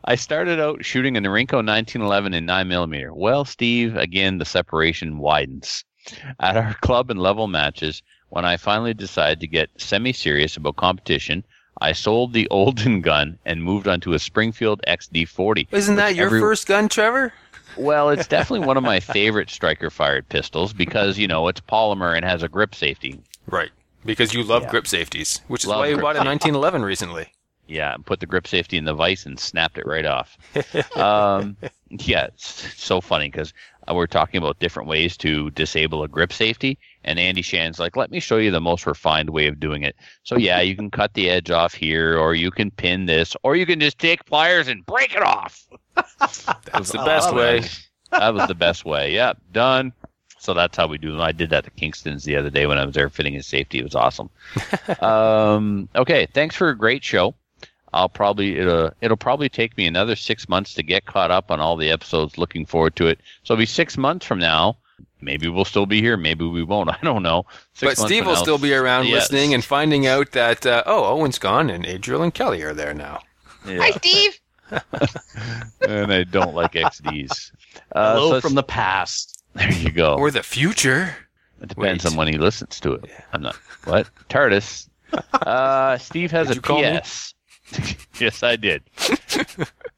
[0.06, 3.14] I started out shooting a Norinco 1911 in 9 millimeter.
[3.14, 5.84] Well, Steve, again, the separation widens.
[6.40, 10.76] At our club and level matches, when I finally decided to get semi serious about
[10.78, 11.44] competition,
[11.82, 15.68] I sold the Olden gun and moved on to a Springfield XD40.
[15.72, 17.34] Isn't that your every- first gun, Trevor?
[17.78, 22.16] Well, it's definitely one of my favorite striker fired pistols because, you know, it's polymer
[22.16, 23.20] and has a grip safety.
[23.48, 23.70] Right.
[24.06, 24.70] Because you love Yeah.
[24.70, 27.28] grip safeties, which is why you grip bought a 1911 recently.
[27.68, 30.38] Yeah, and put the grip safety in the vise and snapped it right off.
[30.98, 31.56] um,
[31.90, 33.54] yeah, it's so funny because
[33.92, 38.12] we're talking about different ways to disable a grip safety, and Andy Shan's like, "Let
[38.12, 41.14] me show you the most refined way of doing it." So yeah, you can cut
[41.14, 44.68] the edge off here, or you can pin this, or you can just take pliers
[44.68, 45.68] and break it off.
[45.96, 47.64] That's the best way.
[48.12, 49.14] That was the best way.
[49.14, 49.94] Yep, done.
[50.40, 51.22] So that's how we do them.
[51.22, 53.80] I did that to Kingston's the other day when I was there fitting his safety.
[53.80, 54.30] It was awesome.
[55.02, 57.36] um, okay, thanks for a great show.
[57.92, 61.60] I'll probably it'll it'll probably take me another six months to get caught up on
[61.60, 62.38] all the episodes.
[62.38, 63.20] Looking forward to it.
[63.44, 64.78] So it'll be six months from now.
[65.22, 66.16] Maybe we'll still be here.
[66.18, 66.90] Maybe we won't.
[66.90, 67.46] I don't know.
[67.74, 69.32] Six But Steve will now- still be around Yes.
[69.32, 72.94] listening and finding out that, uh, oh, Owen's gone and Adriel and Kelly are there
[72.94, 73.22] now.
[73.68, 73.80] Yeah.
[73.82, 74.40] Hi, Steve.
[75.88, 77.52] and I don't like XDs.
[77.94, 79.44] Uh, Hello so from the past.
[79.56, 80.14] there you go.
[80.16, 81.16] Or the future.
[81.62, 82.12] It depends Wait.
[82.12, 83.06] on when he listens to it.
[83.34, 83.56] I'm not
[83.86, 84.88] what TARDIS.
[85.34, 87.00] Uh, Steve has Did a me?
[87.02, 87.34] PS.
[88.20, 88.84] yes, I did.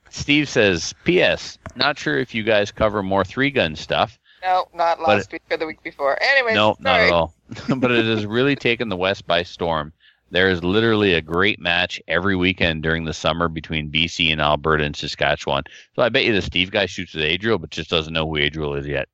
[0.10, 1.58] Steve says, "P.S.
[1.76, 4.18] Not sure if you guys cover more three gun stuff.
[4.44, 6.22] No, not But last week or the week before.
[6.22, 7.34] Anyways, no, not at all.
[7.78, 9.94] but it has really taken the West by storm.
[10.32, 14.84] There is literally a great match every weekend during the summer between BC and Alberta
[14.84, 15.64] and Saskatchewan.
[15.96, 18.38] So I bet you the Steve guy shoots with Adriel, but just doesn't know who
[18.38, 19.10] Adriel is yet.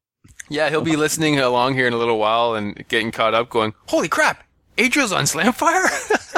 [0.50, 3.74] Yeah, he'll be listening along here in a little while and getting caught up going,
[3.88, 4.44] holy crap,
[4.78, 5.88] Adriel's on Slamfire?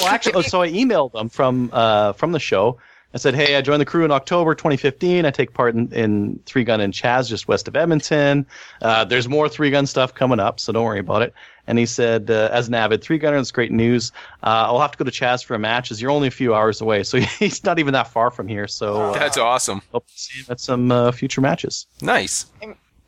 [0.00, 2.78] Well, actually, oh, so I emailed them from uh, from the show.
[3.14, 5.26] I said, "Hey, I joined the crew in October 2015.
[5.26, 8.46] I take part in, in three gun and Chaz just west of Edmonton.
[8.80, 11.34] Uh, there's more three gun stuff coming up, so don't worry about it."
[11.66, 14.12] And he said, uh, "As an avid three gunner, it's great news.
[14.42, 16.54] Uh, I'll have to go to Chaz for a match, as you're only a few
[16.54, 18.66] hours away, so he's not even that far from here.
[18.66, 19.82] So uh, That's awesome.
[19.92, 21.86] hope to see him at some uh, future matches.
[22.00, 22.46] Nice.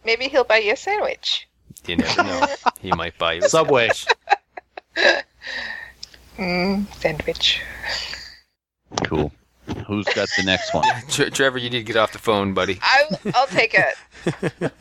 [0.04, 1.48] Maybe he'll buy you a sandwich.
[1.86, 2.46] You never know.
[2.80, 3.88] he might buy you a Subway.
[3.88, 5.24] sandwich.
[6.36, 7.60] Mm, sandwich.
[9.04, 9.30] Cool.
[9.86, 10.84] Who's got the next one?
[11.08, 12.78] Tre- Trevor, you need to get off the phone, buddy.
[12.82, 13.04] I,
[13.34, 13.94] I'll take it.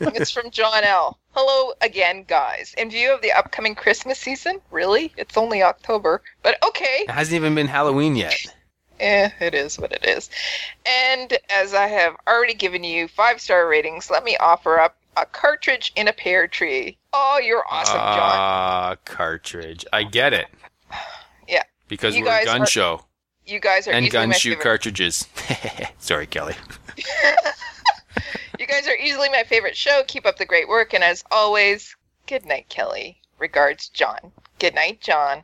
[0.00, 1.18] it's from John L.
[1.32, 2.74] Hello again, guys.
[2.78, 5.12] In view of the upcoming Christmas season, really?
[5.16, 7.04] It's only October, but okay.
[7.08, 8.36] It hasn't even been Halloween yet.
[9.00, 10.30] Eh, it is what it is.
[10.86, 15.26] And as I have already given you five star ratings, let me offer up a
[15.26, 16.96] cartridge in a pear tree.
[17.12, 18.04] Oh, you're awesome, John.
[18.06, 19.84] Ah, cartridge.
[19.92, 20.46] I get it.
[21.48, 21.62] Yeah.
[21.88, 23.04] Because You we're a gun are- show
[23.46, 24.62] You guys are and easily gun my shoot favorite.
[24.62, 25.26] cartridges.
[25.98, 26.54] Sorry, Kelly.
[28.58, 30.02] You guys are easily my favorite show.
[30.06, 33.20] Keep up the great work, and as always, good night, Kelly.
[33.38, 34.32] Regards, John.
[34.60, 35.42] Good night, John.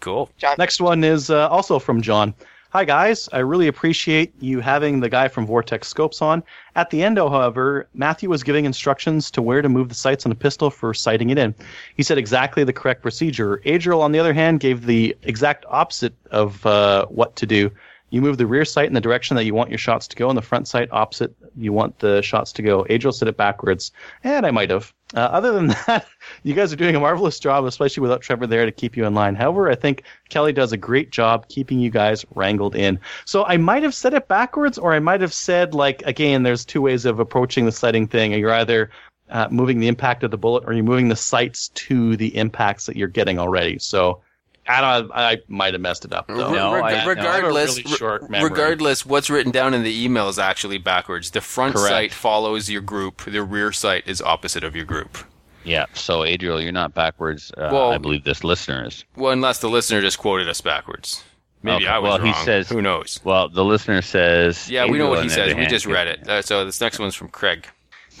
[0.00, 0.28] Cool.
[0.36, 0.56] John.
[0.58, 2.34] Next one is uh, also from John.
[2.76, 6.42] Hi guys, I really appreciate you having the guy from Vortex Scopes on.
[6.74, 10.32] At the end, however, Matthew was giving instructions to where to move the sights on
[10.32, 11.54] a pistol for sighting it in.
[11.96, 13.62] He said exactly the correct procedure.
[13.64, 17.70] Adriel, on the other hand, gave the exact opposite of uh, what to do.
[18.10, 20.28] You move the rear sight in the direction that you want your shots to go,
[20.28, 22.84] and the front sight opposite you want the shots to go.
[22.90, 23.90] Adriel said it backwards,
[24.22, 24.92] and I might have.
[25.14, 26.06] Uh, other than that,
[26.42, 29.14] you guys are doing a marvelous job, especially without Trevor there to keep you in
[29.14, 29.34] line.
[29.34, 32.98] However, I think Kelly does a great job keeping you guys wrangled in.
[33.24, 36.64] So I might have said it backwards, or I might have said, like, again, there's
[36.64, 38.32] two ways of approaching the sighting thing.
[38.32, 38.90] You're either
[39.30, 42.86] uh, moving the impact of the bullet, or you're moving the sights to the impacts
[42.86, 43.78] that you're getting already.
[43.78, 44.22] So
[44.68, 45.10] I don't.
[45.12, 46.52] I might have messed it up though.
[46.52, 47.08] No, Reg- I- no.
[47.08, 47.82] regardless, a
[48.18, 51.30] really regardless, what's written down in the email is actually backwards.
[51.30, 51.88] The front Correct.
[51.88, 53.24] sight follows your group.
[53.24, 55.18] The rear sight is opposite of your group.
[55.64, 55.86] Yeah.
[55.94, 57.52] So Adriel, you're not backwards.
[57.56, 59.04] Uh, Well- I believe this listener is.
[59.16, 61.22] Well, unless the listener just quoted us backwards.
[61.62, 63.18] Maybe Okay, I was well, he says- Who knows?
[63.24, 64.70] Well, the listener says.
[64.70, 65.54] Yeah, we know what he says.
[65.54, 66.28] We just read it.
[66.28, 67.66] Uh, so this next one's from Craig.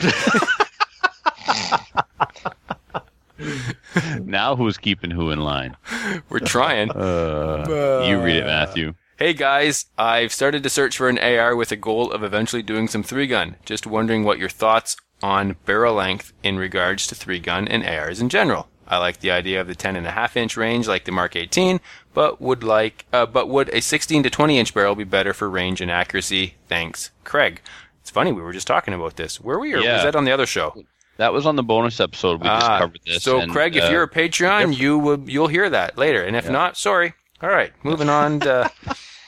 [4.22, 5.76] Now who's keeping who in line?
[6.28, 6.90] We're trying.
[6.90, 8.94] Uh, you read it, Matthew.
[9.18, 12.86] Hey guys, I've started to search for an AR with a goal of eventually doing
[12.88, 13.56] some three gun.
[13.64, 18.20] Just wondering what your thoughts on barrel length in regards to three gun and ARs
[18.20, 18.68] in general.
[18.86, 21.34] I like the idea of the 10 and a half inch range like the Mark
[21.34, 21.80] 18,
[22.14, 25.48] but would like, uh, but would a 16 to 20 inch barrel be better for
[25.50, 26.54] range and accuracy?
[26.68, 27.62] Thanks, Craig.
[28.02, 29.40] It's funny we were just talking about this.
[29.40, 29.72] Where were we?
[29.74, 29.94] Or Yeah.
[29.94, 30.84] was that on the other show?
[31.18, 32.40] That was on the bonus episode.
[32.42, 33.22] We just Ah, covered this.
[33.22, 36.36] So, and, Craig, if uh, you're a Patreon, you will you'll hear that later, and
[36.36, 36.50] if Yeah.
[36.52, 37.14] not, sorry.
[37.42, 38.40] All right, moving on.
[38.40, 38.70] To,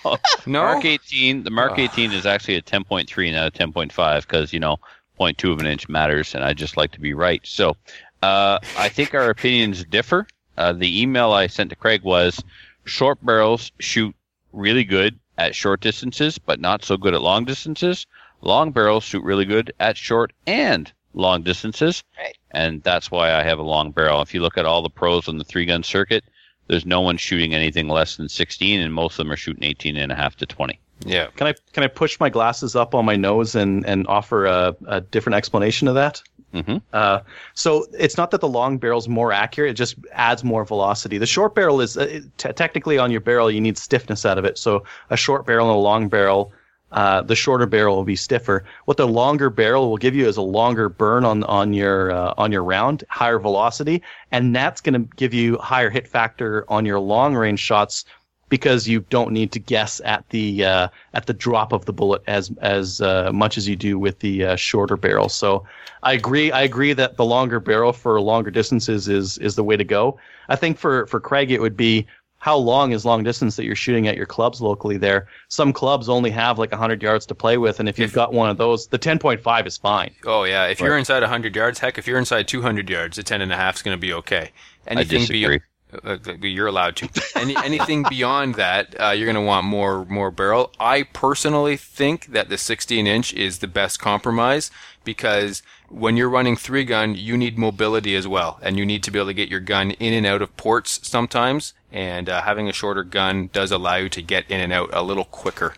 [0.47, 4.61] no, Mark 18, the Mark 18 is actually a 10.3, not a 10.5, because, you
[4.61, 4.77] know,
[5.21, 7.41] 0.2 of an inch matters, and I just like to be right.
[7.45, 7.77] So
[8.23, 10.27] uh, I think our opinions differ.
[10.57, 12.43] Uh, the email I sent to Craig was
[12.85, 14.15] short barrels shoot
[14.53, 18.07] really good at short distances, but not so good at long distances.
[18.41, 22.03] Long barrels shoot really good at short and long distances.
[22.17, 22.37] Right.
[22.53, 24.23] And that's why I have a long barrel.
[24.23, 26.25] If you look at all the pros on the three gun circuit,
[26.69, 29.97] there's no one shooting anything less than 16, and most of them are shooting 18
[29.97, 30.79] and a half to 20.
[31.07, 34.47] yeah, Can I can I push my glasses up on my nose and and offer
[34.47, 36.23] a, a different explanation of that?
[36.55, 36.81] Mhm.
[36.95, 37.21] Uh,
[37.55, 41.19] so it's not that the long barrel's more accurate; it just adds more velocity.
[41.19, 44.39] The short barrel is uh, it- te- technically on your barrel, you need stiffness out
[44.39, 44.57] of it.
[44.57, 46.53] So a short barrel and a long barrel,
[46.93, 48.65] uh, the shorter barrel will be stiffer.
[48.87, 52.35] What the longer barrel will give you is a longer burn on on your uh,
[52.39, 54.03] on your round, higher velocity,
[54.33, 58.05] and that's going to give you higher hit factor on your long range shots
[58.49, 62.23] because you don't need to guess at the uh, at the drop of the bullet
[62.27, 65.29] as as uh, much as you do with the uh, shorter barrel.
[65.29, 65.65] So
[66.03, 66.51] I agree.
[66.51, 70.19] I agree that the longer barrel for longer distances is is the way to go.
[70.49, 72.07] I think for for Craig it would be
[72.39, 75.27] how long is long distance that you're shooting at your clubs locally there.
[75.49, 78.49] Some clubs only have like 100 yards to play with and if you've got one
[78.49, 80.15] of those, the 10.5 is fine.
[80.25, 83.41] Oh yeah, if you're inside 100 yards, heck, if you're inside 200 yards, the 10
[83.41, 84.51] and a half is going to be okay.
[84.87, 85.61] I Anything disagree.
[85.93, 87.09] beyond, uh, uh, you're allowed to.
[87.35, 90.73] Any anything beyond that, uh, you're going to want more more barrel.
[90.79, 94.71] I personally think that the 16 inch is the best compromise
[95.05, 99.11] because when you're running three gun, you need mobility as well, and you need to
[99.11, 101.75] be able to get your gun in and out of ports sometimes.
[101.91, 105.03] And uh, having a shorter gun does allow you to get in and out a
[105.03, 105.75] little quicker.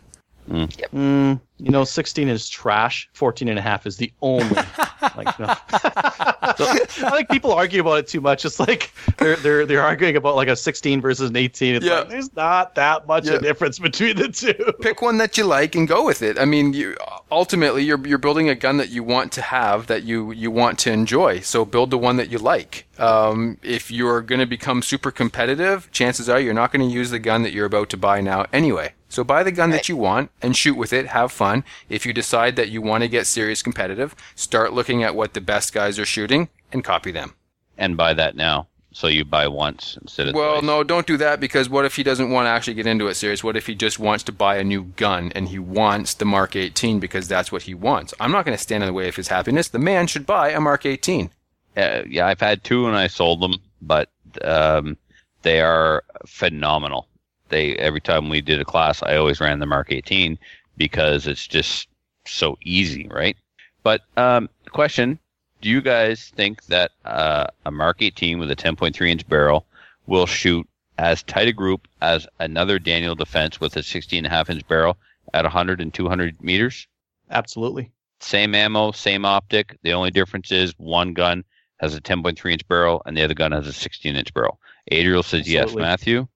[0.48, 3.08] Mm, you know, 16 is trash.
[3.12, 4.46] 14 and a half is the only.
[5.16, 5.54] like, no.
[5.68, 8.44] I think people argue about it too much.
[8.44, 11.76] It's like they're they're they're arguing about like a 16 versus an 18.
[11.76, 12.00] It's Yeah.
[12.00, 13.34] like there's not that much Yeah.
[13.34, 14.54] a difference between the two.
[14.80, 16.38] pick one that you like and go with it.
[16.38, 16.96] I mean, you
[17.30, 20.78] ultimately you're you're building a gun that you want to have that you you want
[20.80, 21.40] to enjoy.
[21.40, 22.86] So build the one that you like.
[22.98, 27.10] Um, if you're going to become super competitive, chances are you're not going to use
[27.10, 28.92] the gun that you're about to buy now anyway.
[29.10, 31.64] So buy the gun that you want and shoot with it, have fun.
[31.90, 35.40] If you decide that you want to get serious competitive, start looking at what the
[35.42, 37.34] best guys are shooting and copy them.
[37.76, 38.68] And buy that now.
[38.92, 40.64] So you buy once instead of Well, twice.
[40.64, 43.14] no, don't do that because what if he doesn't want to actually get into it
[43.14, 43.44] serious?
[43.44, 46.56] What if he just wants to buy a new gun and he wants the Mark
[46.56, 48.12] 18 because that's what he wants?
[48.18, 49.68] I'm not going to stand in the way of his happiness.
[49.68, 51.30] The man should buy a Mark 18.
[51.76, 54.08] Uh, yeah, I've had two and I sold them, but
[54.44, 54.96] um,
[55.42, 57.06] they are phenomenal.
[57.50, 60.38] They every time we did a class, I always ran the Mark 18
[60.76, 61.88] because it's just
[62.26, 63.36] so easy, right?
[63.82, 65.18] But um, question:
[65.60, 69.66] Do you guys think that uh, a Mark 18 with a 10.3 inch barrel
[70.06, 70.66] will shoot
[70.98, 74.66] as tight a group as another Daniel Defense with a 16 and a half inch
[74.68, 74.96] barrel
[75.32, 76.86] at 100 and 200 meters?
[77.30, 77.90] Absolutely.
[78.20, 79.78] Same ammo, same optic.
[79.82, 81.44] The only difference is one gun
[81.78, 84.60] has a 10.3 inch barrel and the other gun has a 16 inch barrel.
[84.90, 85.74] Adriel says yes.
[85.74, 86.28] Matthew?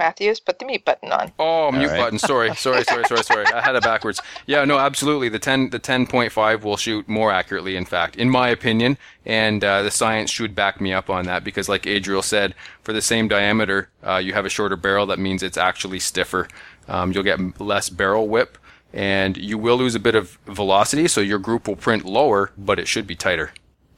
[0.00, 1.30] Matthews, put the mute button on.
[1.38, 1.98] Oh, mute right.
[1.98, 2.18] button.
[2.18, 3.44] Sorry, sorry, sorry, sorry, sorry.
[3.46, 4.20] I had it backwards.
[4.46, 5.28] Yeah, no, absolutely.
[5.28, 8.96] The 10, the 10.5 will shoot more accurately, in fact, in my opinion.
[9.26, 12.94] And uh, the science should back me up on that because, like Adriel said, for
[12.94, 15.04] the same diameter, uh, you have a shorter barrel.
[15.04, 16.48] That means it's actually stiffer.
[16.88, 18.56] Um, you'll get less barrel whip,
[18.94, 21.08] and you will lose a bit of velocity.
[21.08, 23.52] So your group will print lower, but it should be tighter.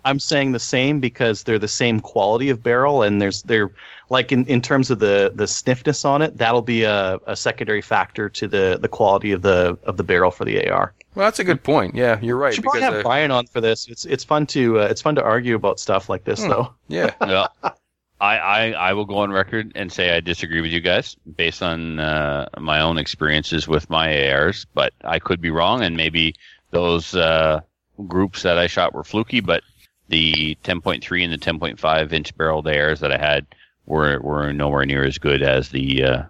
[0.04, 3.70] I'm saying the same because they're the same quality of barrel, and there's they're
[4.08, 7.82] like in, in terms of the the stiffness on it, that'll be a, a secondary
[7.82, 10.92] factor to the the quality of the of the barrel for the AR.
[11.14, 11.94] Well, that's a good point.
[11.94, 12.54] Yeah, you're right.
[12.54, 13.88] should probably have uh, Brian on for this.
[13.88, 16.72] It's it's fun to uh, it's fun to argue about stuff like this, though.
[16.88, 17.52] yeah, well,
[18.22, 21.60] I, I, I will go on record and say I disagree with you guys based
[21.60, 26.36] on uh, my own experiences with my ARs, but I could be wrong, and maybe
[26.70, 27.60] those uh,
[28.06, 29.64] groups that I shot were fluky, but
[30.12, 33.46] the 10.3 and the 10.5 inch barreled ARs that I had
[33.86, 36.04] were were nowhere near as good as the.
[36.04, 36.22] Uh,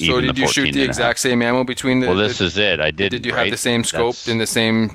[0.00, 0.88] So did the you shoot the and a half.
[0.88, 2.06] exact same ammo between the?
[2.06, 2.80] Well, the- this is it.
[2.80, 3.10] I did.
[3.10, 4.90] Did you have the same scope and the same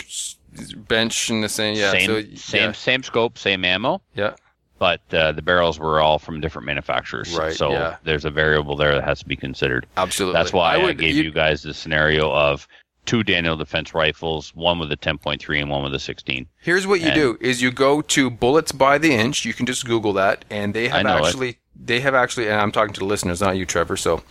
[0.87, 1.75] bench and the same?
[1.77, 1.91] Yeah.
[1.91, 2.71] same so, same yeah.
[2.71, 4.01] same scope, same ammo.
[4.15, 4.33] Yeah.
[4.79, 7.97] But uh, the barrels were all from different manufacturers, Right, so yeah.
[8.05, 9.85] there's a variable there that has to be considered.
[9.97, 10.39] Absolutely.
[10.39, 12.65] That's why I, would- gave you, guys the scenario of
[13.09, 16.45] two Daniel Defense rifles, one with a 10.3 and one with a 16.
[16.61, 19.45] Here's what you And- do: is you go to Ballistics by the Inch.
[19.45, 21.25] You can just Google that, and they have know it.
[21.25, 22.47] actually they have actually.
[22.49, 23.97] And I'm talking to the listeners, not you, Trevor.
[23.97, 24.21] So,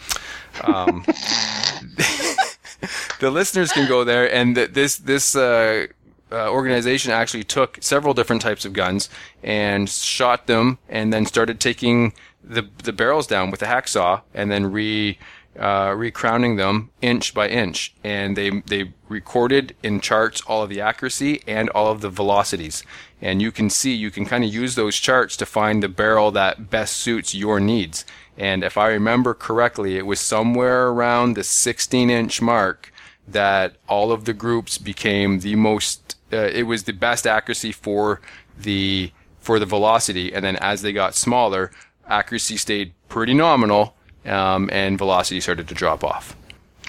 [0.63, 1.05] um,
[3.21, 5.87] the listeners can go there, and th- this this uh,
[6.31, 9.09] uh, organization actually took several different types of guns
[9.43, 12.13] and shot them, and then started taking
[12.45, 15.19] the the barrels down with a hacksaw, and then re
[15.59, 20.81] uh, recrowning them inch by inch, and they they recorded in charts all of the
[20.81, 22.83] accuracy and all of the velocities,
[23.21, 26.31] and you can see you can kind of use those charts to find the barrel
[26.31, 28.05] that best suits your needs.
[28.37, 32.93] And if I remember correctly, it was somewhere around the 16 inch mark
[33.27, 36.17] that all of the groups became the most.
[36.33, 38.21] Uh, it was the best accuracy for
[38.57, 41.73] the for the velocity, and then as they got smaller,
[42.07, 43.95] accuracy stayed pretty nominal,
[44.29, 46.37] um, and velocity started to drop off.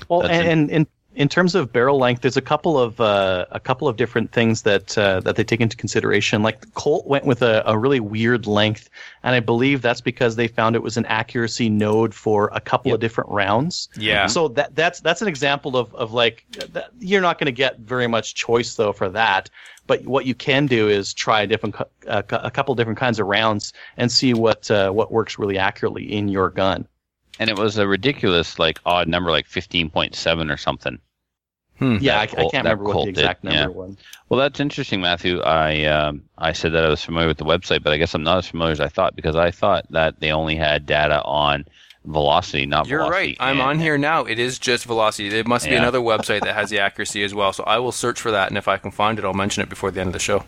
[0.08, 3.46] Well, That's and, in- in in terms of barrel length, there's a couple of uh,
[3.52, 6.44] a couple of different things that uh, that they take into consideration.
[6.44, 8.90] Like Colt went with a, a really weird length,
[9.24, 12.94] and I believe that's because they found it was an accuracy node for a couple
[12.94, 13.90] of different rounds.
[13.98, 14.28] Yeah.
[14.28, 17.80] So that that's that's an example of of like that, you're not going to get
[17.80, 19.50] very much choice though for that.
[19.88, 23.20] But what you can do is try a different cu- uh, a couple different kinds
[23.20, 26.88] of rounds and see what uh, what works really accurately in your gun.
[27.40, 31.00] And it was a ridiculous, like, odd number, like 15.7 or something.
[31.82, 33.68] Yeah, I, I can't remember what Colt the did, exact number yeah.
[33.68, 33.96] was.
[34.28, 35.40] Well, that's interesting, Matthew.
[35.40, 38.22] I um, I said that I was familiar with the website, but I guess I'm
[38.24, 41.64] not as familiar as I thought because I thought that they only had data on
[42.04, 43.28] velocity, not You're velocity.
[43.30, 43.38] right.
[43.40, 44.26] I'm and- on here now.
[44.26, 45.30] It is just velocity.
[45.30, 45.78] There must be Yeah.
[45.78, 47.54] another website that has the accuracy as well.
[47.54, 49.70] So I will search for that, and if I can find it, I'll mention it
[49.70, 50.44] before the end of the show.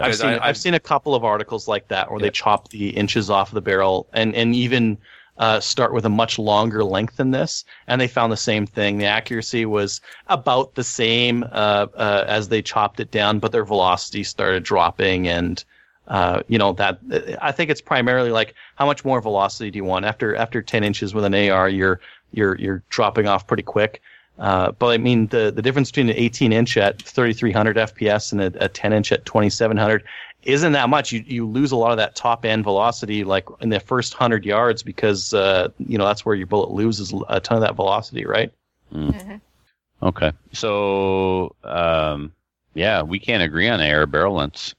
[0.00, 2.26] I've seen, I, I've I've seen a couple of articles like that where Yeah.
[2.26, 4.98] they chop the inches off the barrel and, and even
[5.38, 7.64] uh, start with a much longer length than this.
[7.86, 8.98] And they found the same thing.
[8.98, 13.64] The accuracy was about the same uh, uh, as they chopped it down, but their
[13.64, 15.28] velocity started dropping.
[15.28, 15.64] And,
[16.08, 16.98] uh, you know, that
[17.40, 20.04] I think it's primarily like how much more velocity do you want?
[20.04, 22.00] After after 10 inches with an AR, you're
[22.32, 24.02] you're you're dropping off pretty quick.
[24.38, 28.40] Uh, but I mean, the, the difference between an 18 inch at 3300 FPS and
[28.40, 30.04] a, a 10 inch at 2700
[30.44, 31.12] isn't that much.
[31.12, 34.44] You, you lose a lot of that top end velocity, like in the first 100
[34.44, 38.24] yards, because, uh, you know, that's where your bullet loses a ton of that velocity,
[38.24, 38.52] right?
[40.02, 40.32] Okay.
[40.52, 42.32] So, um,
[42.74, 44.74] yeah, we can't agree on air barrel lengths.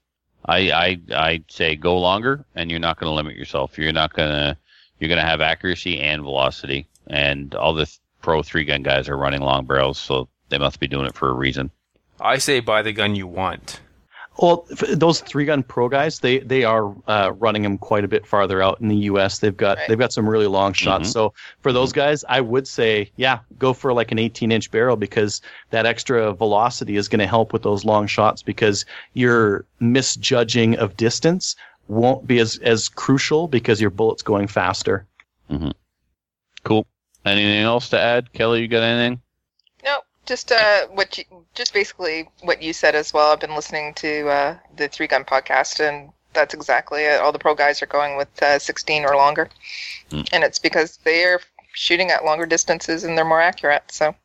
[0.46, 3.78] I, I, I say go longer, and you're not going to limit yourself.
[3.78, 4.58] You're not going to,
[5.00, 6.88] you're going to have accuracy and velocity.
[7.08, 10.80] And all the th- pro three gun guys are running long barrels, so they must
[10.80, 11.70] be doing it for a reason.
[12.22, 13.82] I say buy the gun you want.
[14.42, 18.26] Well, those three gun pro guys, they they are uh, running them quite a bit
[18.26, 19.40] farther out in the U.S.
[19.40, 19.88] They've got Right.
[19.90, 21.10] they've got some really long shots.
[21.10, 21.14] Mhm.
[21.14, 24.96] So for those guys, I would say, yeah, go for like an 18 inch barrel
[24.96, 25.42] because
[25.72, 30.96] that extra velocity is going to help with those long shots because your misjudging of
[30.96, 31.58] distance
[31.90, 35.06] won't be as as crucial because your bullet's going faster.
[36.64, 36.86] Cool.
[37.26, 38.62] Anything else to add, Kelly?
[38.62, 39.22] You got anything?
[39.84, 41.26] No, just uh, what you,
[41.60, 43.34] just basically what you said as well.
[43.34, 47.20] I've been listening to uh, the Three Gun podcast, and that's exactly it.
[47.20, 49.50] All the pro guys are going with uh, 16 or longer,
[50.10, 50.22] Hmm.
[50.32, 51.42] and it's because they are
[51.74, 53.92] shooting at longer distances and they're more accurate.
[53.92, 54.16] So,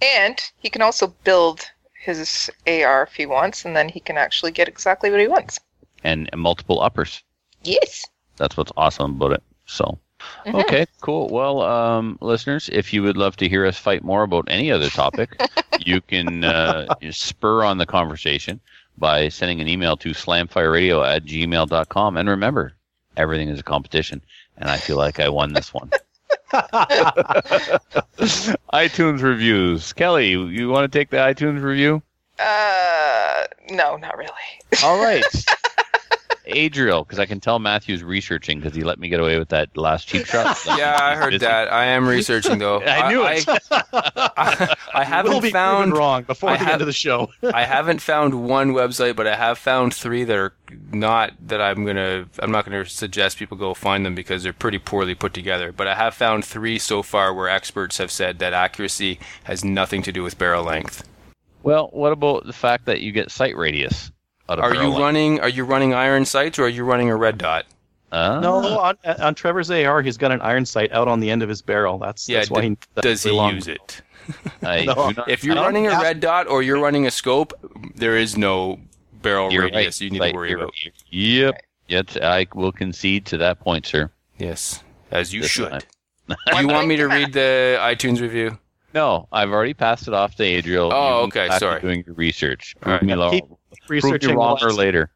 [0.00, 1.68] and he can also build
[2.00, 5.58] his AR if he wants, and then he can actually get exactly what he wants.
[6.04, 7.24] And, and multiple uppers.
[7.64, 8.06] Yes.
[8.36, 9.42] That's what's awesome about it.
[9.66, 9.98] So.
[10.46, 11.28] Okay, cool.
[11.28, 14.90] Well, um, listeners, if you would love to hear us fight more about any other
[14.90, 15.40] topic,
[15.78, 18.60] you can uh, spur on the conversation
[18.98, 22.16] by sending an email to slamfireradio at gmail.com.
[22.16, 22.74] And remember,
[23.16, 24.22] everything is a competition,
[24.58, 25.90] and I feel like I won this one.
[28.72, 29.92] iTunes reviews.
[29.92, 32.02] Kelly, you, you want to take the iTunes review?
[32.38, 34.30] Uh, no, not really.
[34.82, 35.22] All right.
[36.46, 39.76] Adriel, because I can tell Matthew's researching because he let me get away with that
[39.76, 40.58] last cheap shot.
[40.66, 41.46] Yeah, I heard Busy.
[41.46, 41.72] that.
[41.72, 42.80] I am researching though.
[42.86, 43.46] I knew it.
[43.48, 47.30] I, I will haven't be found wrong before I the have- end of the show.
[47.42, 50.52] I haven't found one website, but I have found three that are
[50.92, 52.26] not that I'm gonna.
[52.38, 55.72] I'm not gonna suggest people go find them because they're pretty poorly put together.
[55.72, 60.02] But I have found three so far where experts have said that accuracy has nothing
[60.02, 61.06] to do with barrel length.
[61.62, 64.10] Well, what about the fact that you get sight radius?
[64.48, 65.40] Out of Are you running?
[65.40, 67.64] Are you running iron sights or are you running a red dot?
[68.10, 71.42] Uh, No, on, on Trevor's AR, he's got an iron sight out on the end
[71.42, 71.98] of his barrel.
[71.98, 73.54] That's, Yeah, that's why d- he that's Does he long.
[73.54, 74.02] use it?
[74.62, 75.12] I No.
[75.26, 77.52] If you're I running a red dot or you're running a scope,
[77.94, 78.78] there is no
[79.22, 80.00] barrel you're radius right.
[80.02, 80.74] you need Sight- to worry you're- about.
[81.10, 81.62] Yep.
[81.88, 84.10] Yet I will concede to that point, sir.
[84.38, 85.84] Yes, as you This should.
[86.28, 88.58] Do you want me to read the iTunes review?
[88.94, 90.90] No, I've already passed it off to Adriel.
[90.92, 91.80] Oh, You okay, go back sorry.
[91.80, 92.76] Doing your research.
[92.84, 93.00] All right.
[93.00, 93.42] Prove
[93.72, 95.10] me, lo- prove researching me wrong or later.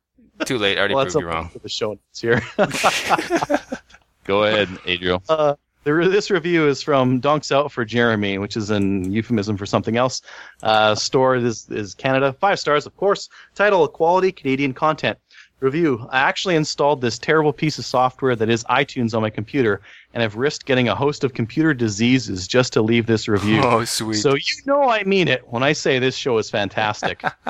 [0.44, 0.76] Too late.
[0.76, 1.48] I already Well, proved you wrong.
[1.48, 2.42] for the show notes here.
[4.24, 5.22] Go ahead, Adriel.
[5.28, 5.54] Uh,
[5.84, 9.66] the, re- this review is from Donks Out for Jeremy, which is an euphemism for
[9.66, 10.20] something else.
[10.62, 12.32] Uh, store is, is Canada.
[12.32, 13.28] Five stars, of course.
[13.54, 15.16] Title Quality Canadian Content.
[15.60, 19.80] Review I actually installed this terrible piece of software that is iTunes on my computer,
[20.12, 23.62] and have risked getting a host of computer diseases just to leave this review.
[23.62, 24.16] Oh, sweet.
[24.16, 27.22] So you know I mean it when I say this show is fantastic.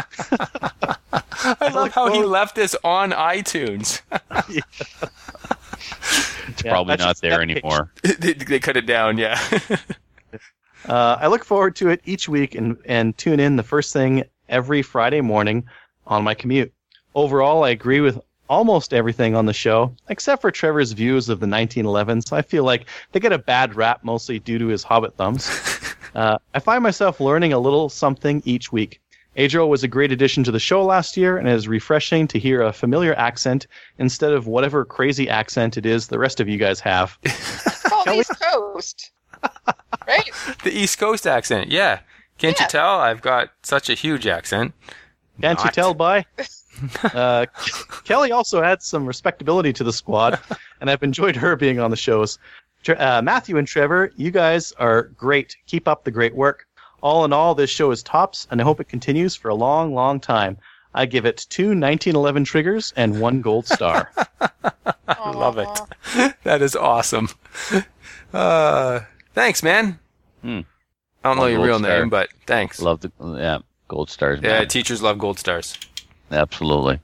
[1.13, 4.01] I love how he left this on iTunes.
[6.49, 7.93] It's Yeah, probably not there anymore.
[8.03, 9.41] they, they cut it down, yeah.
[10.89, 14.25] Uh, I look forward to it each week and, and tune in the first thing
[14.49, 15.65] every Friday morning
[16.07, 16.73] on my commute.
[17.17, 21.47] Overall, I agree with almost everything on the show, except for Trevor's views of the
[21.47, 22.33] 1911s.
[22.33, 25.51] I feel like they get a bad rap mostly due to his hobbit thumbs.
[26.15, 29.03] Uh, I find myself learning a little something each week.
[29.37, 32.39] Adriel was a great addition to the show last year, and it is refreshing to
[32.39, 33.67] hear a familiar accent
[33.99, 37.19] instead of whatever crazy accent it is the rest of you guys have.
[37.25, 39.11] It's called East Coast.
[40.07, 40.31] right?
[40.65, 42.01] the East Coast accent, yeah.
[42.39, 42.65] Can't Yeah.
[42.65, 42.99] you tell?
[42.99, 44.73] I've got such a huge accent.
[45.43, 46.25] Can't you tell by?
[47.05, 47.47] Uh,
[48.05, 50.39] Kelly also adds some respectability to the squad,
[50.81, 52.39] and I've enjoyed her being on the shows.
[52.89, 55.57] Uh, Matthew and Trevor, you guys are great.
[55.67, 56.67] Keep up the great work.
[57.03, 59.95] All in all, this show is tops, and I hope it continues for a long,
[59.95, 60.57] long time.
[60.95, 64.11] I give it two 1911 triggers and one gold star.
[65.27, 66.35] Love it.
[66.45, 67.29] that is awesome.
[68.33, 69.01] Uh,
[69.35, 69.99] thanks, man.
[70.43, 70.61] Hmm.
[71.25, 71.99] I don't know Well, your gold real star.
[72.01, 72.81] name, but thanks.
[72.81, 73.59] Love the yeah
[73.89, 74.41] gold stars.
[74.43, 74.69] Yeah, man.
[74.69, 75.77] teachers love gold stars.
[76.31, 77.01] Absolutely.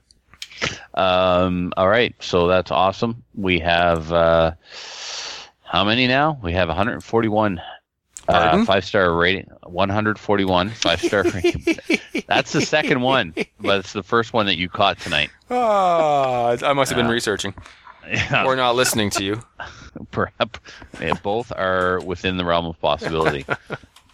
[0.93, 3.23] Um, all right, so that's awesome.
[3.35, 4.51] We have uh,
[5.63, 6.39] how many now?
[6.41, 7.61] We have 141
[8.27, 9.49] uh, five star rating.
[9.63, 11.65] 141 five star rating.
[12.27, 15.29] That's the second one, but it's the first one that you caught tonight.
[15.49, 17.11] Oh, I must have been Yeah.
[17.11, 17.53] researching
[18.07, 19.41] Yeah, or not listening to you.
[20.11, 20.59] perhaps
[21.01, 23.45] yeah, both are within the realm of possibility.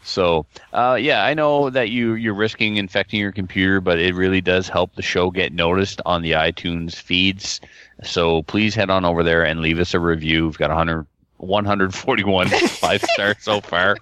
[0.09, 4.41] So, uh, yeah, I know that you you're risking infecting your computer, but it really
[4.41, 7.61] does help the show get noticed on the iTunes feeds.
[8.03, 10.45] So please head on over there and leave us a review.
[10.45, 11.05] We've got 100,
[11.37, 13.99] 141 five stars so far,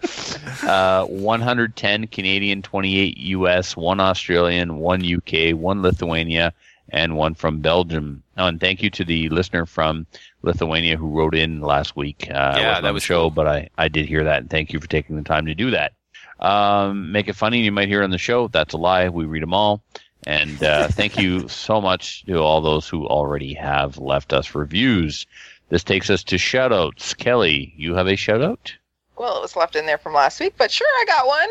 [0.63, 6.53] uh, 110 Canadian, 28 US, one Australian, one UK, one Lithuania,
[6.89, 8.23] and one from Belgium.
[8.37, 10.05] Oh, and thank you to the listener from
[10.43, 12.27] Lithuania who wrote in last week.
[12.29, 13.31] Uh, I Yeah, wasn't that was show, cool.
[13.31, 15.71] but I, I did hear that, and thank you for taking the time to do
[15.71, 15.93] that.
[16.39, 18.47] Um, make it funny, you might hear on the show.
[18.47, 19.09] That's a lie.
[19.09, 19.81] We read them all.
[20.25, 25.25] And uh, thank you so much to all those who already have left us reviews.
[25.69, 27.15] This takes us to shoutouts.
[27.17, 28.73] Kelly, you have a shoutout?
[29.17, 31.49] Well, it was left in there from last week, but sure, I got one.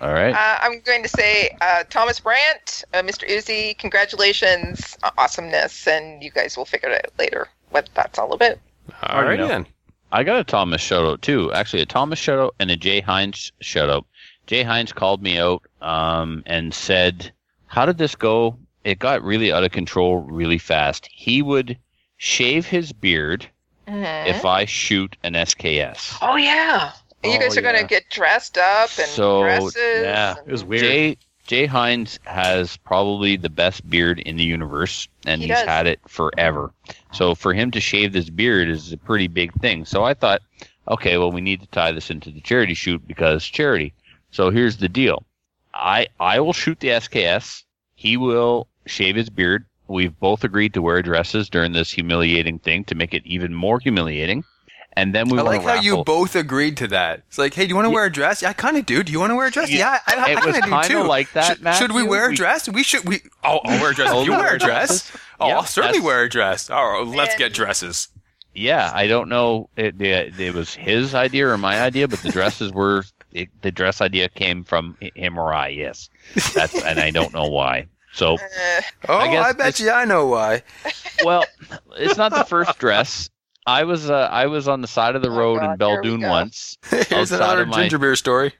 [0.00, 0.34] All right.
[0.34, 3.28] Uh, I'm going to say uh, Thomas Brandt, uh, Mr.
[3.28, 8.32] Uzi, congratulations, uh, awesomeness, and you guys will figure it out later what that's all
[8.32, 8.58] about.
[9.02, 9.66] All right, then.
[10.12, 11.52] I got a Thomas shoutout too.
[11.52, 14.04] Actually, a Thomas shoutout and a Jay Hines shoutout.
[14.46, 17.32] Jay Hines called me out um, and said,
[17.66, 18.56] "How did this go?
[18.84, 21.08] It got really out of control really fast.
[21.12, 21.76] He would
[22.18, 23.48] shave his beard
[23.88, 24.26] Mhm.
[24.28, 26.92] if I shoot an SKS." oh yeah,
[27.24, 29.74] you Oh, guys are gonna get dressed up and So, dresses.
[29.76, 30.82] yeah, and- it was weird.
[30.82, 31.16] Jay
[31.46, 35.66] Jay Hines has probably the best beard in the universe, and He he's does.
[35.68, 36.72] had it forever.
[37.12, 39.84] So for him to shave this beard is a pretty big thing.
[39.84, 40.42] So I thought,
[40.88, 43.92] okay, well we need to tie this into the charity shoot because charity.
[44.36, 45.24] So here's the deal:
[45.72, 47.62] I I will shoot the SKS.
[47.94, 49.64] He will shave his beard.
[49.88, 53.80] We've both agreed to wear dresses during this humiliating thing to make it even more
[53.80, 54.44] humiliating.
[54.92, 55.48] And then we will.
[55.48, 55.84] I like how raffle.
[55.84, 57.22] you both agreed to that.
[57.28, 58.42] It's like, hey, do you want to wear a dress?
[58.42, 59.02] Yeah, I kind of do.
[59.02, 59.70] Do you want to wear a dress?
[59.70, 61.08] Yeah, I, I, It I was kind of do kinda too.
[61.08, 62.68] like that, Should, should we wear a dress?
[62.68, 63.08] We should.
[63.08, 63.22] We.
[63.42, 64.10] I'll, I'll wear a dress.
[64.12, 65.12] Oh, you wear wear a dress, dresses.
[65.40, 66.68] oh, Yeah, I'll certainly wear a dress.
[66.70, 68.08] Oh, let's And- get dresses.
[68.54, 69.68] Yeah, I don't know.
[69.76, 73.04] It, it, it was his idea or my idea, but the dresses were
[73.42, 75.68] it, the dress idea came from him or I.
[75.68, 76.08] Yes,
[76.54, 77.86] that's and I don't know why.
[78.12, 78.38] So, Uh,
[79.08, 80.62] Oh, I, guess bet it's- you I know why.
[81.24, 81.44] well,
[81.98, 83.28] it's not the first dress.
[83.66, 86.02] I was uh, I was on the side of the Oh, road in God, here
[86.18, 86.78] Belledune once.
[86.90, 88.52] Here's Outside another my- ginger beer story.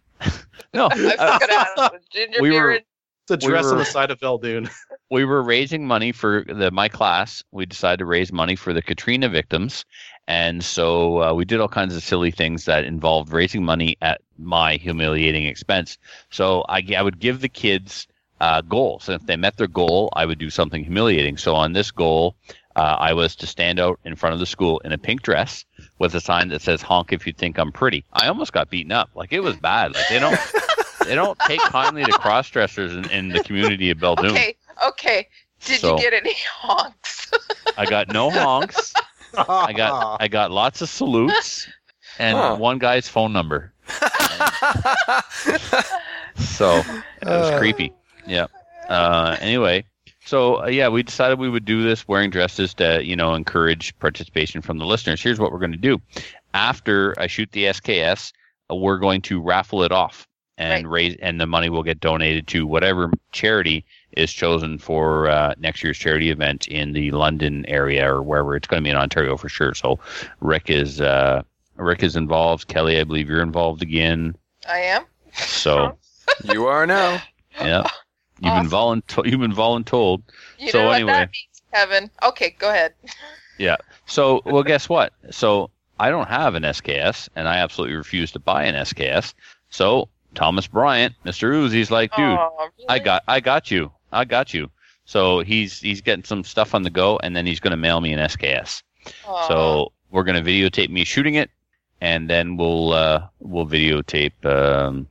[0.75, 2.85] No, uh, going to ask ginger we beer were- and
[3.31, 4.71] It's a we dress on the side of Belledune.
[5.11, 7.43] we were raising money for the my class.
[7.53, 9.85] We decided to raise money for the Katrina victims,
[10.29, 14.21] and so uh, we did all kinds of silly things that involved raising money at
[14.39, 15.99] my humiliating expense.
[16.31, 18.07] So I, I would give the kids
[18.41, 21.37] uh, goals, and if they met their goal, I would do something humiliating.
[21.37, 22.37] So on this goal,
[22.75, 25.65] uh, I was to stand out in front of the school in a pink dress
[25.99, 28.93] with a sign that says "honk if you think I'm pretty." I almost got beaten
[28.93, 29.09] up.
[29.15, 29.95] Like it was bad.
[29.95, 30.39] Like they don't
[31.07, 34.33] they don't take kindly to cross dressers in, in the community of Belledune.
[34.33, 35.29] Okay, okay.
[35.65, 37.31] Did So- you get any honks?
[37.79, 38.93] I got no honks.
[39.37, 41.69] I got I got lots of salutes
[42.19, 42.57] and Huh.
[42.57, 43.73] one guy's phone number.
[46.37, 47.59] So it was Uh.
[47.59, 47.93] creepy.
[48.27, 48.47] Yeah.
[48.89, 49.85] Uh, anyway,
[50.25, 53.97] so uh, yeah, we decided we would do this wearing dresses to you know encourage
[53.99, 55.23] participation from the listeners.
[55.23, 56.01] Here's what we're going to do.
[56.55, 58.33] After I shoot the SKS,
[58.71, 60.27] uh, we're going to raffle it off
[60.59, 63.85] and raise, and the money will get donated to whatever charity
[64.17, 68.67] is chosen for uh, next year's charity event in the London area or wherever it's
[68.67, 69.75] going to be in Ontario for sure.
[69.75, 69.99] So
[70.41, 71.43] Rick is uh,
[71.77, 72.69] Rick is involved.
[72.69, 74.37] Kelly, I believe you're involved again.
[74.69, 75.05] I am.
[75.33, 75.97] So
[76.45, 77.23] you are now.
[77.61, 77.87] yeah,
[78.41, 79.31] you've been voluntold.
[79.31, 80.23] You've been voluntold.
[80.59, 81.13] You So know what anyway.
[81.13, 82.11] that means, Kevin.
[82.23, 82.95] Okay, go ahead.
[83.59, 83.77] Yeah.
[84.05, 85.15] So well, guess what?
[85.31, 89.33] So I don't have an SKS, and I absolutely refuse to buy an SKS.
[89.71, 91.51] So Thomas Bryant, Mr.
[91.51, 94.71] Uzi's like, dude, Aw, I got, I got you, I got you.
[95.05, 98.01] So he's he's getting some stuff on the go, and then he's going to mail
[98.01, 98.83] me an SKS.
[99.27, 99.49] Aw.
[99.49, 101.51] So we're going to videotape me shooting it,
[102.01, 104.45] and then we'll uh, we'll videotape.
[104.45, 105.07] Um,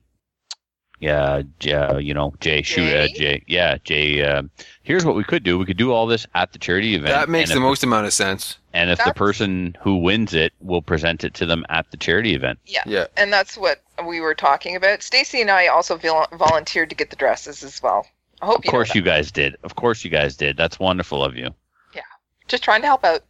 [1.00, 3.14] yeah, J- uh, you know, Jay shoot uh, Jay?
[3.14, 3.44] Jay.
[3.48, 4.24] Yeah, Jay.
[4.24, 4.44] Uh,
[4.84, 7.14] here's what we could do: we could do all this at the charity event.
[7.14, 8.58] That makes the if most amount of sense.
[8.74, 12.34] and if the person who wins it will present it to them at the charity
[12.34, 12.60] event.
[12.66, 12.84] yeah.
[12.86, 13.08] Yeah.
[13.18, 15.04] and that's what we were talking about.
[15.04, 18.08] Stacy and I also vol- volunteered to get the dresses as well.
[18.42, 19.56] I hope Of you course, you guys did.
[19.64, 20.58] Of course, you guys did.
[20.58, 21.50] That's wonderful of you.
[21.94, 22.02] Yeah,
[22.48, 23.22] Just trying to help out.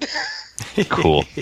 [0.88, 1.24] Cool.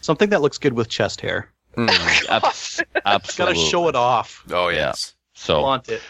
[0.00, 1.50] Something that looks good with chest hair.
[1.76, 1.88] Mm.
[3.04, 4.44] Abs- Got to show it off.
[4.50, 4.76] Oh Yeah.
[4.76, 5.14] yes.
[5.34, 6.00] So, want it.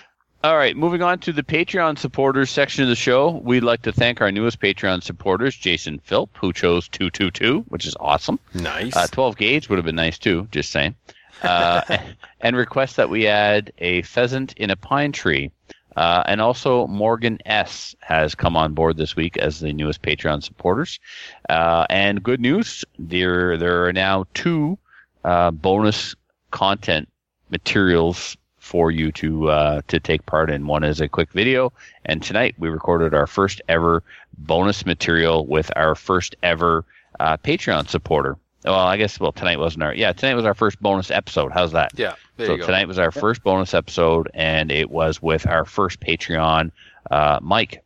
[0.45, 3.31] all right, moving on to the Patreon supporters section of the show.
[3.43, 7.97] We'd like to thank our newest Patreon supporters, Jason Philp, who chose 222, which is
[7.99, 8.39] awesome.
[8.55, 8.95] Nice.
[8.95, 10.95] Uh, 12 gauge would have been nice too, just saying.
[11.43, 11.99] Uh,
[12.41, 15.51] and request that we add a pheasant in a pine tree.
[15.97, 17.97] Uh, and also, Morgan S.
[18.01, 21.01] has come on board this week as the newest Patreon supporters.
[21.49, 24.79] Uh, and good news, there there are now two
[25.25, 26.15] uh, bonus
[26.51, 27.09] content
[27.51, 30.67] materials for you to uh, to take part in.
[30.67, 31.73] One is a quick video,
[32.05, 34.03] and tonight we recorded our first ever
[34.37, 36.85] bonus material with our first ever
[37.21, 38.37] uh, Patreon supporter.
[38.67, 41.53] Well, I guess well tonight wasn't our yeah tonight was our first bonus episode.
[41.53, 41.93] How's that?
[41.97, 42.15] yeah.
[42.37, 42.67] There so you go.
[42.67, 46.71] tonight was our first bonus episode, and it was with our first Patreon,
[47.11, 47.83] uh, Mike.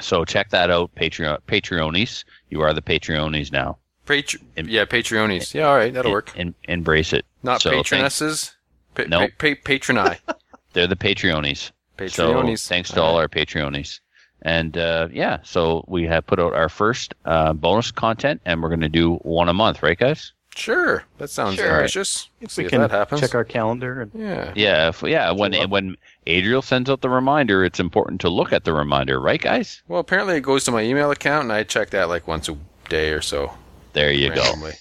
[0.00, 2.24] So check that out, Patreon Patreonies.
[2.50, 3.78] You are the Patreonies now.
[4.06, 5.54] Patr- Em- yeah, Patreonies.
[5.54, 6.32] Yeah, all right, that'll work.
[6.36, 7.24] En- embrace it.
[7.42, 8.54] Not so thanks- patronesses.
[8.94, 9.30] Pa- Nope.
[9.38, 10.18] pa- pa- patroni.
[10.72, 11.70] They're the Patreonies.
[12.08, 14.00] So thanks to all our Patreonies.
[14.42, 18.68] And uh, yeah, so we have put out our first uh, bonus content, and we're
[18.68, 20.32] going to do one a month, right, guys?
[20.54, 21.76] Sure, that sounds Sure.
[21.78, 22.30] ambitious.
[22.40, 24.00] If See we if can that check our calendar.
[24.02, 24.52] And, yeah.
[24.54, 25.30] Yeah, if, yeah.
[25.30, 25.96] When when
[26.26, 29.82] Adriel sends out the reminder, it's important to look at the reminder, right, guys?
[29.88, 32.56] Well, apparently it goes to my email account, and I check that like once a
[32.88, 33.52] day or so.
[33.92, 34.40] There you go.
[34.42, 34.72] randomly.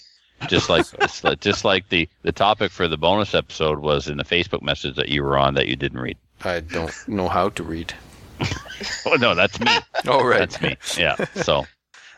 [0.48, 4.16] just like just like- just like the the topic for the bonus episode was in
[4.18, 6.18] the Facebook message that you were on that you didn't read.
[6.44, 7.94] I don't know how to read.
[9.08, 9.72] Oh no, that's me.
[10.08, 10.40] Oh, right.
[10.40, 10.78] That's me.
[10.98, 11.16] Yeah.
[11.36, 11.66] So,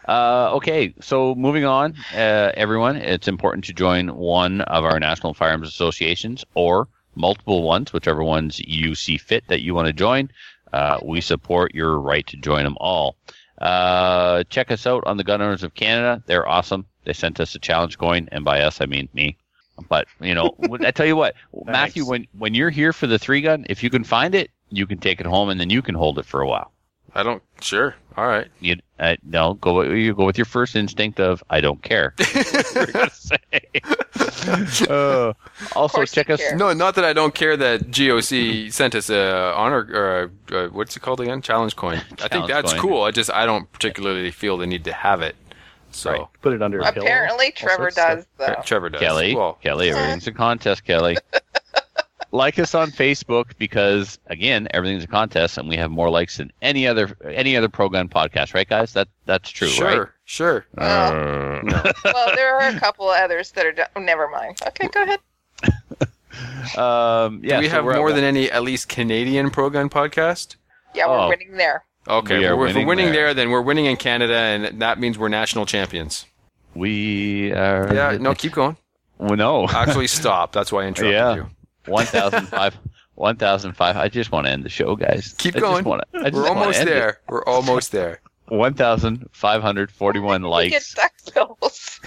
[0.07, 0.93] uh, okay.
[1.01, 6.43] So moving on, uh, everyone, it's important to join one of our national firearms associations
[6.55, 10.29] or multiple ones, whichever ones you see fit that you want to join.
[10.73, 13.15] Uh, we support your right to join them all.
[13.59, 16.21] Uh, check us out on the Gun Owners of Canada.
[16.25, 16.85] They're awesome.
[17.05, 19.37] They sent us a challenge coin, and by us I mean me.
[19.89, 21.35] But you know, I tell you what,
[21.65, 24.85] Matthew, when when you're here for the three gun, if you can find it, you
[24.87, 26.71] can take it home, and then you can hold it for a while.
[27.15, 27.41] I don't.
[27.61, 27.95] Sure.
[28.15, 28.47] All right.
[28.59, 32.13] You uh, no go you go with your first instinct of I don't care.
[32.75, 33.37] You're gonna say.
[34.89, 35.33] Uh,
[35.75, 36.39] also check us.
[36.39, 36.55] care.
[36.55, 40.67] No, not that I don't care that GOC sent us a honor or a, uh,
[40.69, 41.41] what's it called again?
[41.41, 42.01] Challenge coin.
[42.21, 42.81] I think that's coin.
[42.81, 43.03] cool.
[43.03, 45.35] I just I don't particularly feel the need to have it.
[45.91, 46.21] So Right.
[46.41, 47.05] put it under a pillow.
[47.05, 48.61] Apparently, Trevor sorts of does though.
[48.65, 49.01] Trevor does.
[49.01, 51.17] Kelly, Well, Kelly, everything's a contest, Kelly.
[52.31, 56.51] like us on Facebook because again, everything's a contest, and we have more likes than
[56.61, 58.93] any other any other pro gun podcast, right, guys?
[58.93, 59.75] That that's true, right?
[59.75, 60.65] sure, sure.
[60.75, 61.09] right?
[61.65, 63.71] Uh, well, there are a couple others that are.
[63.71, 64.59] Do- oh, never mind.
[64.67, 65.19] Okay, go ahead.
[66.77, 69.89] um, yeah, Do we so have more one- than any at least Canadian pro gun
[69.89, 70.55] podcast?
[70.93, 71.29] Yeah, we're Oh.
[71.29, 71.83] winning there.
[72.07, 73.13] Okay, We are well, if we're winning winning there.
[73.25, 73.33] there.
[73.33, 76.25] then we're winning in Canada, and that means we're national champions.
[76.73, 77.93] we are.
[77.93, 78.77] Yeah, no, keep going.
[79.17, 79.67] well, no.
[79.67, 80.51] Actually, stop.
[80.53, 81.35] That's why I interrupted Yeah.
[81.35, 81.49] you.
[81.87, 82.77] One thousand five.
[83.15, 83.97] One thousand five.
[83.97, 85.33] I just want to end the show, guys.
[85.37, 85.75] Keep I going.
[85.77, 86.93] Just wanna, I just We're almost end it.
[86.93, 87.19] there.
[87.27, 88.21] We're almost there.
[88.49, 90.95] 1,541 We get likes.
[90.95, 91.99] duckbills.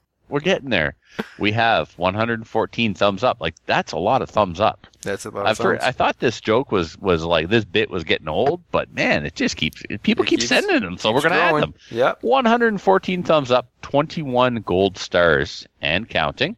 [0.28, 0.94] We're getting there.
[1.38, 3.38] We have 114 thumbs up.
[3.40, 4.86] Like that's a lot of thumbs up.
[5.02, 5.88] That's a lot of I've heard, thumbs.
[5.88, 9.34] I thought this joke was was like this bit was getting old, but man, it
[9.34, 11.74] just keeps people It keep keeps- sending them, so we're gonna add them.
[11.90, 12.22] Yep.
[12.22, 16.56] 114 thumbs up, 21 gold stars and counting,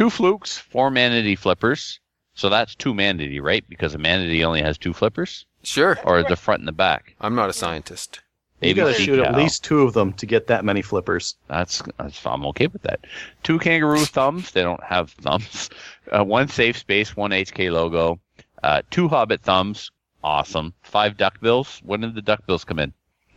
[0.00, 2.00] two flukes, four manatee flippers.
[2.32, 3.62] So that's two manatee, right?
[3.68, 5.98] Because a manatee only has two flippers, Sure.
[6.04, 7.14] or the front and the back.
[7.20, 8.22] I'm not a scientist.
[8.62, 11.36] You got to ABC shoot at least two of them to get that many flippers.
[11.48, 13.00] That's, that's I'm okay with that.
[13.42, 14.52] Two kangaroo thumbs.
[14.52, 15.68] They don't have thumbs.
[16.10, 17.14] Uh, one safe space.
[17.14, 18.18] One HK logo.
[18.64, 19.92] Uh, two hobbit thumbs.
[20.24, 20.74] Awesome.
[20.82, 21.80] Five duck bills.
[21.84, 22.92] When did the duck bills come in?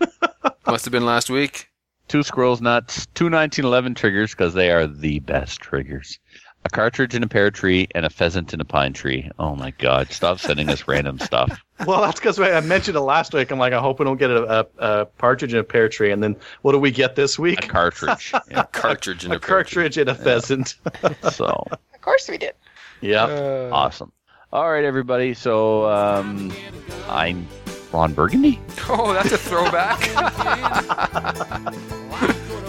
[0.66, 1.70] Must have been last week.
[2.08, 3.06] Two squirrels nuts.
[3.14, 6.20] Two 1911 triggers because they are the best triggers.
[6.66, 9.30] A cartridge in a pear tree and a pheasant in a pine tree.
[9.38, 10.12] Oh my God!
[10.12, 11.60] Stop sending us random stuff.
[11.88, 13.52] Well, that's because I mentioned it last week.
[13.52, 14.66] I'm like, I hope we don't get a, a,
[15.02, 16.12] a partridge in a pear tree.
[16.12, 17.66] And then what do we get this week?
[17.66, 18.32] A cartridge.
[18.50, 20.76] Yeah, Cartridge in A a cartridge and a pheasant.
[21.32, 22.54] so Of course we did.
[23.02, 23.26] yeah.
[23.26, 24.14] Uh, awesome.
[24.54, 25.34] All right, everybody.
[25.34, 26.54] So um,
[27.10, 27.46] I'm
[27.92, 28.62] Ron Burgundy.
[28.88, 30.00] Oh, that's a throwback.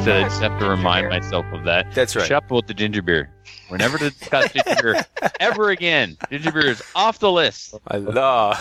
[0.00, 1.92] I said just have to remind myself of that.
[1.92, 2.26] That's right.
[2.26, 3.30] Shut up with the ginger beer.
[3.70, 5.06] We're never to discuss ginger beer
[5.40, 6.16] ever again.
[6.30, 7.74] Ginger beer is off the list.
[7.86, 8.58] Allah.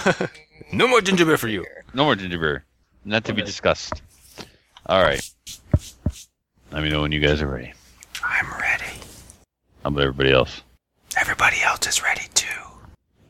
[0.74, 1.66] no more ginger beer for you.
[1.94, 2.66] No more ginger beer.
[3.06, 4.02] Not to be discussed.
[4.86, 5.22] All right.
[6.74, 7.72] Let me know when you guys are ready.
[8.22, 8.99] I'm ready.
[9.84, 10.61] How about everybody else?
[11.18, 12.48] Everybody else is ready too.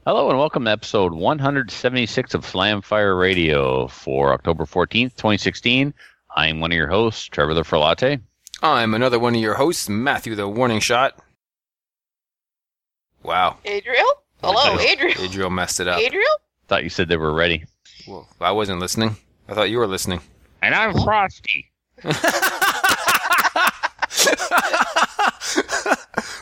[0.07, 5.93] Hello and welcome to episode 176 of Slamfire Radio for October 14th, 2016.
[6.35, 8.21] I'm one of your hosts, Trevor the Frelate.
[8.61, 11.17] I'm another one of your hosts, Matthew the Warning Shot.
[13.23, 13.57] Wow.
[13.65, 14.05] Adriel?
[14.43, 14.91] Hello, Okay.
[14.93, 15.21] Adriel.
[15.21, 15.99] Adriel messed it up.
[15.99, 16.25] Adriel?
[16.67, 17.65] Thought you said they were ready.
[18.07, 19.15] Well, I wasn't listening.
[19.47, 20.21] I thought you were listening.
[20.61, 21.71] And I'm Frosty.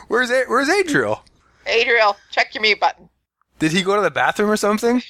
[0.08, 1.22] where's A- Where's Adriel?
[1.66, 3.08] Adriel, check your mute button.
[3.58, 5.02] Did he go to the bathroom or something?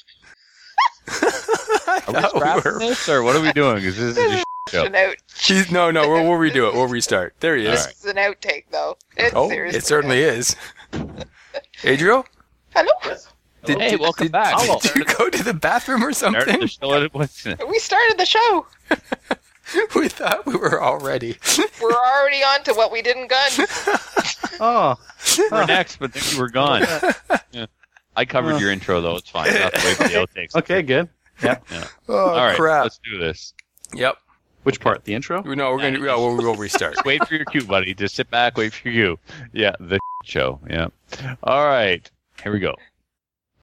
[1.08, 3.82] I Are we we were- this, or what are we doing?
[3.84, 4.86] Is this just Yep.
[4.86, 5.16] An out.
[5.40, 6.74] He's, no, no, we'll, we'll redo it.
[6.74, 7.34] We'll restart.
[7.40, 7.86] There he is.
[7.86, 8.96] This is an outtake, though.
[9.16, 10.56] It's Oh, it certainly is.
[11.84, 12.24] Adriel?
[12.74, 12.90] Hello?
[13.64, 14.56] Did, Hey, did- welcome did- back.
[14.82, 16.60] Did you go to the bathroom or something?
[16.60, 17.60] the show at- what's it?
[17.68, 18.66] We started the show.
[19.94, 21.36] we thought we were already.
[21.82, 23.50] We're already on to what we didn't gun.
[24.60, 24.96] Oh,
[25.52, 26.84] We're next, but then you were gone.
[27.52, 27.66] Yeah.
[28.16, 29.14] I covered your intro though.
[29.16, 29.54] It's fine.
[29.54, 30.56] Not the way for the outtakes.
[30.56, 31.08] okay, good.
[31.42, 31.58] Yeah.
[32.08, 32.82] Oh, All right, crap.
[32.82, 33.54] let's do this.
[33.94, 34.16] Yep.
[34.68, 35.02] Which part?
[35.04, 35.40] The intro?
[35.44, 35.98] No, we're gonna.
[35.98, 36.96] Yeah, we'll, we'll restart.
[37.06, 37.94] Wait for your cue, buddy.
[37.94, 39.18] Just sit back, wait for you.
[39.54, 40.60] Yeah, the show.
[40.68, 40.88] Yeah.
[41.42, 42.10] All right,
[42.42, 42.74] here we go.